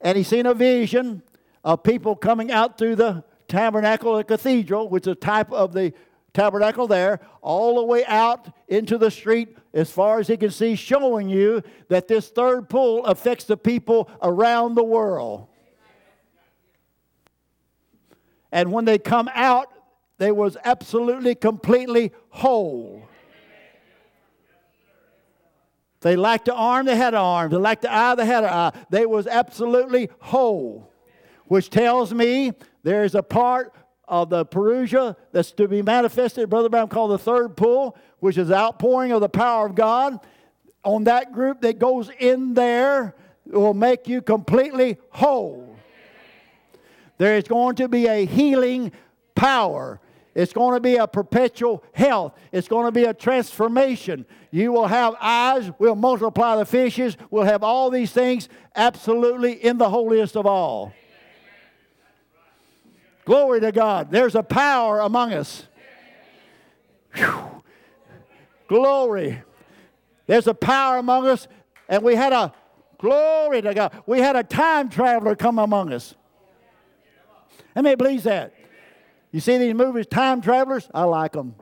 And 0.00 0.16
he 0.16 0.24
seen 0.24 0.46
a 0.46 0.54
vision 0.54 1.22
of 1.64 1.82
people 1.82 2.16
coming 2.16 2.50
out 2.50 2.78
through 2.78 2.96
the 2.96 3.24
tabernacle, 3.46 4.16
the 4.16 4.24
cathedral, 4.24 4.88
which 4.88 5.02
is 5.02 5.12
a 5.12 5.14
type 5.16 5.52
of 5.52 5.74
the 5.74 5.92
tabernacle 6.36 6.86
there, 6.86 7.18
all 7.40 7.76
the 7.76 7.82
way 7.82 8.04
out 8.04 8.46
into 8.68 8.98
the 8.98 9.10
street 9.10 9.56
as 9.72 9.90
far 9.90 10.20
as 10.20 10.28
he 10.28 10.36
can 10.36 10.50
see, 10.50 10.76
showing 10.76 11.28
you 11.28 11.62
that 11.88 12.06
this 12.06 12.28
third 12.28 12.68
pull 12.68 13.04
affects 13.06 13.44
the 13.44 13.56
people 13.56 14.10
around 14.22 14.74
the 14.74 14.84
world. 14.84 15.48
And 18.52 18.70
when 18.70 18.84
they 18.84 18.98
come 18.98 19.28
out, 19.34 19.72
they 20.18 20.30
was 20.30 20.56
absolutely, 20.64 21.34
completely 21.34 22.12
whole. 22.28 23.02
They 26.00 26.16
lacked 26.16 26.44
the 26.44 26.54
arm, 26.54 26.86
they 26.86 26.96
had 26.96 27.14
an 27.14 27.20
arm. 27.20 27.50
They 27.50 27.56
lacked 27.56 27.82
the 27.82 27.92
eye, 27.92 28.14
they 28.14 28.26
had 28.26 28.44
an 28.44 28.50
eye. 28.50 28.72
They 28.90 29.06
was 29.06 29.26
absolutely 29.26 30.10
whole, 30.20 30.92
which 31.46 31.70
tells 31.70 32.12
me 32.12 32.52
there 32.82 33.04
is 33.04 33.14
a 33.14 33.22
part 33.22 33.74
of 34.08 34.30
the 34.30 34.44
parousia 34.46 35.16
that's 35.32 35.52
to 35.52 35.68
be 35.68 35.82
manifested, 35.82 36.48
Brother 36.48 36.68
Branham 36.68 36.88
called 36.88 37.10
the 37.10 37.18
third 37.18 37.56
pull, 37.56 37.96
which 38.20 38.38
is 38.38 38.50
outpouring 38.50 39.12
of 39.12 39.20
the 39.20 39.28
power 39.28 39.66
of 39.66 39.74
God. 39.74 40.20
On 40.84 41.04
that 41.04 41.32
group 41.32 41.62
that 41.62 41.78
goes 41.78 42.10
in 42.18 42.54
there, 42.54 43.14
will 43.46 43.74
make 43.74 44.08
you 44.08 44.22
completely 44.22 44.98
whole. 45.10 45.76
There 47.18 47.36
is 47.36 47.44
going 47.44 47.76
to 47.76 47.88
be 47.88 48.06
a 48.06 48.26
healing 48.26 48.92
power. 49.34 50.00
It's 50.34 50.52
going 50.52 50.74
to 50.74 50.80
be 50.80 50.96
a 50.96 51.06
perpetual 51.06 51.82
health. 51.92 52.34
It's 52.52 52.68
going 52.68 52.84
to 52.84 52.92
be 52.92 53.04
a 53.04 53.14
transformation. 53.14 54.26
You 54.50 54.72
will 54.72 54.86
have 54.86 55.14
eyes. 55.20 55.70
We'll 55.78 55.94
multiply 55.94 56.56
the 56.56 56.66
fishes. 56.66 57.16
We'll 57.30 57.44
have 57.44 57.62
all 57.62 57.88
these 57.88 58.12
things 58.12 58.48
absolutely 58.74 59.52
in 59.52 59.78
the 59.78 59.88
holiest 59.88 60.36
of 60.36 60.44
all. 60.44 60.92
Glory 63.26 63.60
to 63.60 63.72
God. 63.72 64.10
There's 64.10 64.34
a 64.36 64.42
power 64.42 65.00
among 65.00 65.32
us. 65.34 65.66
Whew. 67.14 67.62
Glory. 68.68 69.42
There's 70.26 70.46
a 70.46 70.54
power 70.54 70.98
among 70.98 71.26
us, 71.26 71.48
and 71.88 72.02
we 72.02 72.14
had 72.14 72.32
a 72.32 72.54
glory 72.98 73.62
to 73.62 73.74
God. 73.74 74.02
We 74.06 74.20
had 74.20 74.36
a 74.36 74.42
time 74.42 74.88
traveler 74.88 75.34
come 75.36 75.58
among 75.58 75.92
us. 75.92 76.14
How 77.74 77.82
many 77.82 77.96
believes 77.96 78.24
that? 78.24 78.54
You 79.32 79.40
see 79.40 79.58
these 79.58 79.74
movies, 79.74 80.06
time 80.06 80.40
travelers? 80.40 80.88
I 80.94 81.02
like 81.02 81.32
them. 81.32 81.56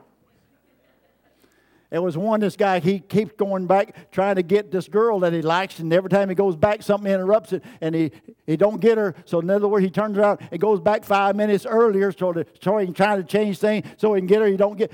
There 1.91 2.01
was 2.01 2.17
one, 2.17 2.39
this 2.39 2.55
guy, 2.55 2.79
he 2.79 2.99
keeps 2.99 3.33
going 3.33 3.67
back 3.67 4.11
trying 4.11 4.35
to 4.35 4.43
get 4.43 4.71
this 4.71 4.87
girl 4.87 5.19
that 5.19 5.33
he 5.33 5.41
likes, 5.41 5.79
and 5.79 5.93
every 5.93 6.09
time 6.09 6.29
he 6.29 6.35
goes 6.35 6.55
back, 6.55 6.81
something 6.81 7.11
interrupts 7.11 7.53
it, 7.53 7.63
and 7.79 7.93
he, 7.93 8.11
he 8.45 8.57
don't 8.57 8.81
get 8.81 8.97
her. 8.97 9.13
So 9.25 9.39
in 9.39 9.49
other 9.49 9.67
words, 9.67 9.83
he 9.83 9.91
turns 9.91 10.17
around 10.17 10.39
and 10.51 10.59
goes 10.59 10.79
back 10.79 11.03
five 11.03 11.35
minutes 11.35 11.65
earlier 11.65 12.11
so, 12.11 12.33
to, 12.33 12.45
so 12.61 12.77
he 12.79 12.85
can 12.85 12.93
try 12.93 13.15
to 13.15 13.23
change 13.23 13.59
things 13.59 13.85
so 13.97 14.13
he 14.13 14.21
can 14.21 14.27
get 14.27 14.41
her. 14.41 14.47
He 14.47 14.57
don't 14.57 14.77
get. 14.77 14.91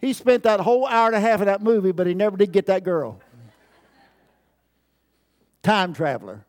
He 0.00 0.12
spent 0.12 0.42
that 0.42 0.60
whole 0.60 0.86
hour 0.86 1.06
and 1.06 1.16
a 1.16 1.20
half 1.20 1.40
of 1.40 1.46
that 1.46 1.62
movie, 1.62 1.92
but 1.92 2.06
he 2.06 2.14
never 2.14 2.36
did 2.36 2.52
get 2.52 2.66
that 2.66 2.84
girl. 2.84 3.20
Time 5.62 5.94
traveler. 5.94 6.44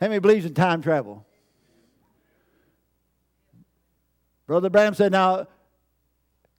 How 0.00 0.08
many 0.08 0.18
believes 0.18 0.46
in 0.46 0.54
time 0.54 0.82
travel? 0.82 1.26
Brother 4.46 4.70
Branham 4.70 4.94
said, 4.94 5.12
Now, 5.12 5.46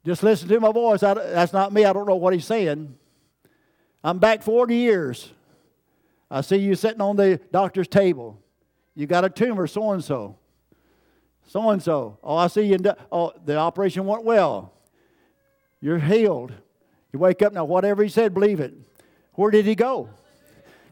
just 0.04 0.22
listen 0.22 0.48
to 0.48 0.60
my 0.60 0.72
voice. 0.72 1.02
I, 1.02 1.14
that's 1.14 1.52
not 1.52 1.72
me. 1.72 1.84
I 1.84 1.92
don't 1.92 2.06
know 2.06 2.16
what 2.16 2.32
he's 2.34 2.44
saying. 2.44 2.96
I'm 4.02 4.18
back 4.18 4.42
40 4.42 4.74
years. 4.74 5.32
I 6.30 6.40
see 6.40 6.56
you 6.56 6.74
sitting 6.74 7.00
on 7.00 7.16
the 7.16 7.38
doctor's 7.52 7.88
table. 7.88 8.38
You 8.94 9.06
got 9.06 9.24
a 9.24 9.30
tumor, 9.30 9.66
so 9.66 9.92
and 9.92 10.02
so. 10.02 10.36
So 11.46 11.70
and 11.70 11.82
so. 11.82 12.18
Oh, 12.22 12.36
I 12.36 12.48
see 12.48 12.62
you. 12.62 12.78
Oh, 13.10 13.32
the 13.44 13.56
operation 13.56 14.06
went 14.06 14.24
well. 14.24 14.72
You're 15.80 15.98
healed. 15.98 16.52
You 17.12 17.18
wake 17.18 17.42
up 17.42 17.52
now, 17.52 17.64
whatever 17.64 18.02
he 18.02 18.08
said, 18.08 18.32
believe 18.32 18.60
it. 18.60 18.74
Where 19.34 19.50
did 19.50 19.66
he 19.66 19.74
go? 19.74 20.08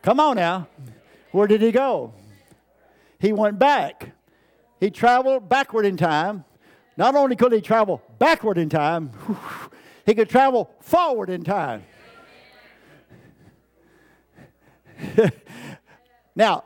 Come 0.02 0.20
on 0.20 0.36
now. 0.36 0.68
Where 1.32 1.46
did 1.46 1.62
he 1.62 1.72
go? 1.72 2.12
He 3.18 3.32
went 3.32 3.58
back. 3.58 4.12
He 4.78 4.90
traveled 4.90 5.48
backward 5.48 5.86
in 5.86 5.96
time 5.96 6.44
not 7.00 7.16
only 7.16 7.34
could 7.34 7.50
he 7.50 7.62
travel 7.62 8.02
backward 8.18 8.58
in 8.58 8.68
time, 8.68 9.10
he 10.04 10.14
could 10.14 10.28
travel 10.28 10.70
forward 10.82 11.30
in 11.30 11.42
time. 11.42 11.82
now, 16.36 16.62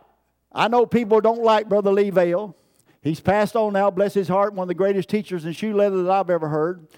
I 0.51 0.66
know 0.66 0.87
people 0.87 1.20
don't 1.20 1.45
like 1.45 1.68
Brother 1.68 1.93
Lee 1.93 2.11
Vayle. 2.11 2.57
He's 3.01 3.20
passed 3.20 3.55
on 3.55 3.74
now, 3.74 3.93
bless 3.93 4.12
his 4.12 4.26
heart, 4.26 4.55
one 4.55 4.64
of 4.64 4.68
the 4.68 4.74
greatest 4.74 5.09
teachers 5.09 5.45
in 5.45 5.53
shoe 5.53 5.72
leather 5.72 6.03
that 6.03 6.11
I've 6.11 6.30
ever 6.30 6.49
heard. 6.49 6.89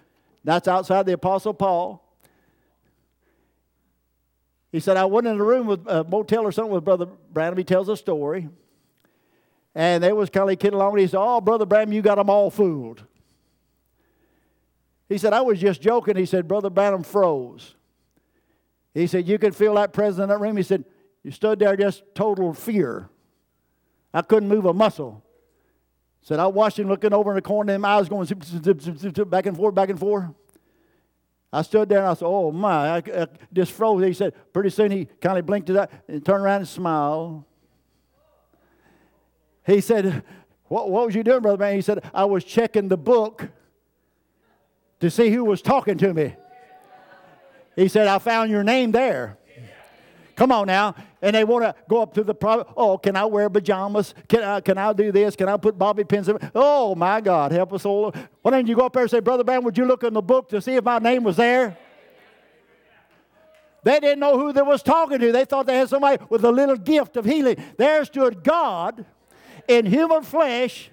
That's 0.43 0.67
outside 0.67 1.05
the 1.05 1.13
Apostle 1.13 1.53
Paul. 1.53 2.03
He 4.73 4.81
said, 4.81 4.97
I 4.97 5.05
went 5.05 5.27
in 5.27 5.39
a 5.39 5.45
room 5.45 5.67
with 5.67 5.87
a 5.87 6.05
motel 6.05 6.45
or 6.45 6.53
something 6.53 6.73
with 6.73 6.87
Brother 6.87 7.05
Branham. 7.05 7.59
He 7.59 7.65
tells 7.65 7.91
a 7.91 7.99
story. 7.99 8.49
And 9.75 10.03
they 10.03 10.15
was 10.15 10.31
kind 10.31 10.51
of 10.51 10.59
kidding 10.59 10.77
along. 10.77 10.93
and 10.93 11.01
He 11.01 11.07
said, 11.07 11.21
Oh, 11.21 11.43
Brother 11.43 11.67
Branham, 11.67 11.93
you 11.93 12.01
got 12.01 12.15
them 12.15 12.31
all 12.31 12.51
fooled. 12.51 13.05
He 15.09 15.19
said, 15.19 15.33
I 15.33 15.41
was 15.41 15.61
just 15.61 15.81
joking. 15.81 16.17
He 16.17 16.27
said, 16.27 16.49
Brother 16.49 16.71
Branham 16.71 17.03
froze. 17.03 17.75
He 18.93 19.07
said, 19.07 19.29
You 19.29 19.39
could 19.39 19.55
feel 19.55 19.75
that 19.75 19.93
presence 19.93 20.23
in 20.23 20.29
that 20.29 20.39
room. 20.39 20.57
He 20.57 20.63
said, 20.63 20.85
You 21.23 21.31
stood 21.31 21.59
there 21.59 21.77
just 21.77 22.03
total 22.15 22.53
fear. 22.53 23.09
I 24.13 24.23
couldn't 24.23 24.49
move 24.49 24.65
a 24.65 24.75
muscle. 24.75 25.23
Said, 26.23 26.41
I 26.41 26.47
watched 26.47 26.79
him 26.79 26.89
looking 26.89 27.13
over 27.13 27.31
in 27.31 27.37
the 27.37 27.43
corner, 27.43 27.73
and 27.73 27.83
my 27.83 27.91
eyes 27.91 28.09
going 28.09 28.27
zip, 28.27 28.43
zip, 28.43 28.81
zip, 28.81 29.31
back 29.31 29.47
and 29.47 29.57
forth, 29.57 29.75
back 29.75 29.91
and 29.91 30.01
forth. 30.01 30.25
I 31.53 31.63
stood 31.63 31.89
there 31.89 32.01
and 32.01 32.09
I 32.09 32.15
said, 32.15 32.27
Oh 32.27 32.51
my, 32.51 32.97
I, 32.97 32.97
I 32.97 33.27
just 33.53 33.73
froze. 33.73 34.05
He 34.05 34.13
said, 34.13 34.35
Pretty 34.53 34.71
soon 34.71 34.91
he 34.91 35.05
kind 35.21 35.39
of 35.39 35.47
blinked 35.47 35.71
it 35.71 35.77
eye 35.77 35.89
and 36.09 36.25
turned 36.25 36.43
around 36.43 36.59
and 36.59 36.69
smiled. 36.69 37.45
He 39.65 39.81
said, 39.81 40.23
what, 40.69 40.91
what 40.91 41.07
was 41.07 41.15
you 41.15 41.23
doing, 41.23 41.41
Brother 41.41 41.59
Man? 41.59 41.75
He 41.75 41.83
said, 41.83 42.05
I 42.13 42.25
was 42.25 42.45
checking 42.45 42.89
the 42.89 42.97
book 42.97 43.49
to 45.01 45.11
see 45.11 45.31
who 45.31 45.45
was 45.45 45.63
talking 45.63 45.99
to 45.99 46.15
me. 46.15 46.35
He 47.75 47.89
said, 47.89 48.07
I 48.07 48.19
found 48.19 48.51
your 48.51 48.65
name 48.65 48.93
there. 48.93 49.37
Come 50.35 50.53
on 50.53 50.67
now. 50.67 50.95
And 51.23 51.35
they 51.35 51.45
want 51.45 51.65
to 51.65 51.75
go 51.89 52.03
up 52.03 52.13
to 52.15 52.23
the 52.23 52.35
private. 52.35 52.67
Oh, 52.77 52.99
can 52.99 53.17
I 53.17 53.25
wear 53.25 53.49
pajamas? 53.49 54.15
Can 54.29 54.43
I, 54.43 54.61
can 54.61 54.77
I 54.77 54.93
do 54.93 55.11
this? 55.11 55.35
Can 55.35 55.49
I 55.49 55.57
put 55.57 55.79
bobby 55.79 56.05
pins 56.05 56.29
in? 56.29 56.39
Oh, 56.55 56.95
my 56.95 57.23
God. 57.23 57.53
Help 57.53 57.73
us 57.73 57.87
all. 57.87 58.15
Why 58.43 58.51
don't 58.51 58.67
you 58.67 58.77
go 58.77 58.87
up 58.87 58.93
there 58.93 59.03
and 59.03 59.11
say, 59.11 59.21
Brother 59.21 59.45
Ben, 59.45 59.65
would 59.65 59.79
you 59.79 59.87
look 59.87 60.05
in 60.05 60.13
the 60.13 60.23
book 60.23 60.51
to 60.51 60.61
see 60.61 60.75
if 60.75 60.85
my 60.85 60.99
name 60.99 61.25
was 61.25 61.37
there? 61.37 61.77
They 63.83 64.01
didn't 64.01 64.19
know 64.19 64.39
who 64.39 64.53
they 64.53 64.63
was 64.63 64.83
talking 64.83 65.21
to. 65.21 65.33
They 65.33 65.45
thought 65.45 65.67
they 65.67 65.79
had 65.79 65.89
somebody 65.89 66.23
with 66.29 66.45
a 66.45 66.51
little 66.51 66.77
gift 66.77 67.17
of 67.17 67.25
healing. 67.25 67.57
There 67.79 68.05
stood 68.05 68.43
God 68.43 69.07
in 69.69 69.87
human 69.87 70.23
flesh 70.23 70.91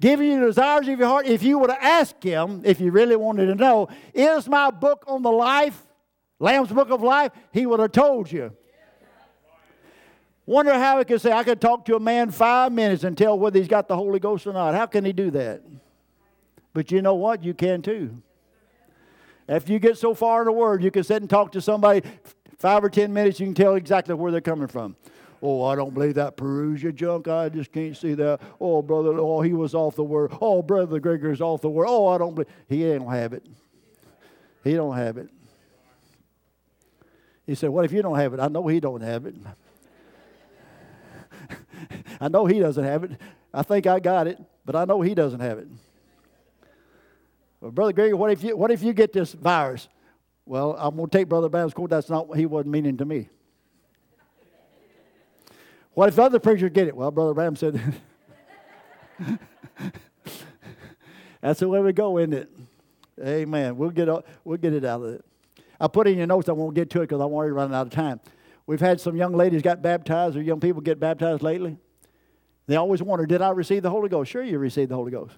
giving 0.00 0.28
you 0.28 0.40
the 0.40 0.46
desires 0.46 0.88
of 0.88 0.98
your 0.98 1.08
heart. 1.08 1.26
If 1.26 1.42
you 1.42 1.58
were 1.58 1.68
to 1.68 1.84
ask 1.84 2.22
him, 2.22 2.62
if 2.64 2.80
you 2.80 2.90
really 2.90 3.16
wanted 3.16 3.46
to 3.46 3.54
know, 3.54 3.88
is 4.14 4.48
my 4.48 4.70
book 4.70 5.04
on 5.06 5.22
the 5.22 5.30
life 5.30 5.84
Lamb's 6.40 6.70
Book 6.70 6.90
of 6.90 7.02
Life, 7.02 7.32
he 7.52 7.66
would 7.66 7.80
have 7.80 7.92
told 7.92 8.30
you. 8.30 8.52
Wonder 10.46 10.72
how 10.74 10.98
he 10.98 11.04
could 11.04 11.20
say, 11.20 11.32
I 11.32 11.44
could 11.44 11.60
talk 11.60 11.84
to 11.86 11.96
a 11.96 12.00
man 12.00 12.30
five 12.30 12.72
minutes 12.72 13.04
and 13.04 13.18
tell 13.18 13.38
whether 13.38 13.58
he's 13.58 13.68
got 13.68 13.88
the 13.88 13.96
Holy 13.96 14.18
Ghost 14.18 14.46
or 14.46 14.52
not. 14.52 14.74
How 14.74 14.86
can 14.86 15.04
he 15.04 15.12
do 15.12 15.30
that? 15.32 15.62
But 16.72 16.90
you 16.90 17.02
know 17.02 17.16
what? 17.16 17.42
You 17.42 17.54
can 17.54 17.82
too. 17.82 18.22
After 19.48 19.72
you 19.72 19.78
get 19.78 19.98
so 19.98 20.14
far 20.14 20.42
in 20.42 20.46
the 20.46 20.52
Word, 20.52 20.82
you 20.82 20.90
can 20.90 21.04
sit 21.04 21.20
and 21.20 21.28
talk 21.28 21.52
to 21.52 21.60
somebody 21.60 22.02
five 22.58 22.82
or 22.82 22.88
ten 22.88 23.12
minutes, 23.12 23.40
you 23.40 23.46
can 23.46 23.54
tell 23.54 23.74
exactly 23.74 24.14
where 24.14 24.32
they're 24.32 24.40
coming 24.40 24.68
from. 24.68 24.96
Oh, 25.40 25.64
I 25.64 25.76
don't 25.76 25.94
believe 25.94 26.14
that 26.14 26.36
parousia 26.36 26.94
junk. 26.94 27.28
I 27.28 27.48
just 27.48 27.72
can't 27.72 27.96
see 27.96 28.14
that. 28.14 28.40
Oh, 28.60 28.82
brother, 28.82 29.16
oh, 29.18 29.40
he 29.40 29.52
was 29.52 29.74
off 29.74 29.94
the 29.94 30.04
word. 30.04 30.32
Oh, 30.40 30.62
brother 30.62 30.98
Grigory's 30.98 31.40
off 31.40 31.60
the 31.60 31.70
word. 31.70 31.86
Oh, 31.88 32.08
I 32.08 32.18
don't 32.18 32.34
believe. 32.34 32.48
He 32.68 32.82
don't 32.82 33.12
have 33.12 33.32
it. 33.32 33.46
He 34.64 34.74
don't 34.74 34.96
have 34.96 35.16
it. 35.16 35.28
He 37.46 37.54
said, 37.54 37.70
What 37.70 37.84
if 37.84 37.92
you 37.92 38.02
don't 38.02 38.18
have 38.18 38.34
it? 38.34 38.40
I 38.40 38.48
know 38.48 38.66
he 38.66 38.80
don't 38.80 39.00
have 39.00 39.26
it. 39.26 39.36
I 42.20 42.28
know 42.28 42.46
he 42.46 42.58
doesn't 42.58 42.84
have 42.84 43.04
it. 43.04 43.12
I 43.54 43.62
think 43.62 43.86
I 43.86 44.00
got 44.00 44.26
it, 44.26 44.38
but 44.66 44.76
I 44.76 44.84
know 44.84 45.00
he 45.00 45.14
doesn't 45.14 45.40
have 45.40 45.58
it. 45.58 45.68
Well, 47.60 47.70
Brother 47.70 47.92
Grigory, 47.92 48.14
what 48.14 48.30
if 48.30 48.42
you 48.42 48.56
what 48.56 48.70
if 48.70 48.82
you 48.82 48.92
get 48.92 49.12
this 49.12 49.32
virus? 49.32 49.88
Well, 50.44 50.76
I'm 50.78 50.96
gonna 50.96 51.08
take 51.08 51.28
Brother 51.28 51.48
Branham's 51.48 51.74
quote, 51.74 51.90
that's 51.90 52.10
not 52.10 52.28
what 52.28 52.38
he 52.38 52.46
wasn't 52.46 52.72
meaning 52.72 52.96
to 52.98 53.04
me. 53.04 53.28
What 55.98 56.08
if 56.10 56.14
the 56.14 56.22
other 56.22 56.38
preachers 56.38 56.70
get 56.72 56.86
it? 56.86 56.94
Well, 56.94 57.10
Brother 57.10 57.34
Branham 57.34 57.56
said 57.56 57.82
that's 61.40 61.58
the 61.58 61.68
way 61.68 61.80
we 61.80 61.92
go, 61.92 62.18
isn't 62.18 62.34
it? 62.34 62.48
Amen. 63.20 63.76
We'll 63.76 63.90
get, 63.90 64.08
we'll 64.44 64.58
get 64.58 64.74
it 64.74 64.84
out 64.84 65.02
of 65.02 65.14
it. 65.14 65.24
I 65.80 65.88
put 65.88 66.06
in 66.06 66.16
your 66.16 66.28
notes, 66.28 66.48
I 66.48 66.52
won't 66.52 66.76
get 66.76 66.88
to 66.90 67.00
it 67.00 67.08
because 67.08 67.20
I'm 67.20 67.32
already 67.32 67.50
running 67.50 67.74
out 67.74 67.88
of 67.88 67.92
time. 67.92 68.20
We've 68.64 68.78
had 68.80 69.00
some 69.00 69.16
young 69.16 69.32
ladies 69.32 69.60
got 69.60 69.82
baptized 69.82 70.36
or 70.36 70.40
young 70.40 70.60
people 70.60 70.80
get 70.82 71.00
baptized 71.00 71.42
lately. 71.42 71.78
They 72.68 72.76
always 72.76 73.02
wonder, 73.02 73.26
did 73.26 73.42
I 73.42 73.50
receive 73.50 73.82
the 73.82 73.90
Holy 73.90 74.08
Ghost? 74.08 74.30
Sure, 74.30 74.44
you 74.44 74.60
received 74.60 74.92
the 74.92 74.94
Holy 74.94 75.10
Ghost. 75.10 75.34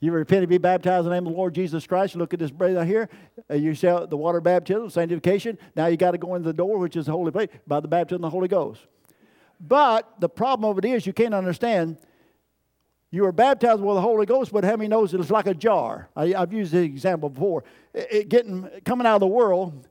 You 0.00 0.10
repent 0.10 0.40
and 0.40 0.48
be 0.48 0.58
baptized 0.58 1.04
in 1.04 1.10
the 1.10 1.14
name 1.14 1.28
of 1.28 1.34
the 1.34 1.38
Lord 1.38 1.54
Jesus 1.54 1.86
Christ. 1.86 2.16
Look 2.16 2.34
at 2.34 2.40
this 2.40 2.50
brother 2.50 2.84
here. 2.84 3.08
Uh, 3.48 3.54
you 3.54 3.76
say 3.76 3.96
the 4.10 4.16
water 4.16 4.40
baptism, 4.40 4.90
sanctification. 4.90 5.56
Now 5.76 5.86
you 5.86 5.96
got 5.96 6.10
to 6.10 6.18
go 6.18 6.34
into 6.34 6.48
the 6.48 6.52
door, 6.52 6.78
which 6.78 6.96
is 6.96 7.06
the 7.06 7.12
holy 7.12 7.30
place, 7.30 7.50
by 7.64 7.78
the 7.78 7.86
baptism 7.86 8.24
of 8.24 8.32
the 8.32 8.34
Holy 8.34 8.48
Ghost. 8.48 8.80
But 9.60 10.20
the 10.20 10.28
problem 10.28 10.70
of 10.70 10.78
it 10.78 10.84
is 10.84 11.06
you 11.06 11.12
can't 11.12 11.34
understand 11.34 11.98
you 13.10 13.22
were 13.22 13.32
baptized 13.32 13.80
with 13.80 13.96
the 13.96 14.00
Holy 14.00 14.24
Ghost, 14.24 14.52
but 14.52 14.64
many 14.64 14.86
knows 14.86 15.12
it's 15.12 15.30
like 15.30 15.46
a 15.46 15.54
jar? 15.54 16.08
I, 16.14 16.28
have 16.28 16.52
used 16.52 16.72
the 16.72 16.80
example 16.80 17.28
before. 17.28 17.64
It, 17.92 18.08
it 18.10 18.28
getting 18.28 18.68
coming 18.84 19.06
out 19.06 19.16
of 19.16 19.20
the 19.20 19.26
world, 19.26 19.88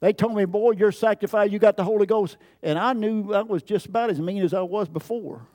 they 0.00 0.12
told 0.12 0.34
me, 0.34 0.46
"Boy, 0.46 0.72
you're 0.72 0.92
sanctified. 0.92 1.52
You 1.52 1.58
got 1.58 1.76
the 1.76 1.84
Holy 1.84 2.06
Ghost," 2.06 2.38
and 2.62 2.78
I 2.78 2.94
knew 2.94 3.32
I 3.34 3.42
was 3.42 3.62
just 3.62 3.86
about 3.86 4.10
as 4.10 4.18
mean 4.18 4.42
as 4.42 4.54
I 4.54 4.62
was 4.62 4.88
before. 4.88 5.46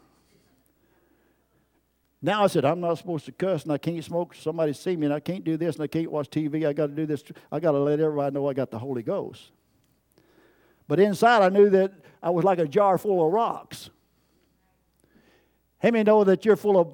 Now 2.22 2.44
I 2.44 2.48
said, 2.48 2.66
I'm 2.66 2.80
not 2.80 3.00
supposed 3.00 3.26
to 3.26 3.32
cuss 3.32 3.64
and 3.64 3.72
I 3.72 3.80
can't 3.80 4.04
smoke. 4.04 4.36
Somebody 4.36 4.74
see 4.74 4.96
me 4.96 5.06
and 5.06 5.14
I 5.14 5.20
can't 5.20 5.44
do 5.44 5.58
this 5.58 5.76
and 5.76 5.84
I 5.84 5.88
can't 5.88 6.12
watch 6.12 6.30
TV. 6.30 6.68
I 6.68 6.74
got 6.74 6.88
to 6.88 6.94
do 6.94 7.08
this. 7.08 7.24
I 7.52 7.60
got 7.60 7.72
to 7.72 7.80
let 7.80 8.00
everybody 8.00 8.32
know 8.32 8.48
I 8.48 8.54
got 8.54 8.70
the 8.70 8.78
Holy 8.78 9.02
Ghost. 9.02 9.52
But 10.92 11.00
inside 11.00 11.42
I 11.42 11.48
knew 11.48 11.70
that 11.70 11.94
I 12.22 12.32
was 12.32 12.44
like 12.44 12.60
a 12.60 12.68
jar 12.68 12.98
full 12.98 13.26
of 13.26 13.32
rocks. 13.32 13.90
How 15.82 15.90
many 15.90 16.04
know 16.04 16.26
that 16.26 16.44
you're 16.44 16.58
full 16.58 16.78
of, 16.78 16.92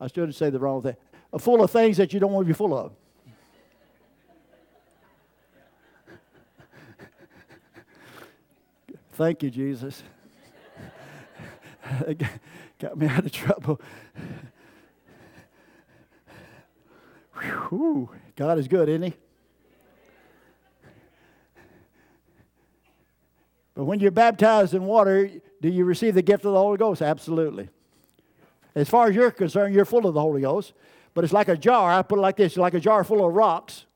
I 0.00 0.06
shouldn't 0.06 0.36
say 0.36 0.48
the 0.48 0.60
wrong 0.60 0.80
thing, 0.80 0.94
uh, 1.32 1.38
full 1.38 1.60
of 1.64 1.72
things 1.72 1.96
that 1.96 2.12
you 2.12 2.20
don't 2.20 2.30
want 2.30 2.46
to 2.46 2.46
be 2.46 2.56
full 2.56 2.78
of? 2.78 2.92
Thank 9.14 9.42
you, 9.42 9.50
Jesus. 9.50 10.04
Got 12.78 12.98
me 12.98 13.08
out 13.08 13.26
of 13.26 13.32
trouble. 13.32 13.80
Whew. 17.68 18.08
God 18.36 18.60
is 18.60 18.68
good, 18.68 18.88
isn't 18.88 19.02
He? 19.02 19.14
But 23.78 23.84
when 23.84 24.00
you're 24.00 24.10
baptized 24.10 24.74
in 24.74 24.86
water, 24.86 25.30
do 25.62 25.68
you 25.68 25.84
receive 25.84 26.14
the 26.14 26.22
gift 26.22 26.44
of 26.44 26.52
the 26.52 26.58
Holy 26.58 26.76
Ghost? 26.76 27.00
Absolutely. 27.00 27.68
As 28.74 28.88
far 28.88 29.06
as 29.06 29.14
you're 29.14 29.30
concerned, 29.30 29.72
you're 29.72 29.84
full 29.84 30.04
of 30.04 30.14
the 30.14 30.20
Holy 30.20 30.40
Ghost. 30.40 30.72
But 31.14 31.22
it's 31.22 31.32
like 31.32 31.46
a 31.46 31.56
jar. 31.56 31.92
I 31.92 32.02
put 32.02 32.18
it 32.18 32.22
like 32.22 32.36
this 32.36 32.56
like 32.56 32.74
a 32.74 32.80
jar 32.80 33.04
full 33.04 33.24
of 33.24 33.32
rocks. 33.32 33.86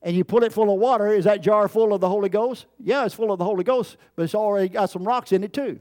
And 0.00 0.14
you 0.14 0.22
put 0.22 0.44
it 0.44 0.52
full 0.52 0.72
of 0.72 0.78
water. 0.78 1.08
Is 1.08 1.24
that 1.24 1.40
jar 1.40 1.66
full 1.66 1.92
of 1.92 2.00
the 2.00 2.08
Holy 2.08 2.28
Ghost? 2.28 2.66
Yeah, 2.78 3.04
it's 3.04 3.16
full 3.16 3.32
of 3.32 3.40
the 3.40 3.44
Holy 3.44 3.64
Ghost, 3.64 3.96
but 4.14 4.22
it's 4.22 4.34
already 4.36 4.68
got 4.68 4.90
some 4.90 5.02
rocks 5.02 5.32
in 5.32 5.42
it 5.42 5.52
too. 5.52 5.80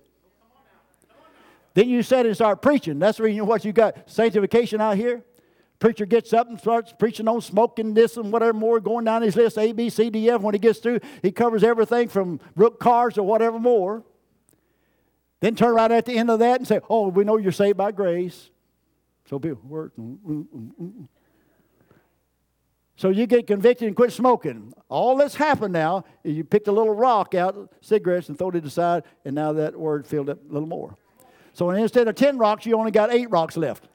Then 1.76 1.88
you 1.88 2.02
sit 2.02 2.26
and 2.26 2.34
start 2.34 2.64
preaching. 2.64 2.98
That's 2.98 3.20
the 3.20 3.26
reason 3.26 3.46
what 3.46 3.64
you 3.64 3.74
got 3.74 4.10
sanctification 4.10 4.82
out 4.82 4.98
here. 4.98 5.22
Preacher 5.80 6.06
gets 6.06 6.34
up 6.34 6.50
and 6.50 6.60
starts 6.60 6.94
preaching 6.98 7.28
on 7.28 7.40
smoking 7.42 7.94
this 7.94 8.18
and 8.18 8.32
whatever 8.34 8.54
more, 8.54 8.82
going 8.82 9.06
down 9.06 9.22
his 9.22 9.36
list 9.36 9.58
A, 9.58 9.72
B, 9.72 9.90
C, 9.90 10.10
D, 10.10 10.30
F. 10.30 10.42
When 10.42 10.54
he 10.54 10.60
gets 10.60 10.80
through, 10.80 11.00
he 11.22 11.32
covers 11.32 11.64
everything 11.64 12.10
from 12.10 12.42
rook 12.56 12.80
cars 12.80 13.18
or 13.18 13.26
whatever 13.26 13.60
more. 13.60 14.04
Then 15.40 15.56
turn 15.56 15.74
right 15.74 15.90
at 15.90 16.06
the 16.06 16.18
end 16.18 16.30
of 16.30 16.40
that 16.40 16.60
and 16.60 16.68
say, 16.68 16.82
Oh, 16.90 17.08
we 17.08 17.24
know 17.24 17.38
you're 17.38 17.54
saved 17.54 17.78
by 17.78 17.92
grace. 17.92 18.50
So 19.30 19.40
be 19.40 19.52
work. 19.52 19.94
Mm, 19.98 20.18
mm, 20.18 20.46
mm, 20.82 21.08
so 23.00 23.08
you 23.08 23.28
get 23.28 23.48
convicted 23.48 23.88
and 23.88 23.96
quit 23.96 24.12
smoking. 24.12 24.74
All 24.90 25.16
that's 25.16 25.36
happened 25.36 25.72
now 25.72 26.04
is 26.26 26.36
you 26.36 26.44
picked 26.44 26.68
a 26.68 26.72
little 26.74 26.94
rock 26.94 27.34
out, 27.34 27.72
cigarettes, 27.80 28.28
and 28.28 28.38
throw 28.38 28.50
it 28.50 28.66
aside, 28.66 29.04
and 29.24 29.34
now 29.34 29.54
that 29.54 29.80
word 29.80 30.06
filled 30.06 30.30
up 30.30 30.40
a 30.50 30.54
little 30.54 30.68
more. 30.68 30.98
So 31.54 31.70
instead 31.70 32.10
of 32.10 32.16
10 32.16 32.38
rocks, 32.38 32.66
you 32.66 32.78
only 32.78 32.92
got 32.92 33.14
eight 33.14 33.30
rocks 33.30 33.56
left. 33.56 33.88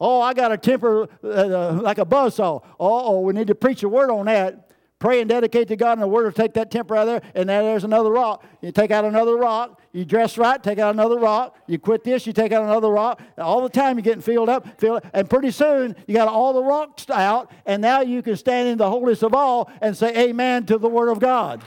Oh, 0.00 0.20
I 0.20 0.34
got 0.34 0.52
a 0.52 0.58
temper 0.58 1.08
uh, 1.24 1.26
uh, 1.26 1.80
like 1.82 1.98
a 1.98 2.04
buzzsaw. 2.04 2.62
Oh, 2.78 3.20
we 3.20 3.32
need 3.32 3.46
to 3.46 3.54
preach 3.54 3.82
a 3.82 3.88
word 3.88 4.10
on 4.10 4.26
that. 4.26 4.66
Pray 4.98 5.20
and 5.20 5.28
dedicate 5.28 5.68
to 5.68 5.76
God, 5.76 5.92
and 5.92 6.02
the 6.02 6.08
word 6.08 6.24
will 6.24 6.32
take 6.32 6.54
that 6.54 6.70
temper 6.70 6.96
out 6.96 7.02
of 7.02 7.22
there, 7.22 7.32
and 7.34 7.46
then 7.46 7.64
there's 7.64 7.84
another 7.84 8.10
rock. 8.10 8.42
You 8.62 8.72
take 8.72 8.90
out 8.90 9.04
another 9.04 9.36
rock, 9.36 9.78
You 9.92 10.06
dress 10.06 10.38
right, 10.38 10.62
take 10.62 10.78
out 10.78 10.94
another 10.94 11.18
rock. 11.18 11.54
You 11.66 11.78
quit 11.78 12.02
this, 12.02 12.26
you 12.26 12.32
take 12.32 12.50
out 12.52 12.62
another 12.62 12.88
rock. 12.88 13.20
All 13.36 13.62
the 13.62 13.68
time 13.68 13.98
you're 13.98 14.02
getting 14.02 14.22
filled 14.22 14.48
up, 14.48 14.80
filled. 14.80 15.02
And 15.12 15.28
pretty 15.28 15.50
soon 15.50 15.94
you 16.06 16.14
got 16.14 16.28
all 16.28 16.54
the 16.54 16.62
rocks 16.62 17.10
out, 17.10 17.50
and 17.66 17.82
now 17.82 18.00
you 18.00 18.22
can 18.22 18.36
stand 18.36 18.68
in 18.68 18.78
the 18.78 18.88
holiest 18.88 19.22
of 19.22 19.34
all 19.34 19.70
and 19.82 19.94
say 19.94 20.16
amen 20.28 20.64
to 20.66 20.78
the 20.78 20.88
Word 20.88 21.10
of 21.10 21.20
God. 21.20 21.62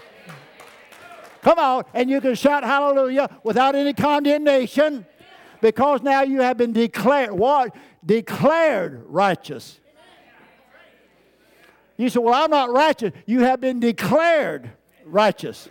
Come 1.43 1.59
on, 1.59 1.85
and 1.93 2.09
you 2.09 2.21
can 2.21 2.33
shout 2.33 2.63
hallelujah 2.63 3.29
without 3.43 3.75
any 3.75 3.93
condemnation 3.93 5.05
because 5.61 6.01
now 6.01 6.21
you 6.21 6.41
have 6.41 6.57
been 6.57 6.73
declared 6.73 7.31
what? 7.31 7.75
Declared 8.05 9.03
righteous. 9.07 9.79
You 11.97 12.09
say, 12.09 12.19
Well, 12.19 12.33
I'm 12.33 12.49
not 12.49 12.71
righteous. 12.71 13.11
You 13.25 13.41
have 13.41 13.59
been 13.59 13.79
declared 13.79 14.71
righteous. 15.05 15.67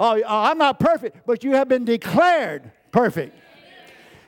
Oh, 0.00 0.20
uh, 0.20 0.24
I'm 0.26 0.58
not 0.58 0.78
perfect, 0.78 1.26
but 1.26 1.42
you 1.42 1.54
have 1.54 1.68
been 1.68 1.84
declared 1.84 2.70
perfect. 2.92 3.36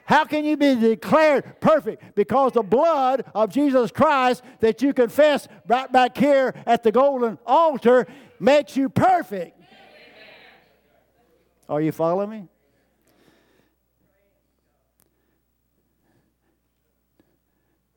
How 0.05 0.25
can 0.25 0.45
you 0.45 0.57
be 0.57 0.75
declared 0.75 1.61
perfect? 1.61 2.17
Because 2.17 2.53
the 2.53 2.63
blood 2.63 3.25
of 3.33 3.51
Jesus 3.51 3.93
Christ 3.93 4.43
that 4.59 4.83
you 4.83 4.93
confess 4.93 5.47
right 5.69 5.91
back 5.91 6.19
here 6.19 6.53
at 6.67 6.83
the 6.83 6.91
golden 6.91 7.39
altar 7.47 8.09
makes 8.41 8.77
you 8.77 8.89
perfect. 8.89 9.57
Are 11.69 11.81
you 11.81 11.93
following 11.93 12.31
me? 12.31 12.49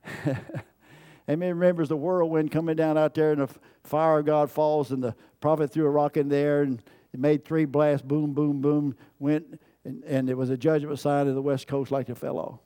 Amen. 1.29 1.49
Remembers 1.55 1.89
the 1.89 1.95
whirlwind 1.95 2.51
coming 2.51 2.75
down 2.75 2.97
out 2.97 3.13
there, 3.13 3.31
and 3.31 3.41
the 3.41 3.49
fire 3.83 4.19
of 4.19 4.25
God 4.25 4.51
falls, 4.51 4.91
and 4.91 5.03
the 5.03 5.15
prophet 5.39 5.71
threw 5.71 5.85
a 5.85 5.89
rock 5.89 6.17
in 6.17 6.29
there, 6.29 6.63
and 6.63 6.81
it 7.13 7.19
made 7.19 7.45
three 7.45 7.65
blasts, 7.65 8.05
boom, 8.05 8.33
boom, 8.33 8.61
boom, 8.61 8.95
went, 9.19 9.59
and, 9.85 10.03
and 10.03 10.29
it 10.29 10.35
was 10.35 10.49
a 10.49 10.57
judgment 10.57 10.99
sign 10.99 11.27
of 11.27 11.35
the 11.35 11.41
west 11.41 11.67
coast 11.67 11.91
like 11.91 12.09
it 12.09 12.17
fellow. 12.17 12.59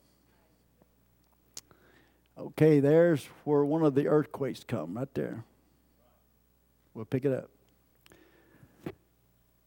Okay, 2.37 2.79
there's 2.79 3.25
where 3.43 3.65
one 3.65 3.83
of 3.83 3.95
the 3.95 4.07
earthquakes 4.07 4.63
come, 4.63 4.97
right 4.97 5.13
there. 5.13 5.43
We'll 6.93 7.05
pick 7.05 7.25
it 7.25 7.33
up. 7.33 7.49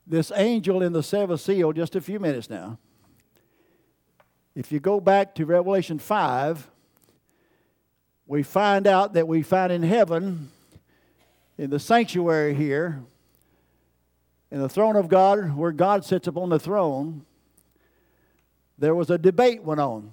This 0.07 0.33
angel 0.35 0.83
in 0.83 0.93
the 0.93 1.03
seventh 1.03 1.41
seal, 1.41 1.73
just 1.73 1.95
a 1.95 2.01
few 2.01 2.19
minutes 2.19 2.51
now. 2.51 2.79
If 4.57 4.73
you 4.73 4.81
go 4.81 4.99
back 4.99 5.35
to 5.37 5.47
Revelation 5.47 5.99
5, 5.99 6.69
we 8.31 8.45
find 8.45 8.87
out 8.87 9.15
that 9.15 9.27
we 9.27 9.43
find 9.43 9.73
in 9.73 9.83
heaven, 9.83 10.53
in 11.59 11.69
the 11.69 11.81
sanctuary 11.81 12.55
here, 12.55 13.03
in 14.53 14.61
the 14.61 14.69
throne 14.69 14.95
of 14.95 15.09
God, 15.09 15.57
where 15.57 15.73
God 15.73 16.05
sits 16.05 16.29
upon 16.29 16.49
the 16.49 16.61
throne, 16.61 17.27
there 18.79 18.95
was 18.95 19.11
a 19.11 19.19
debate 19.19 19.65
went 19.65 19.81
on. 19.81 20.13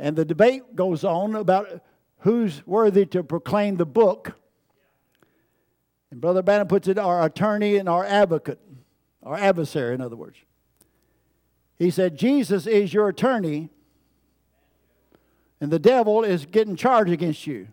And 0.00 0.16
the 0.16 0.24
debate 0.24 0.74
goes 0.74 1.04
on 1.04 1.36
about 1.36 1.80
who's 2.18 2.66
worthy 2.66 3.06
to 3.06 3.22
proclaim 3.22 3.76
the 3.76 3.86
book. 3.86 4.32
And 6.10 6.20
Brother 6.20 6.42
Branham 6.42 6.66
puts 6.66 6.88
it 6.88 6.98
our 6.98 7.24
attorney 7.24 7.76
and 7.76 7.88
our 7.88 8.04
advocate, 8.04 8.58
our 9.22 9.36
adversary, 9.36 9.94
in 9.94 10.00
other 10.00 10.16
words. 10.16 10.38
He 11.78 11.88
said, 11.92 12.18
Jesus 12.18 12.66
is 12.66 12.92
your 12.92 13.06
attorney, 13.06 13.70
and 15.62 15.70
the 15.70 15.78
devil 15.78 16.24
is 16.24 16.44
getting 16.44 16.74
charged 16.74 17.12
against 17.12 17.46
you. 17.46 17.68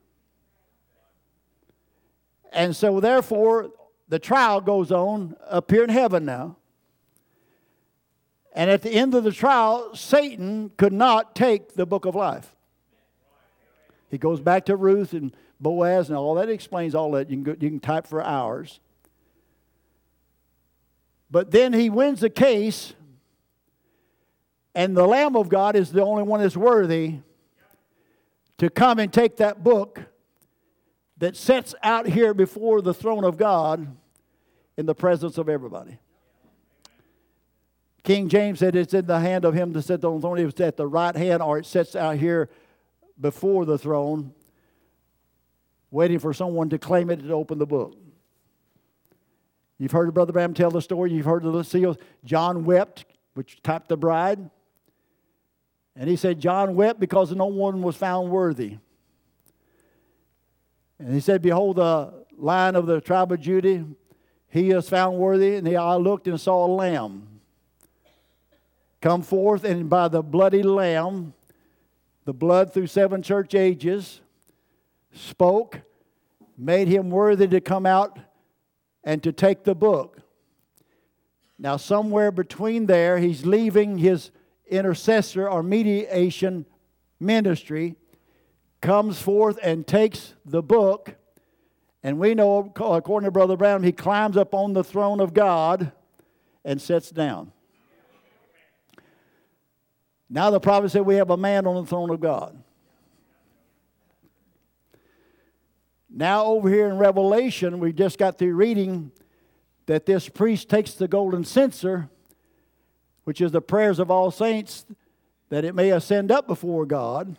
And 2.53 2.75
so, 2.75 2.99
therefore, 2.99 3.71
the 4.07 4.19
trial 4.19 4.61
goes 4.61 4.91
on 4.91 5.35
up 5.49 5.71
here 5.71 5.85
in 5.85 5.89
heaven 5.89 6.23
now. 6.23 6.57
And 8.53 8.69
at 8.69 8.83
the 8.83 8.91
end 8.91 9.15
of 9.15 9.23
the 9.23 9.31
trial, 9.31 9.95
Satan 9.95 10.69
could 10.77 10.93
not 10.93 11.33
take 11.33 11.73
the 11.73 11.87
book 11.87 12.05
of 12.05 12.13
life. 12.13 12.55
He 14.11 14.19
goes 14.19 14.39
back 14.39 14.65
to 14.65 14.75
Ruth 14.75 15.13
and 15.13 15.35
Boaz 15.59 16.09
and 16.09 16.17
all 16.17 16.35
that 16.35 16.47
explains 16.47 16.93
all 16.93 17.09
that. 17.13 17.31
You 17.31 17.37
can, 17.37 17.43
go, 17.43 17.55
you 17.59 17.69
can 17.71 17.79
type 17.79 18.05
for 18.05 18.21
hours. 18.21 18.79
But 21.31 21.49
then 21.49 21.73
he 21.73 21.89
wins 21.89 22.19
the 22.19 22.29
case, 22.29 22.93
and 24.75 24.95
the 24.95 25.07
Lamb 25.07 25.35
of 25.35 25.49
God 25.49 25.75
is 25.75 25.91
the 25.91 26.03
only 26.03 26.21
one 26.21 26.39
that's 26.39 26.55
worthy 26.55 27.21
to 28.59 28.69
come 28.69 28.99
and 28.99 29.11
take 29.11 29.37
that 29.37 29.63
book 29.63 30.01
that 31.17 31.35
sets 31.35 31.73
out 31.83 32.05
here 32.05 32.33
before 32.33 32.81
the 32.81 32.93
throne 32.93 33.23
of 33.23 33.37
God 33.37 33.95
in 34.77 34.85
the 34.85 34.95
presence 34.95 35.37
of 35.37 35.49
everybody. 35.49 35.97
King 38.03 38.29
James 38.29 38.59
said 38.59 38.75
it's 38.75 38.93
in 38.93 39.05
the 39.05 39.19
hand 39.19 39.43
of 39.43 39.53
him 39.53 39.73
that 39.73 39.83
sits 39.83 40.03
on 40.03 40.15
the 40.15 40.21
throne. 40.21 40.39
It's 40.39 40.59
at 40.61 40.77
the 40.77 40.87
right 40.87 41.15
hand, 41.15 41.41
or 41.41 41.57
it 41.57 41.65
sits 41.65 41.95
out 41.95 42.17
here 42.17 42.49
before 43.19 43.65
the 43.65 43.77
throne, 43.77 44.33
waiting 45.91 46.19
for 46.19 46.33
someone 46.33 46.69
to 46.69 46.77
claim 46.77 47.09
it 47.09 47.17
to 47.17 47.33
open 47.33 47.57
the 47.57 47.65
book. 47.65 47.97
You've 49.77 49.91
heard 49.91 50.13
Brother 50.13 50.33
Branham 50.33 50.53
tell 50.53 50.71
the 50.71 50.81
story. 50.81 51.11
You've 51.11 51.25
heard 51.25 51.43
the 51.43 51.63
seals. 51.63 51.97
John 52.25 52.65
wept, 52.65 53.05
which 53.33 53.61
typed 53.63 53.89
the 53.89 53.97
bride. 53.97 54.49
And 55.99 56.09
he 56.09 56.15
said, 56.15 56.39
John 56.39 56.75
wept 56.75 56.97
because 56.97 57.35
no 57.35 57.47
one 57.47 57.81
was 57.81 57.97
found 57.97 58.31
worthy. 58.31 58.77
And 60.97 61.13
he 61.13 61.19
said, 61.19 61.41
Behold, 61.41 61.75
the 61.75 62.25
lion 62.37 62.77
of 62.77 62.85
the 62.85 63.01
tribe 63.01 63.33
of 63.33 63.41
Judah, 63.41 63.85
he 64.47 64.71
is 64.71 64.87
found 64.87 65.17
worthy. 65.17 65.55
And 65.55 65.67
I 65.67 65.95
looked 65.95 66.25
and 66.29 66.39
saw 66.39 66.65
a 66.65 66.71
lamb 66.71 67.27
come 69.01 69.21
forth, 69.21 69.65
and 69.65 69.89
by 69.89 70.07
the 70.07 70.21
bloody 70.21 70.63
lamb, 70.63 71.33
the 72.23 72.33
blood 72.33 72.73
through 72.73 72.87
seven 72.87 73.21
church 73.21 73.53
ages, 73.53 74.21
spoke, 75.13 75.81
made 76.57 76.87
him 76.87 77.09
worthy 77.09 77.47
to 77.47 77.59
come 77.59 77.85
out 77.85 78.19
and 79.03 79.21
to 79.23 79.31
take 79.31 79.63
the 79.63 79.75
book. 79.75 80.21
Now, 81.57 81.75
somewhere 81.75 82.31
between 82.31 82.85
there, 82.85 83.17
he's 83.17 83.45
leaving 83.45 83.97
his 83.97 84.31
intercessor 84.69 85.49
or 85.49 85.63
mediation 85.63 86.65
ministry 87.19 87.95
comes 88.81 89.21
forth 89.21 89.59
and 89.61 89.85
takes 89.85 90.33
the 90.45 90.61
book. 90.61 91.15
And 92.01 92.17
we 92.17 92.33
know, 92.33 92.71
according 92.75 93.27
to 93.27 93.31
Brother 93.31 93.57
Branham, 93.57 93.83
he 93.83 93.91
climbs 93.91 94.37
up 94.37 94.53
on 94.53 94.73
the 94.73 94.83
throne 94.83 95.19
of 95.19 95.33
God 95.33 95.91
and 96.63 96.81
sits 96.81 97.09
down. 97.09 97.51
Now 100.29 100.49
the 100.51 100.59
prophet 100.59 100.91
said 100.91 101.01
we 101.01 101.15
have 101.15 101.31
a 101.31 101.37
man 101.37 101.65
on 101.65 101.75
the 101.75 101.85
throne 101.85 102.09
of 102.09 102.19
God. 102.19 102.61
Now, 106.11 106.45
over 106.45 106.69
here 106.69 106.87
in 106.87 106.97
Revelation, 106.97 107.79
we 107.79 107.93
just 107.93 108.17
got 108.17 108.39
through 108.39 108.55
reading 108.55 109.11
that 109.85 110.05
this 110.07 110.27
priest 110.27 110.67
takes 110.67 110.93
the 110.93 111.07
golden 111.07 111.43
censer, 111.43 112.09
which 113.29 113.41
is 113.41 113.51
the 113.51 113.61
prayers 113.61 113.99
of 113.99 114.09
all 114.09 114.31
saints, 114.31 114.87
that 115.49 115.63
it 115.63 115.75
may 115.75 115.91
ascend 115.91 116.31
up 116.31 116.47
before 116.47 116.83
God. 116.83 117.37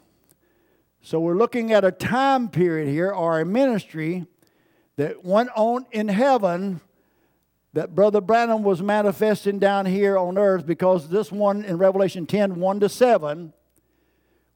So 1.03 1.18
we're 1.18 1.36
looking 1.36 1.72
at 1.72 1.84
a 1.84 1.91
time 1.91 2.49
period 2.49 2.86
here 2.86 3.11
or 3.11 3.41
a 3.41 3.45
ministry 3.45 4.24
that 4.95 5.24
went 5.24 5.51
on 5.57 5.86
in 5.91 6.07
heaven 6.07 6.80
that 7.72 7.97
Brother 7.97 8.20
Branham 8.20 8.62
was 8.62 8.80
manifesting 8.80 9.59
down 9.59 9.84
here 9.84 10.16
on 10.16 10.38
earth 10.38 10.64
because 10.64 11.09
this 11.09 11.32
one 11.32 11.64
in 11.64 11.76
Revelation 11.76 12.24
10 12.24 12.61
1 12.61 12.78
to 12.78 12.88
7, 12.88 13.53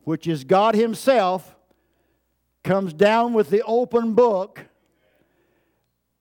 which 0.02 0.28
is 0.28 0.44
God 0.44 0.76
Himself, 0.76 1.56
comes 2.62 2.92
down 2.92 3.32
with 3.32 3.50
the 3.50 3.64
open 3.64 4.14
book 4.14 4.66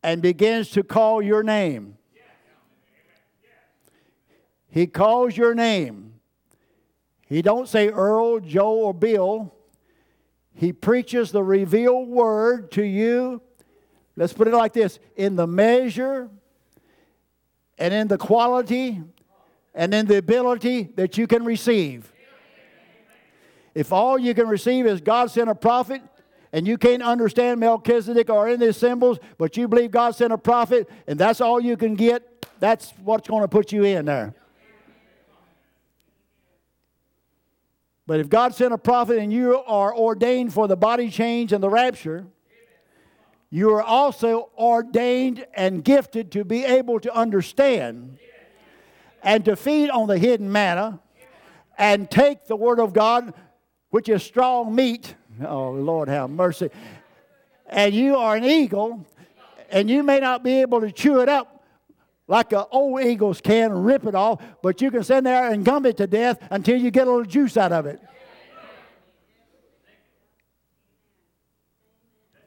and 0.01 0.23
begins 0.23 0.71
to 0.71 0.81
call 0.81 1.21
your 1.21 1.43
name. 1.43 1.99
He 4.73 4.87
calls 4.87 5.37
your 5.37 5.53
name. 5.53 6.15
He 7.27 7.43
don't 7.43 7.69
say 7.69 7.89
Earl, 7.89 8.39
Joe, 8.39 8.73
or 8.73 8.93
Bill. 8.93 9.53
He 10.55 10.73
preaches 10.73 11.31
the 11.31 11.43
revealed 11.43 12.09
word 12.09 12.71
to 12.71 12.83
you. 12.83 13.39
Let's 14.15 14.33
put 14.33 14.47
it 14.47 14.53
like 14.53 14.73
this 14.73 14.97
in 15.15 15.35
the 15.35 15.45
measure 15.45 16.27
and 17.77 17.93
in 17.93 18.07
the 18.07 18.17
quality 18.17 18.99
and 19.75 19.93
in 19.93 20.07
the 20.07 20.17
ability 20.17 20.89
that 20.95 21.19
you 21.19 21.27
can 21.27 21.45
receive. 21.45 22.11
If 23.75 23.93
all 23.93 24.17
you 24.17 24.33
can 24.33 24.47
receive 24.47 24.87
is 24.87 25.01
God 25.01 25.29
sent 25.29 25.51
a 25.51 25.55
prophet, 25.55 26.01
and 26.51 26.67
you 26.67 26.79
can't 26.79 27.03
understand 27.03 27.59
Melchizedek 27.59 28.27
or 28.31 28.47
any 28.47 28.53
of 28.53 28.59
the 28.59 28.73
symbols, 28.73 29.19
but 29.37 29.55
you 29.55 29.67
believe 29.67 29.91
God 29.91 30.15
sent 30.15 30.33
a 30.33 30.37
prophet, 30.37 30.89
and 31.05 31.19
that's 31.19 31.41
all 31.41 31.59
you 31.59 31.77
can 31.77 31.93
get, 31.93 32.47
that's 32.59 32.91
what's 33.03 33.27
going 33.27 33.41
to 33.43 33.47
put 33.47 33.71
you 33.71 33.83
in 33.83 34.05
there. 34.05 34.33
But 38.05 38.19
if 38.19 38.29
God 38.29 38.53
sent 38.53 38.73
a 38.73 38.77
prophet 38.77 39.17
and 39.17 39.31
you 39.31 39.59
are 39.59 39.95
ordained 39.95 40.53
for 40.53 40.67
the 40.67 40.75
body 40.75 41.09
change 41.09 41.53
and 41.53 41.63
the 41.63 41.69
rapture, 41.69 42.25
you 43.49 43.69
are 43.73 43.83
also 43.83 44.49
ordained 44.57 45.45
and 45.53 45.83
gifted 45.83 46.31
to 46.31 46.43
be 46.43 46.65
able 46.65 46.99
to 46.99 47.13
understand 47.13 48.17
and 49.21 49.45
to 49.45 49.55
feed 49.55 49.89
on 49.89 50.07
the 50.07 50.17
hidden 50.17 50.51
manna 50.51 50.99
and 51.77 52.09
take 52.09 52.47
the 52.47 52.55
Word 52.55 52.79
of 52.79 52.93
God, 52.93 53.33
which 53.89 54.09
is 54.09 54.21
strong 54.23 54.75
meat. 54.75 55.15
Oh, 55.45 55.71
Lord, 55.71 56.09
have 56.09 56.29
mercy. 56.29 56.69
And 57.67 57.93
you 57.93 58.17
are 58.17 58.35
an 58.35 58.43
eagle, 58.43 59.05
and 59.69 59.89
you 59.89 60.03
may 60.03 60.19
not 60.19 60.43
be 60.43 60.61
able 60.61 60.81
to 60.81 60.91
chew 60.91 61.21
it 61.21 61.29
up 61.29 61.52
like 62.27 62.53
an 62.53 62.63
old 62.71 63.01
eagles 63.01 63.41
can 63.41 63.71
rip 63.83 64.05
it 64.05 64.15
off, 64.15 64.41
but 64.61 64.81
you 64.81 64.89
can 64.91 65.03
sit 65.03 65.23
there 65.23 65.51
and 65.51 65.65
gum 65.65 65.85
it 65.85 65.97
to 65.97 66.07
death 66.07 66.39
until 66.49 66.77
you 66.77 66.89
get 66.89 67.07
a 67.07 67.09
little 67.09 67.25
juice 67.25 67.57
out 67.57 67.71
of 67.71 67.85
it. 67.85 67.99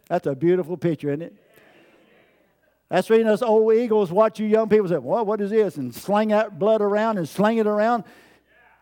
That's 0.09 0.27
a 0.27 0.35
beautiful 0.35 0.77
picture, 0.77 1.09
isn't 1.09 1.23
it? 1.23 1.35
That's 2.89 3.11
reason 3.11 3.27
us 3.27 3.43
old 3.43 3.75
eagles 3.75 4.13
watch 4.13 4.39
you 4.39 4.47
young 4.47 4.69
people 4.69 4.89
say, 4.89 4.99
Well, 4.99 5.25
what 5.25 5.41
is 5.41 5.51
this? 5.51 5.77
And 5.77 5.93
sling 5.93 6.29
that 6.29 6.59
blood 6.59 6.81
around 6.81 7.19
and 7.19 7.29
sling 7.29 7.59
it 7.59 7.67
around. 7.67 8.05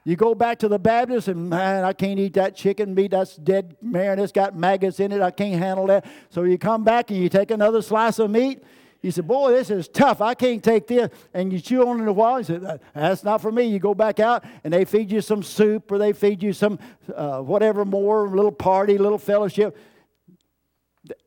You 0.04 0.16
go 0.16 0.34
back 0.34 0.58
to 0.58 0.68
the 0.68 0.78
Baptist 0.78 1.28
and 1.28 1.48
man, 1.48 1.82
I 1.82 1.94
can't 1.94 2.18
eat 2.18 2.34
that 2.34 2.54
chicken 2.54 2.94
meat. 2.94 3.12
That's 3.12 3.36
dead 3.36 3.76
mare 3.80 4.12
and 4.12 4.20
it's 4.20 4.32
got 4.32 4.54
maggots 4.54 5.00
in 5.00 5.12
it. 5.12 5.22
I 5.22 5.30
can't 5.30 5.58
handle 5.58 5.86
that. 5.86 6.04
So 6.28 6.42
you 6.42 6.58
come 6.58 6.84
back 6.84 7.10
and 7.10 7.18
you 7.18 7.30
take 7.30 7.50
another 7.50 7.80
slice 7.80 8.18
of 8.18 8.30
meat. 8.30 8.62
You 9.04 9.10
said, 9.10 9.28
Boy, 9.28 9.52
this 9.52 9.70
is 9.70 9.86
tough. 9.86 10.20
I 10.20 10.34
can't 10.34 10.64
take 10.64 10.86
this. 10.86 11.10
And 11.34 11.52
you 11.52 11.60
chew 11.60 11.86
on 11.86 12.00
it 12.00 12.08
a 12.08 12.12
while. 12.12 12.38
You 12.38 12.44
say, 12.44 12.78
That's 12.94 13.22
not 13.22 13.42
for 13.42 13.52
me. 13.52 13.64
You 13.64 13.78
go 13.78 13.94
back 13.94 14.18
out 14.18 14.44
and 14.64 14.72
they 14.72 14.84
feed 14.84 15.12
you 15.12 15.20
some 15.20 15.42
soup 15.42 15.92
or 15.92 15.98
they 15.98 16.12
feed 16.12 16.42
you 16.42 16.52
some 16.52 16.78
uh, 17.14 17.40
whatever 17.40 17.84
more, 17.84 18.28
little 18.28 18.52
party, 18.52 18.96
little 18.98 19.18
fellowship 19.18 19.76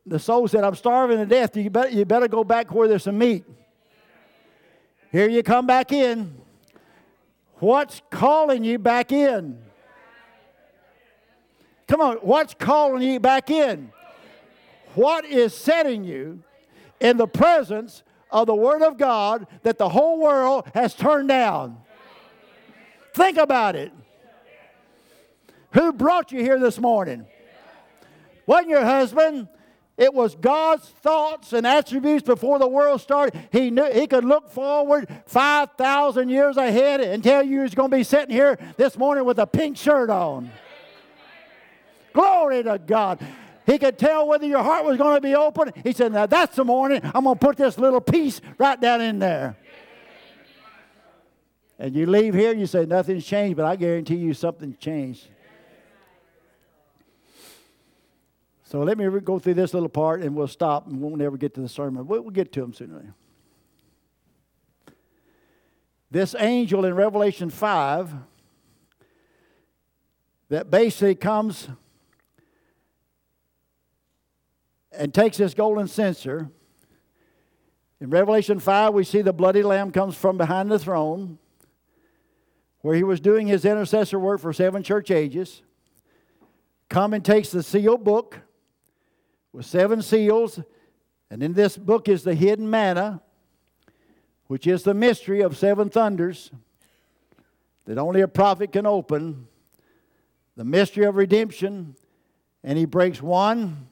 the 0.08 0.18
soul 0.18 0.48
said, 0.48 0.64
I'm 0.64 0.76
starving 0.76 1.18
to 1.18 1.26
death. 1.26 1.56
You 1.56 1.70
better, 1.70 1.90
you 1.90 2.06
better 2.06 2.28
go 2.28 2.44
back 2.44 2.74
where 2.74 2.88
there's 2.88 3.04
some 3.04 3.18
meat. 3.18 3.46
Here 5.12 5.30
you 5.30 5.44
come 5.44 5.68
back 5.68 5.92
in. 5.92 6.36
What's 7.56 8.02
calling 8.10 8.64
you 8.64 8.80
back 8.80 9.12
in? 9.12 9.60
Come 11.88 12.02
on, 12.02 12.18
what's 12.18 12.54
calling 12.54 13.02
you 13.02 13.20
back 13.20 13.50
in? 13.50 13.92
What 14.96 15.26
is 15.26 15.56
setting 15.56 16.04
you 16.04 16.44
in 17.00 17.18
the 17.18 17.28
presence 17.28 18.04
of 18.32 18.48
the 18.48 18.56
Word 18.56 18.82
of 18.82 18.98
God 18.98 19.48
that 19.64 19.78
the 19.78 19.90
whole 19.90 20.20
world 20.20 20.70
has 20.74 20.94
turned 20.94 21.30
down? 21.30 21.78
Think 23.14 23.38
about 23.38 23.76
it. 23.76 23.92
Who 25.74 25.92
brought 25.94 26.32
you 26.32 26.42
here 26.42 26.60
this 26.60 26.80
morning? 26.80 27.26
Wasn't 28.46 28.70
your 28.70 28.86
husband? 28.86 29.48
It 29.98 30.14
was 30.14 30.36
God's 30.36 30.88
thoughts 30.88 31.54
and 31.54 31.66
attributes 31.66 32.24
before 32.24 32.60
the 32.60 32.68
world 32.68 33.02
started. 33.02 33.50
He 33.52 33.72
knew 33.72 33.92
he 33.92 34.06
could 34.06 34.24
look 34.24 34.52
forward 34.52 35.10
5,000 35.26 36.30
years 36.30 36.56
ahead 36.56 37.02
and 37.02 37.24
tell 37.24 37.44
you 37.44 37.64
he's 37.64 37.74
going 37.74 37.90
to 37.90 37.98
be 37.98 38.04
sitting 38.04 38.30
here 38.30 38.60
this 38.78 38.96
morning 38.96 39.26
with 39.26 39.40
a 39.40 39.48
pink 39.48 39.76
shirt 39.76 40.12
on. 40.12 40.52
Glory 42.14 42.64
to 42.64 42.78
God. 42.78 43.20
He 43.68 43.78
could 43.78 43.98
tell 44.00 44.26
whether 44.26 44.48
your 44.48 44.64
heart 44.64 44.86
was 44.86 44.98
going 44.98 45.16
to 45.16 45.22
be 45.22 45.36
open. 45.36 45.74
He 45.84 45.92
said, 45.92 46.14
Now 46.14 46.26
that's 46.26 46.56
the 46.56 46.64
morning. 46.64 47.02
I'm 47.04 47.26
going 47.26 47.38
to 47.38 47.46
put 47.46 47.58
this 47.58 47.78
little 47.78 48.00
piece 48.00 48.40
right 48.58 48.80
down 48.80 49.02
in 49.02 49.20
there. 49.20 49.58
And 51.78 51.94
you 51.94 52.08
leave 52.08 52.34
here, 52.34 52.56
you 52.56 52.66
say, 52.66 52.86
Nothing's 52.86 53.26
changed, 53.26 53.58
but 53.58 53.66
I 53.66 53.76
guarantee 53.76 54.16
you 54.16 54.34
something's 54.34 54.78
changed. 54.78 55.28
So 58.64 58.84
let 58.84 58.98
me 58.98 59.08
go 59.20 59.38
through 59.38 59.56
this 59.56 59.74
little 59.74 59.90
part 59.90 60.22
and 60.22 60.34
we'll 60.34 60.48
stop 60.48 60.88
and 60.88 61.02
we'll 61.02 61.16
never 61.16 61.36
get 61.36 61.54
to 61.56 61.62
the 61.62 61.70
sermon. 61.70 62.08
We'll 62.08 62.24
get 62.30 62.54
to 62.54 62.62
them 62.62 62.74
sooner. 62.74 63.14
This 66.10 66.36
angel 66.40 66.86
in 66.86 66.96
Revelation 66.96 67.50
5 67.50 68.14
that 70.50 70.72
basically 70.72 71.16
comes 71.16 71.68
and 74.98 75.14
takes 75.14 75.38
this 75.38 75.54
golden 75.54 75.88
censer. 75.88 76.50
In 78.00 78.10
Revelation 78.10 78.60
5, 78.60 78.94
we 78.94 79.04
see 79.04 79.22
the 79.22 79.34
bloody 79.34 79.64
lamb 79.64 79.92
comes 79.92 80.16
from 80.16 80.38
behind 80.38 80.70
the 80.70 80.80
throne 80.80 81.40
where 82.82 82.96
he 82.96 83.04
was 83.04 83.20
doing 83.20 83.48
his 83.48 83.66
intercessor 83.66 84.20
work 84.20 84.40
for 84.40 84.54
seven 84.54 84.84
church 84.84 85.12
ages. 85.12 85.62
Come 86.90 87.14
and 87.14 87.26
takes 87.26 87.50
the 87.50 87.64
sealed 87.64 88.04
book 88.04 88.40
with 89.52 89.66
seven 89.66 90.02
seals. 90.02 90.60
And 91.30 91.44
in 91.44 91.54
this 91.54 91.78
book 91.78 92.08
is 92.08 92.24
the 92.24 92.36
hidden 92.36 92.70
manna, 92.70 93.22
which 94.46 94.68
is 94.68 94.84
the 94.84 94.94
mystery 94.94 95.42
of 95.42 95.58
seven 95.58 95.90
thunders 95.90 96.52
that 97.86 97.98
only 97.98 98.22
a 98.22 98.28
prophet 98.28 98.72
can 98.72 98.86
open. 98.86 99.48
The 100.56 100.64
mystery 100.64 101.06
of 101.06 101.16
redemption. 101.16 101.96
And 102.64 102.78
he 102.78 102.86
breaks 102.86 103.22
one, 103.22 103.88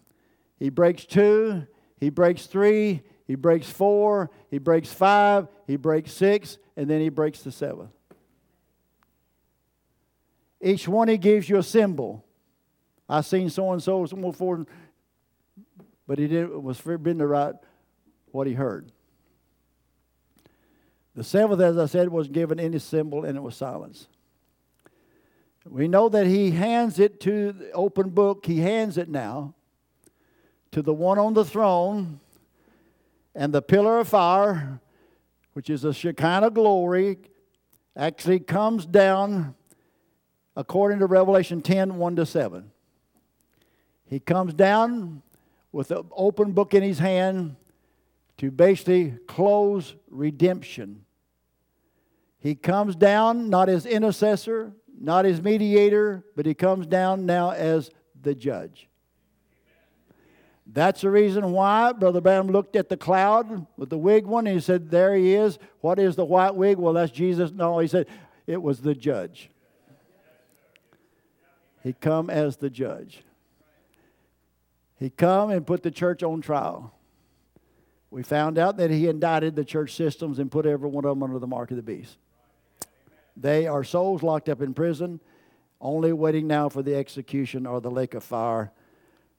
he 0.60 0.70
breaks 0.70 1.06
two, 1.06 1.66
he 2.00 2.10
breaks 2.10 2.46
three, 2.46 3.02
he 3.28 3.36
breaks 3.36 3.70
four, 3.70 4.30
he 4.50 4.58
breaks 4.58 4.92
five, 4.92 5.48
he 5.68 5.76
breaks 5.76 6.12
six, 6.12 6.58
and 6.78 6.90
then 6.90 7.02
he 7.02 7.10
breaks 7.10 7.42
the 7.42 7.52
seventh. 7.52 7.92
Each 10.62 10.88
one 10.88 11.08
he 11.08 11.18
gives 11.18 11.50
you 11.50 11.58
a 11.58 11.64
symbol. 11.64 12.26
I 13.08 13.22
seen 13.22 13.50
so 13.50 13.72
and 13.72 13.84
so, 13.84 14.06
someone 14.06 14.32
before 14.32 14.66
but 16.08 16.20
he 16.20 16.28
didn't 16.28 16.62
was 16.62 16.80
forbidden 16.80 17.20
to 17.20 17.28
write 17.28 17.56
what 18.32 18.48
he 18.48 18.54
heard. 18.54 18.92
The 21.16 21.24
seventh, 21.24 21.62
as 21.62 21.78
I 21.78 21.86
said, 21.86 22.10
was 22.10 22.28
given 22.28 22.60
any 22.60 22.80
symbol 22.80 23.26
and 23.26 23.38
it 23.38 23.42
was 23.42 23.56
silence. 23.56 24.08
We 25.68 25.88
know 25.88 26.10
that 26.10 26.28
he 26.28 26.52
hands 26.52 27.00
it 27.00 27.20
to 27.22 27.54
the 27.54 27.72
open 27.72 28.10
book, 28.10 28.46
he 28.46 28.60
hands 28.60 28.98
it 28.98 29.10
now 29.10 29.56
to 30.72 30.82
the 30.82 30.94
one 30.94 31.18
on 31.18 31.34
the 31.34 31.46
throne 31.46 32.20
and 33.34 33.54
the 33.54 33.62
pillar 33.62 34.00
of 34.00 34.08
fire, 34.08 34.80
which 35.54 35.70
is 35.70 35.84
a 35.84 35.94
Shekinah 35.94 36.52
glory, 36.52 37.18
actually 37.96 38.40
comes 38.40 38.86
down 38.86 39.56
according 40.56 41.00
to 41.00 41.06
Revelation 41.06 41.62
10 41.62 41.98
1 41.98 42.16
to 42.16 42.26
7. 42.26 42.72
He 44.06 44.20
comes 44.20 44.54
down 44.54 45.22
with 45.72 45.92
an 45.92 46.06
open 46.16 46.54
book 46.54 46.74
in 46.74 46.84
his 46.84 47.00
hand 47.00 47.56
to 48.38 48.52
basically 48.52 49.18
close 49.28 49.96
redemption. 50.10 51.06
He 52.40 52.56
comes 52.56 52.96
down 52.96 53.50
not 53.50 53.70
as 53.70 53.86
intercessor, 53.86 54.74
not 55.00 55.26
as 55.26 55.42
mediator, 55.42 56.24
but 56.36 56.46
he 56.46 56.54
comes 56.54 56.86
down 56.86 57.26
now 57.26 57.52
as 57.52 57.90
the 58.22 58.36
judge. 58.36 58.88
That's 60.66 61.02
the 61.02 61.12
reason 61.12 61.52
why 61.52 61.92
Brother 61.92 62.22
Branham 62.22 62.48
looked 62.48 62.76
at 62.76 62.90
the 62.90 62.98
cloud 62.98 63.68
with 63.78 63.90
the 63.90 63.98
wig 63.98 64.26
one 64.26 64.48
and 64.48 64.56
he 64.56 64.62
said, 64.62 64.90
There 64.90 65.16
he 65.16 65.36
is. 65.36 65.60
What 65.82 66.00
is 66.00 66.16
the 66.16 66.26
white 66.26 66.56
wig? 66.56 66.78
Well, 66.78 66.94
that's 66.94 67.12
Jesus. 67.12 67.52
No, 67.52 67.78
he 67.80 67.88
said, 67.88 68.08
It 68.48 68.62
was 68.62 68.82
the 68.82 68.96
judge. 68.96 69.52
He 71.84 71.94
come 71.94 72.32
as 72.32 72.58
the 72.58 72.70
judge. 72.72 73.24
He 74.98 75.12
come 75.12 75.52
and 75.52 75.68
put 75.68 75.84
the 75.84 75.92
church 75.92 76.24
on 76.24 76.42
trial. 76.42 76.96
We 78.10 78.24
found 78.24 78.58
out 78.58 78.78
that 78.78 78.90
he 78.90 79.08
indicted 79.08 79.56
the 79.56 79.66
church 79.66 79.94
systems 79.94 80.40
and 80.40 80.52
put 80.52 80.66
every 80.66 80.90
one 80.90 81.06
of 81.06 81.10
them 81.10 81.22
under 81.22 81.38
the 81.38 81.48
mark 81.48 81.70
of 81.70 81.78
the 81.78 81.84
beast. 81.84 82.18
They 83.38 83.68
are 83.68 83.84
souls 83.84 84.24
locked 84.24 84.50
up 84.50 84.62
in 84.62 84.74
prison, 84.74 85.20
only 85.82 86.14
waiting 86.14 86.48
now 86.48 86.70
for 86.70 86.82
the 86.82 86.96
execution 86.96 87.68
or 87.68 87.82
the 87.82 87.92
lake 87.92 88.14
of 88.14 88.24
fire, 88.24 88.72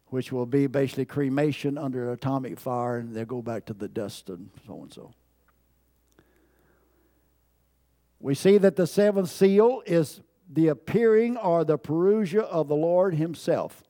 which 0.08 0.30
will 0.30 0.46
be 0.46 0.66
basically 0.66 1.04
cremation 1.04 1.76
under 1.76 2.12
atomic 2.12 2.60
fire, 2.60 2.98
and 2.98 3.14
they'll 3.14 3.24
go 3.24 3.42
back 3.42 3.64
to 3.66 3.74
the 3.74 3.88
dust 3.88 4.28
and 4.28 4.50
so 4.66 4.82
and 4.82 4.92
so. 4.92 5.12
We 8.20 8.34
see 8.34 8.58
that 8.58 8.76
the 8.76 8.86
seventh 8.86 9.30
seal 9.30 9.82
is 9.84 10.20
the 10.50 10.68
appearing 10.68 11.36
or 11.36 11.64
the 11.64 11.78
parousia 11.78 12.42
of 12.42 12.68
the 12.68 12.76
Lord 12.76 13.14
Himself. 13.14 13.82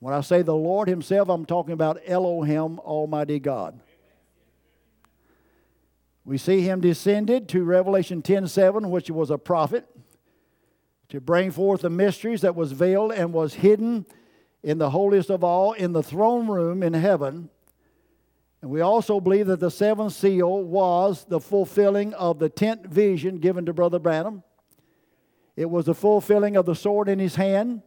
When 0.00 0.14
I 0.14 0.20
say 0.20 0.42
the 0.42 0.54
Lord 0.54 0.88
Himself, 0.88 1.28
I'm 1.28 1.44
talking 1.44 1.72
about 1.72 2.00
Elohim, 2.06 2.78
Almighty 2.80 3.38
God. 3.38 3.80
We 6.24 6.38
see 6.38 6.60
Him 6.60 6.80
descended 6.80 7.48
to 7.50 7.64
Revelation 7.64 8.20
10 8.20 8.48
7, 8.48 8.90
which 8.90 9.10
was 9.10 9.30
a 9.30 9.38
prophet, 9.38 9.88
to 11.08 11.20
bring 11.20 11.50
forth 11.50 11.82
the 11.82 11.90
mysteries 11.90 12.42
that 12.42 12.54
was 12.54 12.72
veiled 12.72 13.12
and 13.12 13.32
was 13.32 13.54
hidden 13.54 14.04
in 14.62 14.78
the 14.78 14.90
holiest 14.90 15.30
of 15.30 15.44
all 15.44 15.72
in 15.72 15.92
the 15.92 16.02
throne 16.02 16.48
room 16.48 16.82
in 16.82 16.94
heaven. 16.94 17.48
And 18.60 18.70
we 18.70 18.80
also 18.80 19.20
believe 19.20 19.46
that 19.46 19.60
the 19.60 19.70
seventh 19.70 20.14
seal 20.14 20.62
was 20.62 21.24
the 21.24 21.40
fulfilling 21.40 22.12
of 22.14 22.38
the 22.38 22.48
tent 22.48 22.86
vision 22.86 23.38
given 23.38 23.66
to 23.66 23.72
Brother 23.72 23.98
Branham. 23.98 24.42
It 25.56 25.70
was 25.70 25.86
the 25.86 25.94
fulfilling 25.94 26.56
of 26.56 26.66
the 26.66 26.74
sword 26.74 27.08
in 27.08 27.18
his 27.18 27.36
hand. 27.36 27.82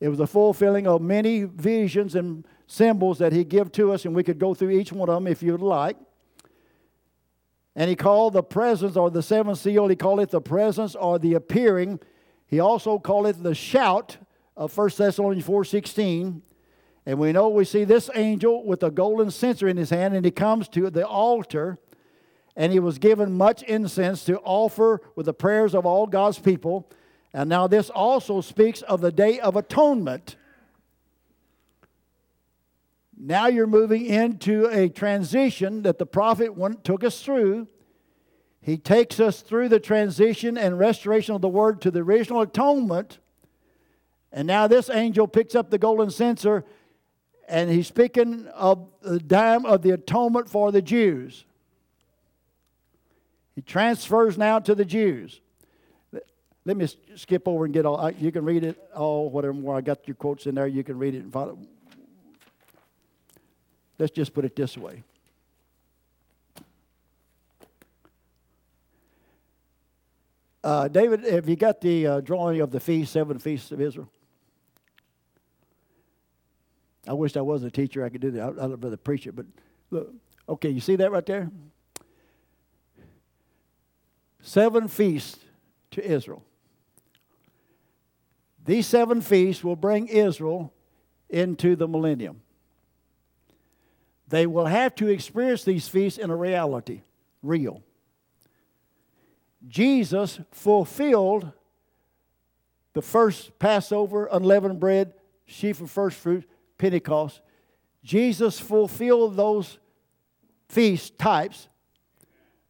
It 0.00 0.08
was 0.08 0.18
the 0.18 0.26
fulfilling 0.26 0.86
of 0.86 1.02
many 1.02 1.44
visions 1.44 2.14
and 2.14 2.46
symbols 2.66 3.18
that 3.18 3.32
he 3.32 3.44
give 3.44 3.70
to 3.72 3.92
us, 3.92 4.04
and 4.06 4.14
we 4.14 4.22
could 4.22 4.38
go 4.38 4.54
through 4.54 4.70
each 4.70 4.92
one 4.92 5.08
of 5.08 5.16
them 5.16 5.26
if 5.26 5.42
you'd 5.42 5.60
like. 5.60 5.96
And 7.76 7.88
he 7.88 7.96
called 7.96 8.32
the 8.32 8.42
presence 8.42 8.96
or 8.96 9.10
the 9.10 9.22
seventh 9.22 9.58
seal, 9.58 9.88
he 9.88 9.96
called 9.96 10.20
it 10.20 10.30
the 10.30 10.40
presence 10.40 10.94
or 10.94 11.18
the 11.18 11.34
appearing. 11.34 12.00
He 12.46 12.58
also 12.58 12.98
called 12.98 13.26
it 13.26 13.42
the 13.42 13.54
shout 13.54 14.16
of 14.56 14.76
1 14.76 14.90
Thessalonians 14.96 15.46
4.16. 15.46 16.40
And 17.06 17.18
we 17.18 17.32
know 17.32 17.48
we 17.48 17.64
see 17.64 17.84
this 17.84 18.10
angel 18.14 18.64
with 18.64 18.82
a 18.82 18.90
golden 18.90 19.30
censer 19.30 19.66
in 19.66 19.76
his 19.76 19.90
hand, 19.90 20.14
and 20.14 20.24
he 20.24 20.30
comes 20.30 20.68
to 20.68 20.90
the 20.90 21.06
altar, 21.06 21.78
and 22.56 22.72
he 22.72 22.78
was 22.78 22.98
given 22.98 23.36
much 23.36 23.62
incense 23.62 24.24
to 24.24 24.38
offer 24.40 25.00
with 25.16 25.26
the 25.26 25.34
prayers 25.34 25.74
of 25.74 25.86
all 25.86 26.06
God's 26.06 26.38
people. 26.38 26.90
And 27.32 27.48
now 27.48 27.66
this 27.66 27.90
also 27.90 28.40
speaks 28.40 28.82
of 28.82 29.00
the 29.00 29.12
day 29.12 29.40
of 29.40 29.56
atonement. 29.56 30.36
Now 33.16 33.46
you're 33.46 33.66
moving 33.66 34.06
into 34.06 34.66
a 34.66 34.88
transition 34.88 35.82
that 35.82 35.98
the 35.98 36.06
prophet 36.06 36.52
took 36.84 37.04
us 37.04 37.22
through. 37.22 37.68
He 38.62 38.76
takes 38.76 39.20
us 39.20 39.40
through 39.40 39.68
the 39.68 39.80
transition 39.80 40.58
and 40.58 40.78
restoration 40.78 41.34
of 41.34 41.40
the 41.40 41.48
word 41.48 41.80
to 41.82 41.90
the 41.90 42.00
original 42.00 42.42
atonement. 42.42 43.18
And 44.32 44.46
now 44.46 44.66
this 44.66 44.88
angel 44.88 45.26
picks 45.26 45.54
up 45.54 45.70
the 45.70 45.78
golden 45.78 46.10
censer 46.10 46.64
and 47.48 47.68
he's 47.68 47.88
speaking 47.88 48.46
of 48.54 48.86
the 49.02 49.18
time 49.18 49.66
of 49.66 49.82
the 49.82 49.90
atonement 49.90 50.48
for 50.48 50.70
the 50.70 50.80
Jews. 50.80 51.44
He 53.56 53.62
transfers 53.62 54.38
now 54.38 54.60
to 54.60 54.74
the 54.74 54.84
Jews. 54.84 55.40
Let 56.64 56.76
me 56.76 56.86
skip 57.16 57.48
over 57.48 57.64
and 57.64 57.74
get 57.74 57.86
all. 57.86 58.10
You 58.12 58.30
can 58.30 58.44
read 58.44 58.62
it 58.62 58.78
all, 58.94 59.30
whatever 59.30 59.54
more. 59.54 59.76
I 59.76 59.80
got 59.80 60.06
your 60.06 60.14
quotes 60.14 60.46
in 60.46 60.54
there. 60.54 60.68
You 60.68 60.84
can 60.84 60.98
read 60.98 61.14
it 61.14 61.22
and 61.22 61.32
follow. 61.32 61.58
Let's 63.98 64.12
just 64.12 64.32
put 64.32 64.44
it 64.44 64.54
this 64.54 64.78
way. 64.78 65.02
Uh, 70.62 70.88
David, 70.88 71.24
have 71.24 71.48
you 71.48 71.56
got 71.56 71.80
the 71.80 72.06
uh, 72.06 72.20
drawing 72.20 72.60
of 72.60 72.70
the 72.70 72.80
feast, 72.80 73.12
seven 73.12 73.38
feasts 73.38 73.72
of 73.72 73.80
Israel? 73.80 74.10
I 77.06 77.12
wish 77.12 77.36
I 77.36 77.40
was 77.40 77.62
a 77.62 77.70
teacher. 77.70 78.04
I 78.04 78.08
could 78.08 78.20
do 78.20 78.30
that. 78.32 78.42
I'd, 78.42 78.58
I'd 78.58 78.82
rather 78.82 78.96
preach 78.96 79.26
it. 79.26 79.34
But 79.34 79.46
look, 79.90 80.12
okay, 80.48 80.68
you 80.70 80.80
see 80.80 80.96
that 80.96 81.10
right 81.10 81.24
there? 81.24 81.50
Seven 84.42 84.88
feasts 84.88 85.38
to 85.92 86.04
Israel. 86.04 86.44
These 88.64 88.86
seven 88.86 89.20
feasts 89.20 89.64
will 89.64 89.76
bring 89.76 90.06
Israel 90.06 90.72
into 91.28 91.76
the 91.76 91.88
millennium. 91.88 92.42
They 94.28 94.46
will 94.46 94.66
have 94.66 94.94
to 94.96 95.08
experience 95.08 95.64
these 95.64 95.88
feasts 95.88 96.18
in 96.18 96.30
a 96.30 96.36
reality, 96.36 97.02
real. 97.42 97.82
Jesus 99.66 100.40
fulfilled 100.52 101.52
the 102.92 103.02
first 103.02 103.58
Passover, 103.58 104.28
unleavened 104.30 104.80
bread, 104.80 105.14
sheaf 105.46 105.80
of 105.80 105.90
first 105.90 106.16
fruit, 106.16 106.48
Pentecost. 106.80 107.42
Jesus 108.02 108.58
fulfilled 108.58 109.36
those 109.36 109.78
feast 110.70 111.18
types 111.18 111.68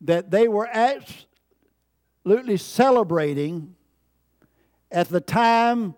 that 0.01 0.31
they 0.33 0.49
were 0.49 0.69
absolutely 0.73 2.57
celebrating 2.57 3.77
at 4.91 5.09
the 5.09 5.21
time 5.21 5.95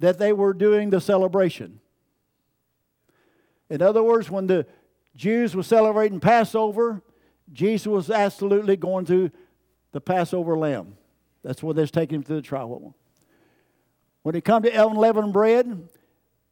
that 0.00 0.18
they 0.18 0.32
were 0.32 0.52
doing 0.52 0.90
the 0.90 1.00
celebration. 1.00 1.80
In 3.70 3.80
other 3.80 4.02
words, 4.02 4.28
when 4.28 4.48
the 4.48 4.66
Jews 5.14 5.54
were 5.54 5.62
celebrating 5.62 6.18
Passover, 6.18 7.00
Jesus 7.52 7.86
was 7.86 8.10
absolutely 8.10 8.76
going 8.76 9.06
through 9.06 9.30
the 9.92 10.00
Passover 10.00 10.58
lamb. 10.58 10.96
That's 11.44 11.62
what 11.62 11.76
they're 11.76 11.86
taking 11.86 12.16
him 12.16 12.22
through 12.24 12.36
the 12.36 12.42
trial. 12.42 12.94
When 14.22 14.34
he 14.34 14.40
come 14.40 14.64
to 14.64 14.86
unleavened 14.86 15.32
bread, 15.32 15.88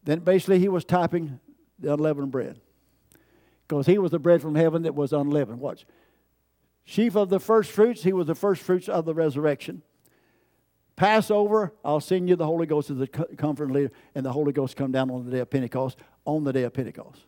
then 0.04 0.20
basically 0.20 0.58
he 0.58 0.68
was 0.68 0.84
typing 0.84 1.40
the 1.78 1.92
unleavened 1.92 2.30
bread. 2.30 2.60
Because 3.66 3.86
he 3.86 3.98
was 3.98 4.10
the 4.10 4.18
bread 4.18 4.42
from 4.42 4.54
heaven 4.54 4.82
that 4.82 4.94
was 4.94 5.12
unleavened. 5.12 5.60
Watch. 5.60 5.86
Sheaf 6.84 7.16
of 7.16 7.30
the 7.30 7.40
first 7.40 7.70
fruits, 7.70 8.02
he 8.02 8.12
was 8.12 8.26
the 8.26 8.34
first 8.34 8.62
fruits 8.62 8.88
of 8.88 9.06
the 9.06 9.14
resurrection. 9.14 9.82
Passover, 10.96 11.72
I'll 11.84 12.00
send 12.00 12.28
you 12.28 12.36
the 12.36 12.46
Holy 12.46 12.66
Ghost 12.66 12.90
as 12.90 12.98
the 12.98 13.08
comfort 13.08 13.70
leader, 13.70 13.90
and 14.14 14.24
the 14.24 14.32
Holy 14.32 14.52
Ghost 14.52 14.76
come 14.76 14.92
down 14.92 15.10
on 15.10 15.24
the 15.24 15.30
day 15.30 15.40
of 15.40 15.50
Pentecost, 15.50 15.98
on 16.24 16.44
the 16.44 16.52
day 16.52 16.62
of 16.62 16.72
Pentecost. 16.72 17.20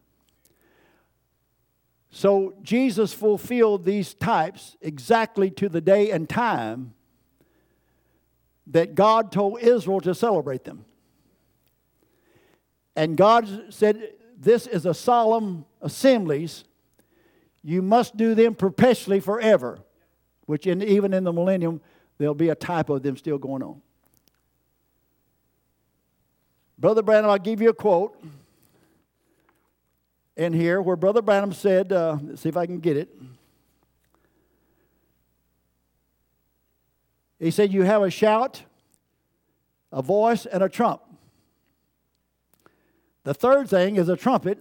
So 2.11 2.55
Jesus 2.63 3.13
fulfilled 3.13 3.85
these 3.85 4.15
types 4.15 4.77
exactly 4.81 5.51
to 5.53 5.69
the 5.69 5.81
day 5.81 6.11
and 6.11 6.29
time 6.29 6.95
that 8.69 8.95
God 8.95 9.33
told 9.33 9.61
Israel 9.61 10.01
to 10.01 10.15
celebrate 10.15 10.65
them. 10.65 10.85
And 12.97 13.17
God 13.17 13.67
said, 13.69 14.15
This 14.39 14.67
is 14.67 14.87
a 14.87 14.95
solemn 14.95 15.67
assemblies. 15.83 16.65
You 17.63 17.83
must 17.83 18.17
do 18.17 18.35
them 18.35 18.55
perpetually 18.55 19.21
forever, 19.21 19.79
which 20.47 20.67
in, 20.67 20.83
even 20.83 21.13
in 21.13 21.25
the 21.25 21.33
millennium, 21.33 21.81
there'll 22.19 22.35
be 22.35 22.49
a 22.49 22.55
type 22.55 22.89
of 22.89 23.03
them 23.03 23.17
still 23.17 23.39
going 23.39 23.63
on. 23.63 23.83
Brother 26.79 27.03
Branham, 27.03 27.31
I'll 27.31 27.39
give 27.39 27.61
you 27.61 27.71
a 27.71 27.75
quote 27.75 28.23
in 30.37 30.53
here 30.53 30.81
where 30.81 30.97
Brother 30.97 31.23
Branham 31.23 31.53
said, 31.53 31.93
uh, 31.93 32.19
let's 32.23 32.43
see 32.43 32.49
if 32.49 32.57
I 32.57 32.67
can 32.67 32.81
get 32.81 32.97
it. 32.97 33.09
He 37.39 37.51
said, 37.51 37.73
You 37.73 37.83
have 37.83 38.03
a 38.03 38.11
shout, 38.11 38.63
a 39.93 40.03
voice, 40.03 40.47
and 40.47 40.63
a 40.63 40.69
trump. 40.69 41.03
The 43.27 43.35
third 43.35 43.69
thing 43.69 43.97
is 43.97 44.09
a 44.09 44.17
trumpet. 44.17 44.57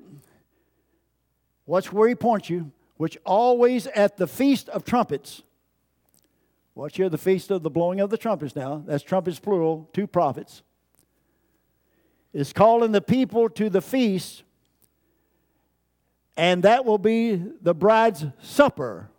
Watch 1.67 1.93
where 1.93 2.09
he 2.09 2.15
points 2.15 2.49
you, 2.49 2.71
which 2.97 3.15
always 3.23 3.85
at 3.85 4.17
the 4.17 4.25
feast 4.25 4.69
of 4.69 4.83
trumpets. 4.83 5.43
Watch 6.73 6.97
here, 6.97 7.07
the 7.07 7.19
feast 7.19 7.51
of 7.51 7.61
the 7.61 7.69
blowing 7.69 7.99
of 7.99 8.09
the 8.09 8.17
trumpets 8.17 8.55
now. 8.55 8.81
That's 8.87 9.03
trumpets 9.03 9.37
plural, 9.37 9.87
two 9.93 10.07
prophets. 10.07 10.63
Is 12.33 12.53
calling 12.53 12.91
the 12.91 13.01
people 13.01 13.49
to 13.49 13.69
the 13.69 13.83
feast 13.83 14.41
and 16.35 16.63
that 16.63 16.85
will 16.85 16.97
be 16.97 17.35
the 17.35 17.75
bride's 17.75 18.25
supper. 18.41 19.11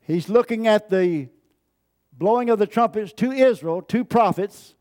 He's 0.00 0.28
looking 0.28 0.66
at 0.66 0.90
the 0.90 1.30
blowing 2.12 2.50
of 2.50 2.58
the 2.58 2.66
trumpets 2.66 3.14
to 3.14 3.32
Israel, 3.32 3.80
two 3.80 4.04
prophets, 4.04 4.74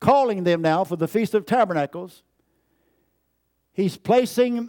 calling 0.00 0.44
them 0.44 0.62
now 0.62 0.84
for 0.84 0.96
the 0.96 1.08
Feast 1.08 1.34
of 1.34 1.46
Tabernacles. 1.46 2.22
He's 3.72 3.96
placing 3.96 4.68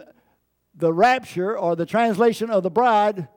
the 0.74 0.92
rapture 0.92 1.58
or 1.58 1.76
the 1.76 1.86
translation 1.86 2.50
of 2.50 2.62
the 2.62 2.70
bride 2.70 3.28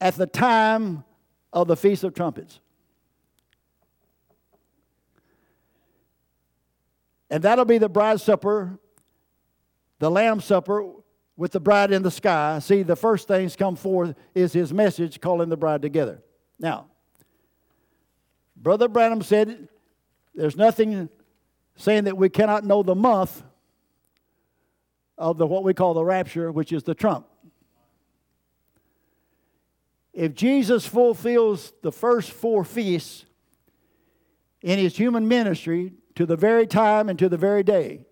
at 0.00 0.14
the 0.16 0.26
time 0.26 1.04
of 1.52 1.68
the 1.68 1.76
Feast 1.76 2.04
of 2.04 2.14
Trumpets. 2.14 2.60
And 7.28 7.42
that'll 7.42 7.64
be 7.64 7.78
the 7.78 7.88
bride's 7.88 8.22
supper 8.22 8.78
the 9.98 10.10
Lamb 10.10 10.40
Supper 10.40 10.92
with 11.36 11.52
the 11.52 11.60
bride 11.60 11.92
in 11.92 12.02
the 12.02 12.10
sky. 12.10 12.58
See, 12.58 12.82
the 12.82 12.96
first 12.96 13.28
things 13.28 13.56
come 13.56 13.76
forth 13.76 14.14
is 14.34 14.52
his 14.52 14.72
message 14.72 15.20
calling 15.20 15.48
the 15.48 15.56
bride 15.56 15.82
together. 15.82 16.22
Now, 16.58 16.86
Brother 18.56 18.88
Branham 18.88 19.22
said 19.22 19.68
there's 20.36 20.56
nothing 20.56 21.08
saying 21.76 22.04
that 22.04 22.16
we 22.16 22.28
cannot 22.28 22.64
know 22.64 22.82
the 22.82 22.94
month 22.94 23.42
of 25.18 25.38
the 25.38 25.46
what 25.46 25.64
we 25.64 25.72
call 25.74 25.94
the 25.94 26.04
rapture, 26.04 26.52
which 26.52 26.72
is 26.72 26.82
the 26.82 26.94
trump. 26.94 27.26
If 30.12 30.34
Jesus 30.34 30.86
fulfills 30.86 31.72
the 31.82 31.92
first 31.92 32.30
four 32.30 32.64
feasts 32.64 33.24
in 34.62 34.78
his 34.78 34.96
human 34.96 35.26
ministry 35.26 35.94
to 36.14 36.26
the 36.26 36.36
very 36.36 36.66
time 36.66 37.08
and 37.08 37.18
to 37.18 37.28
the 37.28 37.36
very 37.36 37.62
day, 37.62 38.06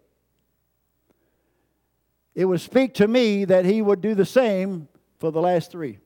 it 2.34 2.46
would 2.46 2.60
speak 2.60 2.94
to 2.94 3.08
me 3.08 3.44
that 3.44 3.64
he 3.64 3.80
would 3.80 4.00
do 4.00 4.14
the 4.14 4.26
same 4.26 4.88
for 5.18 5.30
the 5.30 5.40
last 5.40 5.70
three. 5.70 5.98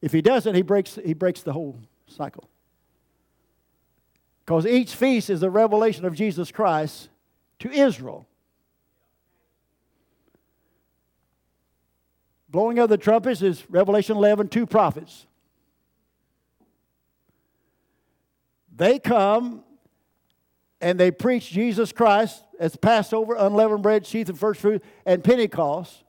If 0.00 0.12
he 0.12 0.22
doesn't, 0.22 0.54
he 0.54 0.62
breaks, 0.62 0.98
he 1.04 1.14
breaks 1.14 1.42
the 1.42 1.52
whole 1.52 1.80
cycle. 2.06 2.48
Because 4.44 4.66
each 4.66 4.94
feast 4.94 5.28
is 5.28 5.42
a 5.42 5.50
revelation 5.50 6.04
of 6.04 6.14
Jesus 6.14 6.52
Christ 6.52 7.08
to 7.58 7.70
Israel. 7.70 8.26
Blowing 12.48 12.78
of 12.78 12.88
the 12.88 12.96
trumpets 12.96 13.42
is 13.42 13.68
Revelation 13.68 14.16
11, 14.16 14.48
two 14.48 14.66
prophets. 14.66 15.26
They 18.74 18.98
come 18.98 19.64
and 20.80 21.00
they 21.00 21.10
preach 21.10 21.50
Jesus 21.50 21.92
Christ 21.92 22.42
as 22.60 22.76
Passover, 22.76 23.34
unleavened 23.34 23.82
bread, 23.82 24.06
sheaf 24.06 24.28
of 24.28 24.38
first 24.38 24.60
fruit, 24.60 24.84
and 25.04 25.24
Pentecost, 25.24 26.04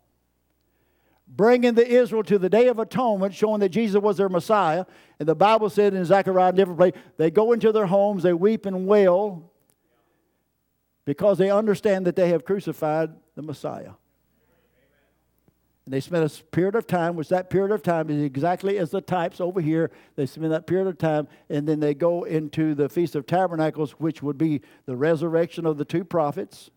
bringing 1.28 1.76
the 1.76 1.88
Israel 1.88 2.24
to 2.24 2.40
the 2.40 2.50
Day 2.50 2.68
of 2.68 2.80
Atonement, 2.80 3.34
showing 3.34 3.60
that 3.60 3.70
Jesus 3.70 4.02
was 4.02 4.18
their 4.18 4.30
Messiah. 4.30 4.86
And 5.20 5.28
the 5.28 5.36
Bible 5.36 5.70
said 5.70 5.94
in 5.94 6.04
Zechariah, 6.06 6.54
different 6.54 6.80
place, 6.80 6.94
they 7.18 7.30
go 7.30 7.52
into 7.52 7.72
their 7.72 7.86
homes, 7.86 8.24
they 8.24 8.34
weep 8.34 8.66
and 8.66 8.88
wail 8.88 9.52
because 11.06 11.38
they 11.38 11.50
understand 11.50 12.06
that 12.06 12.16
they 12.16 12.30
have 12.30 12.44
crucified 12.44 13.12
the 13.36 13.42
Messiah. 13.42 13.92
And 15.86 15.94
they 15.94 16.02
spend 16.02 16.26
a 16.26 16.44
period 16.52 16.76
of 16.76 16.86
time, 16.86 17.16
which 17.16 17.30
that 17.30 17.50
period 17.50 17.72
of 17.72 17.82
time 17.82 18.10
is 18.10 18.22
exactly 18.22 18.78
as 18.78 18.92
the 18.92 19.00
types 19.00 19.40
over 19.40 19.62
here. 19.62 19.90
They 20.18 20.26
spend 20.26 20.52
that 20.52 20.68
period 20.68 20.88
of 20.88 20.98
time, 20.98 21.30
and 21.50 21.66
then 21.66 21.80
they 21.80 21.94
go 21.94 22.26
into 22.26 22.76
the 22.76 22.90
Feast 22.90 23.16
of 23.16 23.26
Tabernacles, 23.26 23.92
which 23.92 24.22
would 24.22 24.38
be 24.38 24.62
the 24.86 24.98
resurrection 24.98 25.66
of 25.66 25.78
the 25.78 25.86
two 25.86 26.04
prophets, 26.04 26.70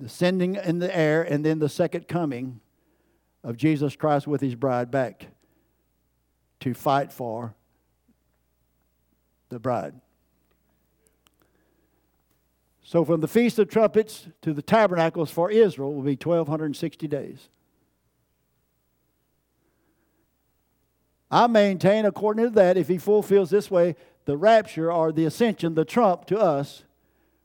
the 0.00 0.08
sending 0.08 0.56
in 0.56 0.80
the 0.80 0.96
air, 0.96 1.22
and 1.22 1.44
then 1.44 1.60
the 1.60 1.68
second 1.68 2.08
coming 2.08 2.60
of 3.42 3.56
Jesus 3.56 3.96
Christ 3.96 4.26
with 4.26 4.40
his 4.40 4.54
bride 4.54 4.90
back 4.90 5.28
to 6.60 6.74
fight 6.74 7.12
for 7.12 7.54
the 9.48 9.58
bride. 9.58 9.94
So, 12.82 13.04
from 13.04 13.20
the 13.20 13.28
Feast 13.28 13.58
of 13.58 13.68
Trumpets 13.68 14.28
to 14.40 14.54
the 14.54 14.62
Tabernacles 14.62 15.30
for 15.30 15.50
Israel 15.50 15.94
will 15.94 16.02
be 16.02 16.12
1,260 16.12 17.06
days. 17.06 17.48
I 21.30 21.46
maintain, 21.46 22.06
according 22.06 22.46
to 22.46 22.50
that, 22.52 22.78
if 22.78 22.88
he 22.88 22.96
fulfills 22.96 23.50
this 23.50 23.70
way, 23.70 23.94
the 24.24 24.38
rapture 24.38 24.90
or 24.90 25.12
the 25.12 25.26
ascension, 25.26 25.74
the 25.74 25.84
trump 25.84 26.24
to 26.26 26.38
us, 26.38 26.84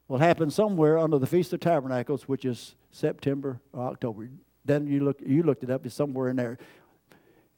will 0.07 0.19
happen 0.19 0.49
somewhere 0.49 0.97
under 0.97 1.17
the 1.17 1.27
Feast 1.27 1.51
of 1.53 1.59
Tabernacles, 1.59 2.27
which 2.27 2.45
is 2.45 2.75
September 2.91 3.59
or 3.73 3.87
October. 3.87 4.29
Then 4.65 4.87
you 4.87 5.03
look, 5.03 5.19
you 5.25 5.43
looked 5.43 5.63
it 5.63 5.69
up. 5.69 5.85
It's 5.85 5.95
somewhere 5.95 6.29
in 6.29 6.35
there. 6.35 6.57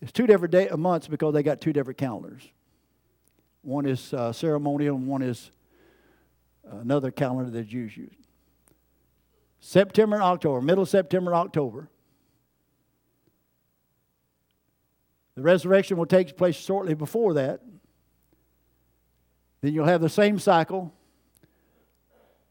It's 0.02 0.12
two 0.12 0.28
different 0.28 0.52
day, 0.52 0.70
months 0.78 1.08
because 1.08 1.34
they 1.34 1.44
got 1.44 1.62
two 1.62 1.74
different 1.74 1.98
calendars. 1.98 2.44
One 3.62 3.86
is 3.86 4.14
uh, 4.14 4.32
ceremonial, 4.32 4.96
and 4.96 5.08
one 5.08 5.22
is 5.22 5.52
another 6.70 7.12
calendar 7.12 7.52
that 7.52 7.68
Jews 7.68 7.96
use. 7.96 8.14
September 9.60 10.16
and 10.16 10.24
October, 10.24 10.62
middle 10.62 10.86
September 10.86 11.32
and 11.32 11.40
October. 11.40 11.90
The 15.36 15.42
resurrection 15.42 15.98
will 15.98 16.06
take 16.06 16.38
place 16.38 16.56
shortly 16.56 16.94
before 16.94 17.34
that. 17.34 17.62
Then 19.62 19.74
you'll 19.74 19.86
have 19.86 20.02
the 20.02 20.10
same 20.10 20.40
cycle 20.40 20.94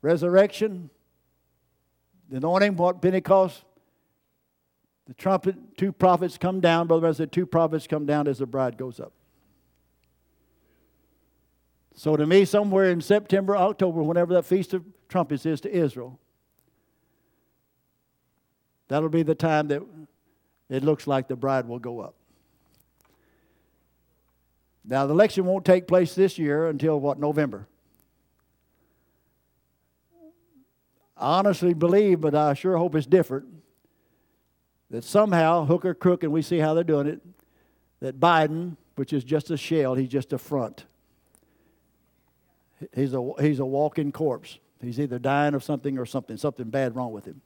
resurrection, 0.03 0.91
the 2.29 2.37
anointing, 2.37 2.77
what 2.77 3.01
Pentecost, 3.01 3.65
the 5.07 5.15
trumpet, 5.15 5.77
two 5.77 5.93
prophets 5.93 6.39
come 6.39 6.61
down. 6.61 6.87
Brother 6.87 7.09
I 7.09 7.13
said, 7.13 7.33
two 7.33 7.47
prophets 7.47 7.87
come 7.87 8.07
down 8.07 8.27
as 8.27 8.39
the 8.39 8.47
bride 8.47 8.79
goes 8.79 9.01
up. 9.01 9.13
So 11.95 12.17
to 12.17 12.27
me, 12.27 12.45
somewhere 12.45 12.91
in 12.91 13.01
September, 13.01 13.57
October, 13.57 14.03
whenever 14.03 14.35
that 14.35 14.45
Feast 14.45 14.75
of 14.75 14.85
Trumpets 15.09 15.47
is 15.47 15.61
to 15.61 15.71
Israel, 15.71 16.19
that'll 18.89 19.09
be 19.09 19.23
the 19.23 19.35
time 19.35 19.69
that 19.69 19.83
it 20.69 20.83
looks 20.83 21.07
like 21.07 21.29
the 21.29 21.37
bride 21.37 21.69
will 21.69 21.79
go 21.79 22.01
up. 22.01 22.15
Now, 24.85 25.07
the 25.07 25.15
election 25.15 25.45
won't 25.47 25.65
take 25.65 25.87
place 25.87 26.15
this 26.15 26.39
year 26.39 26.67
until 26.67 26.99
what, 27.01 27.19
November? 27.19 27.69
I 31.17 31.39
honestly 31.39 31.75
believe, 31.75 32.21
but 32.21 32.35
I 32.35 32.55
sure 32.55 32.77
hope 32.77 32.95
it's 32.95 33.07
different, 33.07 33.47
that 34.95 35.05
somehow, 35.05 35.65
hook 35.67 35.85
or 35.85 35.95
crook, 35.95 36.23
and 36.23 36.33
we 36.33 36.43
see 36.43 36.59
how 36.59 36.75
they're 36.75 36.85
doing 36.85 37.07
it, 37.07 37.21
that 38.01 38.19
Biden, 38.19 38.77
which 38.97 39.13
is 39.13 39.25
just 39.25 39.51
a 39.51 39.57
shell, 39.57 39.95
he's 39.95 40.09
just 40.09 40.33
a 40.33 40.39
front 40.39 40.87
he's 42.95 43.15
a, 43.15 43.31
he's 43.41 43.61
a 43.61 43.65
walking 43.65 44.13
corpse. 44.13 44.59
He's 44.81 45.01
either 45.01 45.19
dying 45.19 45.55
of 45.55 45.65
something 45.65 45.99
or 45.99 46.07
something, 46.07 46.37
something 46.37 46.69
bad 46.69 46.95
wrong 46.95 47.13
with 47.13 47.25
him. 47.25 47.41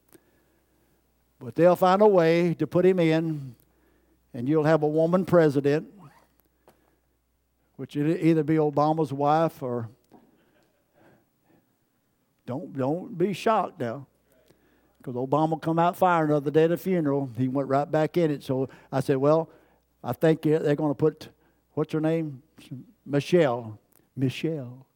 But 1.38 1.54
they'll 1.54 1.76
find 1.76 2.02
a 2.02 2.06
way 2.06 2.54
to 2.54 2.66
put 2.66 2.84
him 2.84 2.98
in, 2.98 3.54
and 4.34 4.48
you'll 4.48 4.64
have 4.64 4.82
a 4.82 4.88
woman 4.88 5.24
president, 5.24 5.88
which 7.76 7.94
will 7.94 8.10
either 8.10 8.42
be 8.42 8.56
Obama's 8.56 9.12
wife 9.12 9.62
or. 9.62 9.88
Don't, 12.44 12.76
don't 12.76 13.16
be 13.16 13.34
shocked 13.34 13.78
now. 13.78 14.06
Because 14.98 15.14
Obama 15.14 15.50
will 15.50 15.58
come 15.58 15.78
out 15.78 15.96
firing 15.96 16.30
the 16.30 16.36
other 16.36 16.50
day 16.50 16.64
at 16.64 16.72
a 16.72 16.76
funeral. 16.76 17.30
He 17.36 17.48
went 17.48 17.68
right 17.68 17.90
back 17.90 18.16
in 18.16 18.30
it. 18.30 18.42
So 18.42 18.68
I 18.92 19.00
said, 19.00 19.16
well, 19.16 19.48
I 20.02 20.12
think 20.12 20.42
they're 20.42 20.74
going 20.74 20.90
to 20.90 20.94
put, 20.94 21.28
what's 21.74 21.92
her 21.92 22.00
name? 22.00 22.42
Michelle. 23.06 23.78
Michelle 24.16 24.88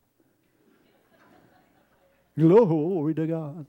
Glory 2.38 3.14
to 3.14 3.26
God. 3.26 3.66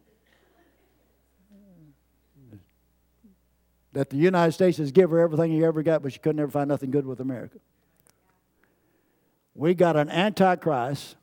That 3.92 4.10
the 4.10 4.18
United 4.18 4.54
States 4.54 4.78
has 4.78 4.92
given 4.92 5.12
her 5.12 5.22
everything 5.22 5.52
he 5.52 5.64
ever 5.64 5.84
got, 5.84 6.02
but 6.02 6.14
she 6.14 6.20
could 6.20 6.36
never 6.36 6.50
find 6.50 6.68
nothing 6.68 6.90
good 6.90 7.06
with 7.06 7.20
America. 7.20 7.60
We 9.54 9.76
got 9.76 9.96
an 9.96 10.10
antichrist, 10.10 11.16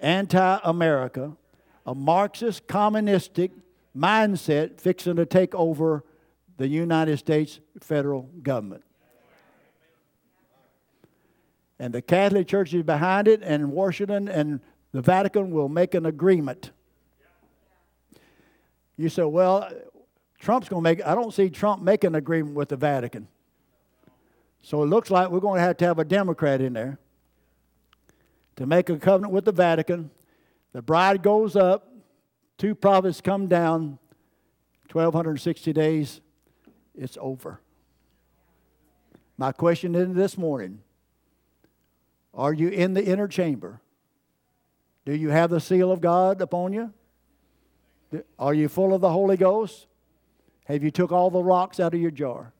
anti 0.00 0.58
America, 0.64 1.36
a 1.84 1.94
Marxist, 1.94 2.66
communistic 2.66 3.50
mindset 3.96 4.80
fixing 4.80 5.16
to 5.16 5.26
take 5.26 5.54
over 5.54 6.04
the 6.56 6.68
United 6.68 7.18
States 7.18 7.60
federal 7.80 8.22
government. 8.42 8.84
And 11.78 11.92
the 11.92 12.02
Catholic 12.02 12.46
Church 12.46 12.72
is 12.74 12.84
behind 12.84 13.26
it, 13.26 13.42
and 13.42 13.72
Washington 13.72 14.28
and 14.28 14.60
the 14.92 15.00
Vatican 15.00 15.50
will 15.50 15.68
make 15.68 15.94
an 15.94 16.06
agreement. 16.06 16.70
You 18.96 19.08
say, 19.08 19.24
well, 19.24 19.68
Trump's 20.38 20.68
going 20.68 20.82
to 20.82 20.90
make, 20.90 21.04
I 21.04 21.14
don't 21.14 21.32
see 21.32 21.50
Trump 21.50 21.82
making 21.82 22.08
an 22.08 22.14
agreement 22.14 22.54
with 22.54 22.68
the 22.68 22.76
Vatican. 22.76 23.26
So 24.62 24.82
it 24.82 24.86
looks 24.86 25.10
like 25.10 25.30
we're 25.30 25.40
going 25.40 25.58
to 25.58 25.62
have 25.62 25.76
to 25.78 25.84
have 25.86 25.98
a 25.98 26.04
Democrat 26.04 26.60
in 26.60 26.72
there 26.72 26.98
to 28.56 28.66
make 28.66 28.88
a 28.90 28.96
covenant 28.96 29.32
with 29.32 29.44
the 29.44 29.52
Vatican. 29.52 30.10
The 30.72 30.82
bride 30.82 31.22
goes 31.22 31.56
up, 31.56 31.91
two 32.58 32.74
prophets 32.74 33.20
come 33.20 33.48
down, 33.48 33.98
1,260 34.92 35.72
days, 35.72 36.20
it's 36.94 37.16
over. 37.20 37.60
My 39.38 39.52
question 39.52 39.94
is 39.94 40.14
this 40.14 40.36
morning 40.36 40.80
Are 42.34 42.52
you 42.52 42.68
in 42.68 42.94
the 42.94 43.04
inner 43.04 43.28
chamber? 43.28 43.80
Do 45.04 45.14
you 45.14 45.30
have 45.30 45.50
the 45.50 45.60
seal 45.60 45.90
of 45.90 46.00
God 46.00 46.40
upon 46.40 46.72
you? 46.72 46.92
Are 48.38 48.54
you 48.54 48.68
full 48.68 48.94
of 48.94 49.00
the 49.00 49.10
Holy 49.10 49.36
Ghost? 49.36 49.86
Have 50.66 50.84
you 50.84 50.90
took 50.90 51.10
all 51.10 51.30
the 51.30 51.42
rocks 51.42 51.80
out 51.80 51.94
of 51.94 52.00
your 52.00 52.10
jar? 52.10 52.52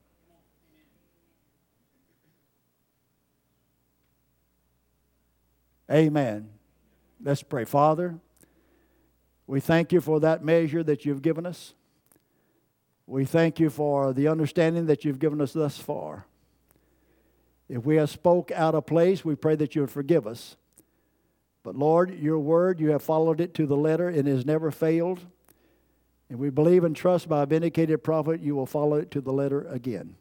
Amen. 5.90 6.48
Let's 7.22 7.42
pray. 7.42 7.64
Father, 7.64 8.18
we 9.52 9.60
thank 9.60 9.92
you 9.92 10.00
for 10.00 10.18
that 10.20 10.42
measure 10.42 10.82
that 10.82 11.04
you've 11.04 11.20
given 11.20 11.44
us. 11.44 11.74
We 13.06 13.26
thank 13.26 13.60
you 13.60 13.68
for 13.68 14.14
the 14.14 14.26
understanding 14.28 14.86
that 14.86 15.04
you've 15.04 15.18
given 15.18 15.42
us 15.42 15.52
thus 15.52 15.76
far. 15.76 16.24
If 17.68 17.84
we 17.84 17.96
have 17.96 18.08
spoke 18.08 18.50
out 18.50 18.74
of 18.74 18.86
place, 18.86 19.26
we 19.26 19.34
pray 19.34 19.54
that 19.56 19.74
you 19.74 19.82
would 19.82 19.90
forgive 19.90 20.26
us. 20.26 20.56
But 21.62 21.76
Lord, 21.76 22.18
your 22.18 22.38
word, 22.38 22.80
you 22.80 22.92
have 22.92 23.02
followed 23.02 23.42
it 23.42 23.52
to 23.52 23.66
the 23.66 23.76
letter 23.76 24.08
and 24.08 24.26
has 24.26 24.46
never 24.46 24.70
failed. 24.70 25.20
And 26.30 26.38
we 26.38 26.48
believe 26.48 26.82
and 26.82 26.96
trust 26.96 27.28
by 27.28 27.42
a 27.42 27.46
vindicated 27.46 28.02
prophet, 28.02 28.40
you 28.40 28.54
will 28.54 28.64
follow 28.64 28.96
it 28.96 29.10
to 29.10 29.20
the 29.20 29.34
letter 29.34 29.66
again. 29.68 30.16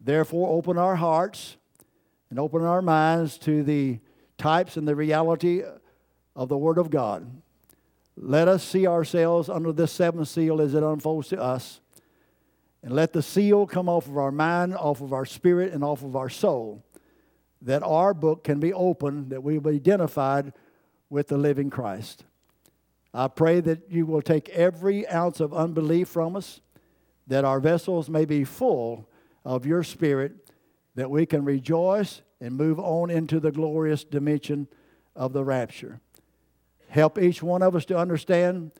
Therefore, 0.00 0.56
open 0.56 0.78
our 0.78 0.94
hearts 0.94 1.56
and 2.30 2.38
open 2.38 2.62
our 2.62 2.80
minds 2.80 3.38
to 3.38 3.64
the 3.64 3.98
types 4.36 4.76
and 4.76 4.86
the 4.86 4.94
reality 4.94 5.64
of 6.36 6.48
the 6.48 6.56
Word 6.56 6.78
of 6.78 6.90
God. 6.90 7.28
Let 8.20 8.48
us 8.48 8.64
see 8.64 8.86
ourselves 8.86 9.48
under 9.48 9.72
this 9.72 9.92
seventh 9.92 10.28
seal 10.28 10.60
as 10.60 10.74
it 10.74 10.82
unfolds 10.82 11.28
to 11.28 11.40
us. 11.40 11.80
And 12.82 12.92
let 12.92 13.12
the 13.12 13.22
seal 13.22 13.66
come 13.66 13.88
off 13.88 14.06
of 14.06 14.16
our 14.16 14.32
mind, 14.32 14.74
off 14.74 15.00
of 15.00 15.12
our 15.12 15.24
spirit, 15.24 15.72
and 15.72 15.84
off 15.84 16.02
of 16.02 16.16
our 16.16 16.28
soul 16.28 16.84
that 17.62 17.82
our 17.82 18.14
book 18.14 18.44
can 18.44 18.60
be 18.60 18.72
opened, 18.72 19.30
that 19.30 19.42
we 19.42 19.58
will 19.58 19.72
be 19.72 19.76
identified 19.76 20.52
with 21.10 21.28
the 21.28 21.36
living 21.36 21.70
Christ. 21.70 22.24
I 23.12 23.28
pray 23.28 23.60
that 23.60 23.90
you 23.90 24.06
will 24.06 24.22
take 24.22 24.48
every 24.50 25.08
ounce 25.08 25.40
of 25.40 25.52
unbelief 25.52 26.08
from 26.08 26.36
us, 26.36 26.60
that 27.26 27.44
our 27.44 27.60
vessels 27.60 28.08
may 28.08 28.24
be 28.24 28.44
full 28.44 29.08
of 29.44 29.66
your 29.66 29.82
spirit, 29.82 30.32
that 30.94 31.10
we 31.10 31.26
can 31.26 31.44
rejoice 31.44 32.22
and 32.40 32.54
move 32.54 32.78
on 32.78 33.10
into 33.10 33.40
the 33.40 33.50
glorious 33.50 34.04
dimension 34.04 34.68
of 35.16 35.32
the 35.32 35.44
rapture. 35.44 36.00
Help 36.88 37.18
each 37.18 37.42
one 37.42 37.62
of 37.62 37.76
us 37.76 37.84
to 37.86 37.96
understand. 37.96 38.72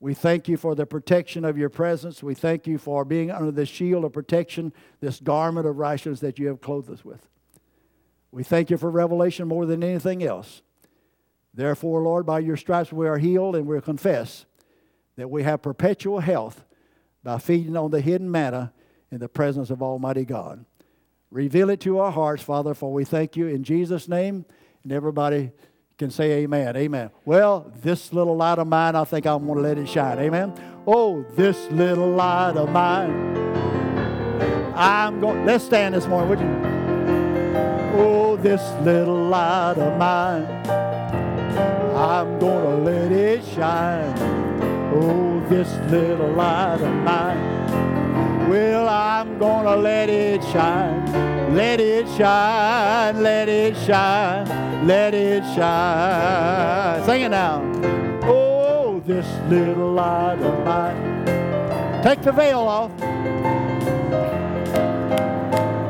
We 0.00 0.14
thank 0.14 0.48
you 0.48 0.56
for 0.56 0.74
the 0.74 0.86
protection 0.86 1.44
of 1.44 1.58
your 1.58 1.68
presence. 1.68 2.22
We 2.22 2.34
thank 2.34 2.66
you 2.66 2.78
for 2.78 3.04
being 3.04 3.30
under 3.30 3.50
the 3.50 3.66
shield 3.66 4.04
of 4.04 4.12
protection, 4.12 4.72
this 5.00 5.20
garment 5.20 5.66
of 5.66 5.76
righteousness 5.76 6.20
that 6.20 6.38
you 6.38 6.46
have 6.48 6.60
clothed 6.60 6.90
us 6.90 7.04
with. 7.04 7.28
We 8.30 8.44
thank 8.44 8.70
you 8.70 8.76
for 8.76 8.90
revelation 8.90 9.48
more 9.48 9.66
than 9.66 9.82
anything 9.82 10.22
else. 10.22 10.62
Therefore, 11.52 12.02
Lord, 12.02 12.24
by 12.24 12.38
your 12.38 12.56
stripes 12.56 12.92
we 12.92 13.08
are 13.08 13.18
healed, 13.18 13.56
and 13.56 13.66
we 13.66 13.80
confess 13.80 14.46
that 15.16 15.30
we 15.30 15.42
have 15.42 15.62
perpetual 15.62 16.20
health 16.20 16.64
by 17.24 17.38
feeding 17.38 17.76
on 17.76 17.90
the 17.90 18.00
hidden 18.00 18.30
manna 18.30 18.72
in 19.10 19.18
the 19.18 19.28
presence 19.28 19.70
of 19.70 19.82
Almighty 19.82 20.24
God. 20.24 20.64
Reveal 21.30 21.70
it 21.70 21.80
to 21.80 21.98
our 21.98 22.12
hearts, 22.12 22.42
Father, 22.42 22.74
for 22.74 22.92
we 22.92 23.04
thank 23.04 23.36
you 23.36 23.48
in 23.48 23.64
Jesus' 23.64 24.08
name. 24.08 24.46
And 24.84 24.92
everybody 24.92 25.50
can 25.98 26.10
say 26.12 26.44
amen. 26.44 26.76
Amen. 26.76 27.10
Well, 27.24 27.72
this 27.82 28.12
little 28.12 28.36
light 28.36 28.60
of 28.60 28.68
mine, 28.68 28.94
I 28.94 29.02
think 29.02 29.26
I'm 29.26 29.44
going 29.46 29.56
to 29.56 29.62
let 29.62 29.78
it 29.78 29.88
shine. 29.88 30.20
Amen. 30.20 30.54
Oh, 30.86 31.24
this 31.34 31.68
little 31.72 32.12
light 32.12 32.56
of 32.56 32.70
mine. 32.70 33.36
I'm 34.76 35.20
going, 35.20 35.44
let's 35.44 35.64
stand 35.64 35.96
this 35.96 36.06
morning, 36.06 36.30
would 36.30 36.38
you? 36.38 36.46
Oh, 38.00 38.36
this 38.36 38.62
little 38.84 39.24
light 39.24 39.76
of 39.76 39.98
mine. 39.98 40.46
I'm 41.96 42.38
going 42.38 42.64
to 42.64 42.90
let 42.90 43.10
it 43.10 43.44
shine. 43.44 44.16
Oh, 44.94 45.44
this 45.48 45.68
little 45.90 46.30
light 46.30 46.80
of 46.80 46.94
mine. 47.02 47.58
Well, 48.48 48.88
I'm 48.88 49.38
to 49.38 49.76
let 49.76 50.08
it 50.08 50.42
shine. 50.44 51.54
Let 51.54 51.80
it 51.80 52.06
shine. 52.16 53.22
Let 53.22 53.48
it 53.48 53.76
shine. 53.76 54.86
Let 54.86 55.14
it 55.14 55.42
shine. 55.54 57.04
Sing 57.04 57.22
it 57.22 57.28
now. 57.28 57.62
Oh, 58.24 59.02
this 59.06 59.26
little 59.48 59.92
light 59.92 60.38
of 60.40 60.64
mine. 60.64 62.02
Take 62.02 62.22
the 62.22 62.32
veil 62.32 62.60
off. 62.60 62.96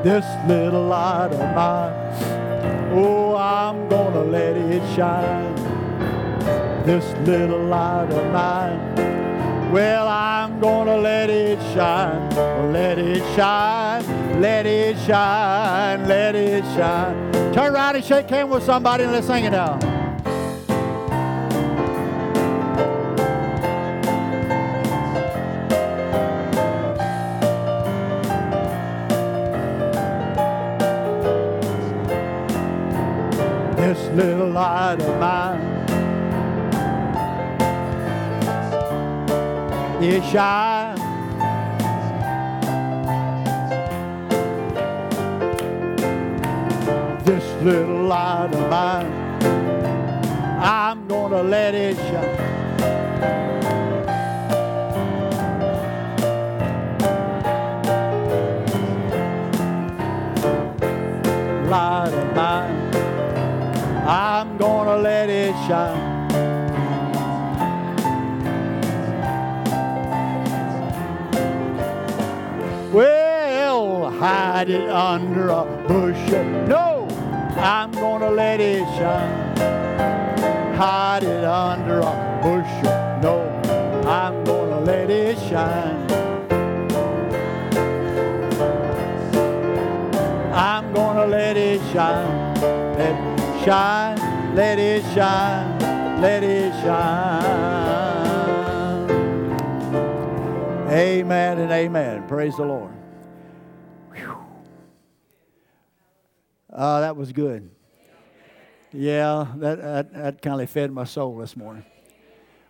This 0.03 0.25
little 0.49 0.87
light 0.87 1.33
of 1.33 1.55
mine. 1.55 1.95
Oh, 2.93 3.37
I'm 3.37 3.89
to 3.89 4.23
let 4.23 4.57
it 4.57 4.83
shine 4.97 5.59
this 6.89 7.05
little 7.27 7.65
light 7.65 8.11
of 8.11 8.33
mine. 8.33 8.81
Well, 9.71 10.09
I'm 10.59 10.63
gonna 10.63 10.97
let 10.97 11.31
it 11.31 11.61
shine, 11.73 12.73
let 12.73 12.99
it 12.99 13.23
shine, 13.37 14.41
let 14.41 14.67
it 14.67 14.99
shine, 15.07 16.09
let 16.09 16.35
it 16.35 16.65
shine. 16.75 17.53
Turn 17.53 17.73
around 17.73 17.95
and 17.95 18.05
shake 18.05 18.29
hands 18.29 18.51
with 18.51 18.65
somebody 18.65 19.05
and 19.05 19.13
let's 19.13 19.29
sing 19.29 19.45
it 19.45 19.55
out. 19.55 19.79
This 33.77 34.09
little 34.09 34.51
light 34.51 35.01
of 35.01 35.21
mine. 35.21 35.78
It 40.01 40.23
shines. 40.31 41.01
This 47.25 47.45
little 47.63 48.05
light 48.05 48.51
of 48.53 48.71
mine, 48.71 49.13
I'm 50.63 51.09
gonna 51.09 51.43
let 51.43 51.75
it 51.75 51.97
shine. 51.97 52.37
Light 61.69 62.13
of 62.13 62.37
mine, 62.37 62.95
I'm 64.07 64.57
gonna 64.59 64.97
let 64.97 65.29
it 65.29 65.53
shine. 65.67 65.98
Hide 74.59 74.71
it 74.71 74.91
under 74.91 75.51
a 75.51 75.65
bushel. 75.87 76.45
No, 76.67 77.07
I'm 77.57 77.93
gonna 77.93 78.29
let 78.29 78.61
it 78.61 78.83
shine. 78.99 79.57
Hide 80.75 81.23
it 81.23 81.45
under 81.45 82.01
a 82.01 82.41
bushel. 82.43 83.21
No, 83.23 83.39
I'm 84.05 84.43
gonna 84.43 84.81
let 84.81 85.11
it 85.11 85.39
shine. 85.49 86.11
I'm 90.53 90.93
gonna 90.93 91.27
let 91.27 91.57
it 91.57 91.81
shine. 91.93 92.55
Let 92.99 93.15
it 93.15 93.65
shine. 93.65 94.19
Let 94.57 94.79
it 94.81 95.05
shine. 95.15 95.79
Let 96.21 96.43
it 96.43 96.73
shine. 96.83 97.79
Amen 100.91 101.59
and 101.59 101.71
amen. 101.71 102.27
Praise 102.27 102.57
the 102.57 102.65
Lord. 102.65 102.98
Uh, 106.79 107.01
that 107.01 107.17
was 107.17 107.33
good. 107.33 107.69
Yeah, 108.93 109.49
that, 109.57 109.83
that, 109.83 110.13
that 110.13 110.43
kind 110.43 110.61
of 110.61 110.71
fed 110.71 110.93
my 110.93 111.03
soul 111.03 111.37
this 111.37 111.57
morning. 111.57 111.85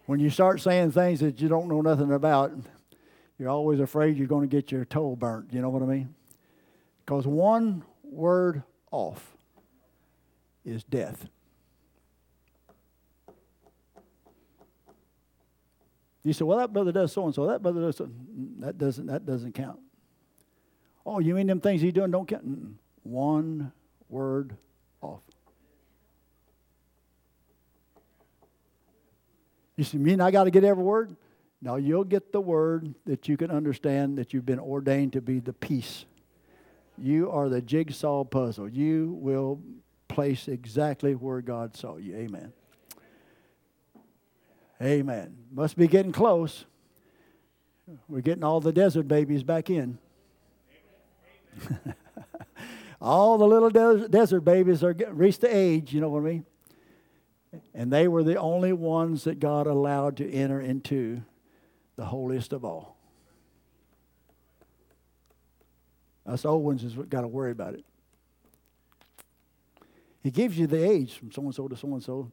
When 0.07 0.19
you 0.19 0.31
start 0.31 0.63
saying 0.63 0.93
things 0.93 1.21
that 1.21 1.43
you 1.43 1.49
don't 1.49 1.69
know 1.69 1.83
nothing 1.83 2.11
about, 2.11 2.53
you're 3.39 3.51
always 3.51 3.81
afraid 3.81 4.17
you're 4.17 4.27
going 4.27 4.49
to 4.49 4.57
get 4.57 4.73
your 4.73 4.87
toe 4.87 5.15
burnt. 5.15 5.53
You 5.53 5.61
know 5.61 5.69
what 5.69 5.83
I 5.83 5.85
mean? 5.85 6.15
Because 7.05 7.27
one 7.27 7.85
word 8.03 8.63
off 8.91 9.37
is 10.65 10.85
death. 10.85 11.29
You 16.25 16.33
say, 16.33 16.47
well, 16.47 16.57
that 16.57 16.73
brother 16.73 16.93
does 16.93 17.13
so 17.13 17.27
and 17.27 17.35
so. 17.35 17.47
That 17.47 17.63
brother 17.63 17.83
does 17.83 17.99
so. 17.99 18.09
That 18.61 18.79
doesn't, 18.79 19.05
that 19.09 19.27
doesn't 19.27 19.53
count. 19.53 19.81
Oh, 21.05 21.19
you 21.19 21.35
mean 21.35 21.47
them 21.47 21.61
things 21.61 21.83
he's 21.83 21.93
doing 21.93 22.11
don't 22.11 22.27
count? 22.27 22.47
One 23.03 23.73
word 24.09 24.57
off. 25.01 25.21
You 29.77 29.85
see, 29.85 29.99
mean 29.99 30.21
I 30.21 30.31
got 30.31 30.45
to 30.45 30.51
get 30.51 30.65
every 30.65 30.83
word? 30.83 31.17
No, 31.61 31.77
you'll 31.77 32.05
get 32.05 32.33
the 32.33 32.41
word 32.41 32.95
that 33.05 33.29
you 33.29 33.37
can 33.37 33.51
understand 33.51 34.19
that 34.19 34.33
you've 34.33 34.47
been 34.47 34.61
ordained 34.61 35.13
to 35.15 35.21
be 35.21 35.41
the 35.41 35.53
piece. 35.53 36.05
You 36.97 37.31
are 37.31 37.49
the 37.49 37.61
jigsaw 37.61 38.25
puzzle. 38.25 38.69
You 38.69 39.17
will 39.21 39.61
place 40.09 40.49
exactly 40.49 41.15
where 41.15 41.41
God 41.41 41.77
saw 41.77 41.97
you. 41.97 42.17
Amen. 42.17 42.53
Amen. 44.81 45.37
Must 45.53 45.77
be 45.77 45.89
getting 45.89 46.13
close. 46.13 46.65
We're 48.09 48.21
getting 48.21 48.45
all 48.45 48.61
the 48.61 48.73
desert 48.73 49.09
babies 49.09 49.43
back 49.43 49.71
in. 49.71 49.99
all 53.01 53.39
the 53.39 53.47
little 53.47 53.71
des- 53.71 54.09
desert 54.09 54.41
babies 54.41 54.83
are 54.83 54.95
reached 55.11 55.41
the 55.41 55.55
age, 55.55 55.93
you 55.93 56.01
know 56.01 56.09
what 56.09 56.21
I 56.21 56.25
mean? 56.25 56.47
And 57.75 57.93
they 57.93 58.09
were 58.09 58.23
the 58.23 58.37
only 58.37 58.73
ones 58.73 59.25
that 59.25 59.41
God 59.41 59.67
allowed 59.67 60.17
to 60.19 60.31
enter 60.31 60.61
into 60.61 61.23
the 61.97 62.05
holiest 62.05 62.53
of 62.53 62.65
all. 62.65 62.97
Us 66.27 66.45
old 66.45 66.63
ones 66.63 66.83
has 66.83 66.93
got 66.95 67.23
to 67.23 67.29
worry 67.29 67.53
about 67.53 67.75
it. 67.75 67.85
He 70.23 70.31
gives 70.31 70.59
you 70.59 70.67
the 70.67 70.83
age 70.83 71.15
from 71.15 71.33
so 71.33 71.43
and 71.43 71.55
so 71.55 71.69
to 71.69 71.77
so 71.77 71.89
and 71.95 72.03
so. 72.03 72.33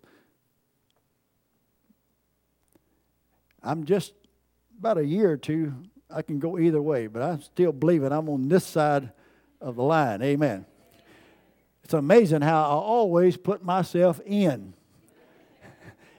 I'm 3.63 3.85
just 3.85 4.13
about 4.77 4.97
a 4.97 5.05
year 5.05 5.31
or 5.31 5.37
two, 5.37 5.73
I 6.09 6.21
can 6.21 6.39
go 6.39 6.59
either 6.59 6.81
way, 6.81 7.07
but 7.07 7.21
I 7.21 7.37
still 7.37 7.71
believe 7.71 8.03
it. 8.03 8.11
I'm 8.11 8.27
on 8.29 8.49
this 8.49 8.65
side 8.65 9.11
of 9.61 9.75
the 9.75 9.83
line. 9.83 10.21
Amen. 10.21 10.65
It's 11.83 11.93
amazing 11.93 12.41
how 12.41 12.63
I 12.63 12.73
always 12.73 13.37
put 13.37 13.63
myself 13.63 14.19
in. 14.25 14.73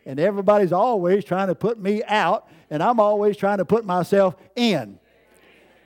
And 0.09 0.21
everybody's 0.21 0.73
always 0.73 1.25
trying 1.25 1.49
to 1.49 1.57
put 1.57 1.81
me 1.81 2.01
out, 2.05 2.49
and 2.71 2.81
I'm 2.81 3.01
always 3.01 3.37
trying 3.37 3.59
to 3.59 3.65
put 3.65 3.85
myself 3.85 4.37
in. 4.55 5.01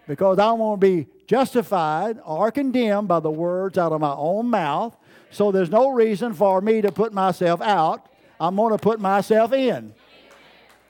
Because 0.06 0.38
I 0.38 0.52
want 0.52 0.78
to 0.78 0.86
be 0.86 1.06
justified 1.26 2.18
or 2.26 2.50
condemned 2.50 3.08
by 3.08 3.20
the 3.20 3.30
words 3.30 3.78
out 3.78 3.92
of 3.92 4.00
my 4.02 4.12
own 4.12 4.50
mouth. 4.50 4.94
So 5.30 5.50
there's 5.50 5.70
no 5.70 5.88
reason 5.88 6.34
for 6.34 6.60
me 6.60 6.82
to 6.82 6.92
put 6.92 7.14
myself 7.14 7.62
out. 7.62 8.10
I'm 8.38 8.56
going 8.56 8.72
to 8.72 8.78
put 8.78 9.00
myself 9.00 9.54
in. 9.54 9.94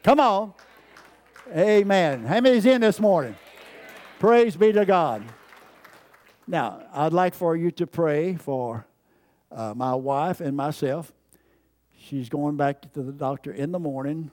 Come 0.02 0.18
on. 0.18 0.54
Amen. 1.54 2.24
How 2.24 2.40
many's 2.40 2.66
in 2.66 2.80
this 2.80 2.98
morning? 2.98 3.36
Praise 4.18 4.56
be 4.56 4.72
to 4.72 4.84
God. 4.84 5.22
Now, 6.50 6.82
I'd 6.92 7.12
like 7.12 7.36
for 7.36 7.56
you 7.56 7.70
to 7.70 7.86
pray 7.86 8.34
for 8.34 8.84
uh, 9.52 9.72
my 9.76 9.94
wife 9.94 10.40
and 10.40 10.56
myself. 10.56 11.12
She's 11.96 12.28
going 12.28 12.56
back 12.56 12.92
to 12.92 13.02
the 13.04 13.12
doctor 13.12 13.52
in 13.52 13.70
the 13.70 13.78
morning, 13.78 14.32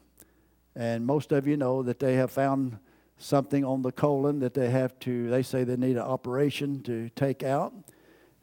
and 0.76 1.06
most 1.06 1.32
of 1.32 1.46
you 1.46 1.58
know 1.58 1.84
that 1.84 2.00
they 2.00 2.16
have 2.16 2.32
found 2.32 2.80
something 3.20 3.64
on 3.64 3.84
the 3.84 3.92
colon 3.92 4.40
that 4.40 4.56
they 4.56 4.72
have 4.72 4.98
to, 5.02 5.30
they 5.30 5.44
say 5.44 5.64
they 5.64 5.76
need 5.76 5.96
an 5.96 6.00
operation 6.00 6.82
to 6.86 7.10
take 7.10 7.44
out. 7.44 7.72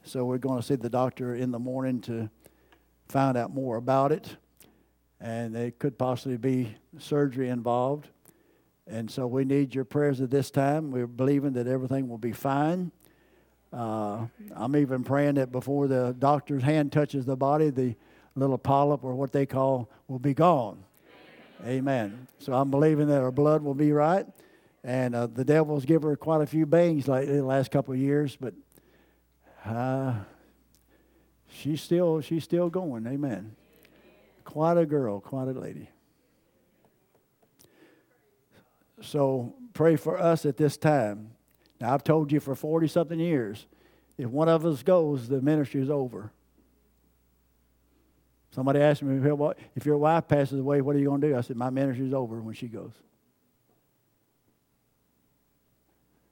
So 0.05 0.23
we're 0.23 0.37
going 0.37 0.61
to 0.61 0.65
see 0.65 0.75
the 0.75 0.89
doctor 0.89 1.35
in 1.35 1.51
the 1.51 1.59
morning 1.59 1.99
to 2.03 2.29
find 3.09 3.35
out 3.35 3.53
more 3.53 3.75
about 3.75 4.13
it. 4.13 4.37
And 5.19 5.53
there 5.53 5.71
could 5.71 5.97
possibly 5.97 6.37
be 6.37 6.77
surgery 6.97 7.49
involved. 7.49 8.07
And 8.87 9.11
so 9.11 9.27
we 9.27 9.43
need 9.43 9.75
your 9.75 9.83
prayers 9.83 10.21
at 10.21 10.31
this 10.31 10.49
time. 10.49 10.91
We're 10.91 11.07
believing 11.07 11.51
that 11.53 11.67
everything 11.67 12.07
will 12.07 12.17
be 12.17 12.31
fine. 12.31 12.93
Uh, 13.75 14.25
I'm 14.55 14.75
even 14.77 15.03
praying 15.03 15.35
that 15.35 15.51
before 15.51 15.87
the 15.87 16.15
doctor's 16.17 16.63
hand 16.63 16.93
touches 16.93 17.25
the 17.25 17.35
body, 17.35 17.71
the 17.71 17.95
little 18.33 18.57
polyp 18.57 19.03
or 19.03 19.15
what 19.15 19.33
they 19.33 19.45
call 19.45 19.89
will 20.07 20.19
be 20.19 20.33
gone. 20.33 20.81
Amen. 21.65 22.27
So 22.39 22.53
I'm 22.53 22.71
believing 22.71 23.07
that 23.07 23.21
our 23.21 23.31
blood 23.31 23.63
will 23.63 23.73
be 23.73 23.91
right. 23.91 24.25
And 24.85 25.13
uh, 25.13 25.27
the 25.27 25.43
devil's 25.43 25.83
given 25.83 26.09
her 26.09 26.15
quite 26.15 26.41
a 26.41 26.45
few 26.45 26.65
bangs 26.65 27.07
lately, 27.09 27.35
the 27.35 27.43
last 27.43 27.69
couple 27.69 27.93
of 27.93 27.99
years, 27.99 28.37
but 28.39 28.53
uh, 29.65 30.13
she's 31.49 31.81
still 31.81 32.21
she's 32.21 32.43
still 32.43 32.69
going. 32.69 33.05
Amen. 33.07 33.55
Quite 34.45 34.77
a 34.77 34.85
girl, 34.85 35.19
quite 35.19 35.47
a 35.47 35.51
lady. 35.51 35.89
So 39.01 39.53
pray 39.73 39.97
for 39.97 40.17
us 40.17 40.45
at 40.45 40.55
this 40.55 40.77
time. 40.77 41.34
Now 41.79 41.93
I've 41.93 42.03
told 42.03 42.31
you 42.31 42.39
for 42.39 42.55
forty 42.55 42.87
something 42.87 43.19
years, 43.19 43.65
if 44.17 44.29
one 44.29 44.47
of 44.49 44.65
us 44.65 44.81
goes, 44.83 45.27
the 45.27 45.41
ministry 45.41 45.81
is 45.81 45.89
over. 45.89 46.31
Somebody 48.51 48.79
asked 48.79 49.03
me, 49.03 49.17
if 49.75 49.85
your 49.85 49.97
wife 49.97 50.27
passes 50.29 50.59
away, 50.61 50.79
what 50.79 50.95
are 50.95 50.99
you 50.99 51.07
going 51.07 51.19
to 51.19 51.27
do? 51.27 51.35
I 51.35 51.41
said, 51.41 51.57
my 51.57 51.69
ministry 51.69 52.07
is 52.07 52.13
over 52.13 52.41
when 52.41 52.55
she 52.55 52.67
goes. 52.67 52.93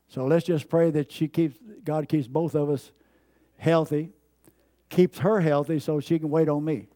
So 0.08 0.26
let's 0.26 0.46
just 0.46 0.70
pray 0.70 0.90
that 0.92 1.12
she 1.12 1.28
keeps, 1.28 1.58
God 1.84 2.08
keeps 2.08 2.28
both 2.28 2.56
of 2.56 2.70
us 2.70 2.92
healthy, 3.58 4.12
keeps 4.88 5.20
her 5.20 5.42
healthy 5.42 5.80
so 5.80 6.00
she 6.00 6.18
can 6.18 6.30
wait 6.30 6.48
on 6.48 6.64
me. 6.64 6.88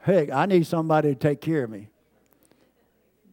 Heck, 0.00 0.30
I 0.30 0.46
need 0.46 0.66
somebody 0.66 1.10
to 1.10 1.14
take 1.14 1.42
care 1.42 1.64
of 1.64 1.70
me. 1.70 1.88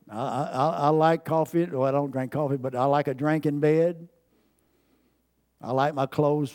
I, 0.10 0.18
I, 0.18 0.70
I 0.70 0.90
like 0.90 1.26
coffee. 1.26 1.66
Well, 1.66 1.84
I 1.84 1.92
don't 1.92 2.12
drink 2.12 2.32
coffee, 2.32 2.58
but 2.58 2.76
I 2.76 2.86
like 2.86 3.08
a 3.08 3.14
drink 3.14 3.46
in 3.46 3.60
bed. 3.60 4.08
I 5.62 5.72
like 5.72 5.96
my 5.96 6.06
clothes 6.06 6.54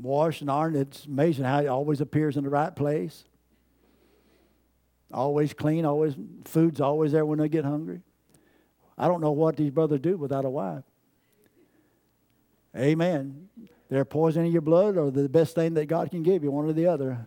washed 0.00 0.40
and 0.40 0.50
ironed. 0.50 0.76
It's 0.76 1.04
amazing 1.04 1.44
how 1.44 1.60
it 1.60 1.66
always 1.66 2.00
appears 2.00 2.36
in 2.36 2.44
the 2.44 2.50
right 2.50 2.74
place. 2.74 3.24
Always 5.12 5.52
clean, 5.52 5.84
always 5.84 6.14
food's 6.44 6.80
always 6.80 7.12
there 7.12 7.26
when 7.26 7.38
they 7.38 7.48
get 7.48 7.64
hungry. 7.64 8.00
I 8.96 9.08
don't 9.08 9.20
know 9.20 9.32
what 9.32 9.56
these 9.56 9.70
brothers 9.70 10.00
do 10.00 10.16
without 10.16 10.44
a 10.44 10.50
wife. 10.50 10.84
Amen. 12.76 13.48
They're 13.88 14.04
poisoning 14.04 14.52
your 14.52 14.60
blood 14.62 14.96
or 14.96 15.10
the 15.10 15.28
best 15.28 15.54
thing 15.54 15.74
that 15.74 15.86
God 15.86 16.10
can 16.10 16.22
give 16.22 16.44
you, 16.44 16.50
one 16.52 16.66
or 16.66 16.72
the 16.72 16.86
other. 16.86 17.26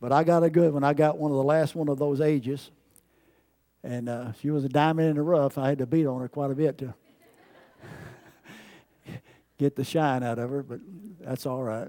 But 0.00 0.10
I 0.10 0.24
got 0.24 0.42
a 0.42 0.50
good 0.50 0.72
one. 0.72 0.82
I 0.82 0.92
got 0.92 1.18
one 1.18 1.30
of 1.30 1.36
the 1.36 1.44
last 1.44 1.74
one 1.76 1.88
of 1.88 1.98
those 1.98 2.20
ages. 2.20 2.70
And 3.84 4.08
uh, 4.08 4.32
she 4.40 4.50
was 4.50 4.64
a 4.64 4.68
diamond 4.68 5.10
in 5.10 5.16
the 5.16 5.22
rough. 5.22 5.56
I 5.58 5.68
had 5.68 5.78
to 5.78 5.86
beat 5.86 6.06
on 6.06 6.20
her 6.20 6.28
quite 6.28 6.50
a 6.50 6.54
bit 6.56 6.78
to 6.78 6.94
get 9.58 9.76
the 9.76 9.84
shine 9.84 10.24
out 10.24 10.40
of 10.40 10.50
her, 10.50 10.64
but 10.64 10.80
that's 11.20 11.46
all 11.46 11.62
right. 11.62 11.88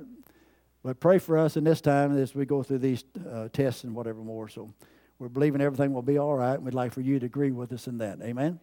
But 0.84 1.00
pray 1.00 1.18
for 1.18 1.38
us 1.38 1.58
in 1.58 1.64
this 1.64 1.82
time 1.82 2.16
as 2.16 2.36
we 2.36 2.46
go 2.46 2.62
through 2.62 2.80
these 2.80 3.04
uh, 3.28 3.48
tests 3.52 3.84
and 3.84 3.96
whatever 3.96 4.20
more. 4.20 4.48
So. 4.48 4.72
We're 5.18 5.30
believing 5.30 5.62
everything 5.62 5.94
will 5.94 6.02
be 6.02 6.18
all 6.18 6.36
right. 6.36 6.62
We'd 6.62 6.74
like 6.74 6.92
for 6.92 7.00
you 7.00 7.20
to 7.20 7.26
agree 7.26 7.52
with 7.52 7.72
us 7.72 7.88
in 7.88 8.00
that. 8.00 8.20
Amen. 8.22 8.60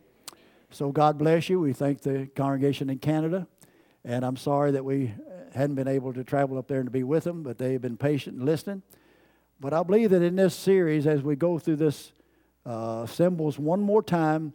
So 0.70 0.92
God 0.92 1.16
bless 1.16 1.48
you. 1.48 1.58
We 1.60 1.72
thank 1.72 2.02
the 2.02 2.28
congregation 2.36 2.90
in 2.90 2.98
Canada. 2.98 3.46
And 4.04 4.22
I'm 4.22 4.36
sorry 4.36 4.72
that 4.72 4.84
we 4.84 5.14
hadn't 5.54 5.76
been 5.76 5.88
able 5.88 6.12
to 6.12 6.22
travel 6.24 6.58
up 6.58 6.68
there 6.68 6.78
and 6.78 6.86
to 6.86 6.90
be 6.90 7.04
with 7.04 7.24
them, 7.24 7.42
but 7.42 7.56
they 7.56 7.72
have 7.72 7.80
been 7.80 7.96
patient 7.96 8.36
and 8.36 8.44
listening. 8.44 8.82
But 9.60 9.72
I 9.72 9.82
believe 9.82 10.10
that 10.10 10.20
in 10.20 10.36
this 10.36 10.54
series, 10.54 11.06
as 11.06 11.22
we 11.22 11.36
go 11.36 11.58
through 11.58 11.76
this 11.76 12.12
uh, 12.64 13.06
symbols 13.06 13.58
one 13.58 13.80
more 13.80 14.02
time, 14.02 14.52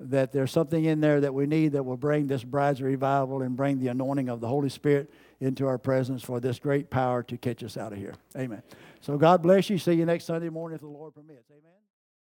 that 0.00 0.32
there's 0.32 0.50
something 0.50 0.84
in 0.84 1.00
there 1.00 1.20
that 1.20 1.32
we 1.32 1.46
need 1.46 1.72
that 1.72 1.84
will 1.84 1.96
bring 1.96 2.26
this 2.26 2.42
bride's 2.42 2.82
revival 2.82 3.42
and 3.42 3.56
bring 3.56 3.78
the 3.78 3.88
anointing 3.88 4.28
of 4.28 4.40
the 4.40 4.48
Holy 4.48 4.68
Spirit 4.68 5.12
into 5.40 5.66
our 5.66 5.78
presence 5.78 6.22
for 6.22 6.40
this 6.40 6.58
great 6.58 6.90
power 6.90 7.22
to 7.22 7.36
catch 7.36 7.62
us 7.62 7.76
out 7.76 7.92
of 7.92 7.98
here. 7.98 8.14
Amen. 8.36 8.62
So 9.00 9.16
God 9.16 9.42
bless 9.42 9.70
you. 9.70 9.78
See 9.78 9.92
you 9.92 10.06
next 10.06 10.24
Sunday 10.24 10.48
morning 10.48 10.76
if 10.76 10.80
the 10.80 10.88
Lord 10.88 11.14
permits. 11.14 11.50
Amen. 11.50 11.81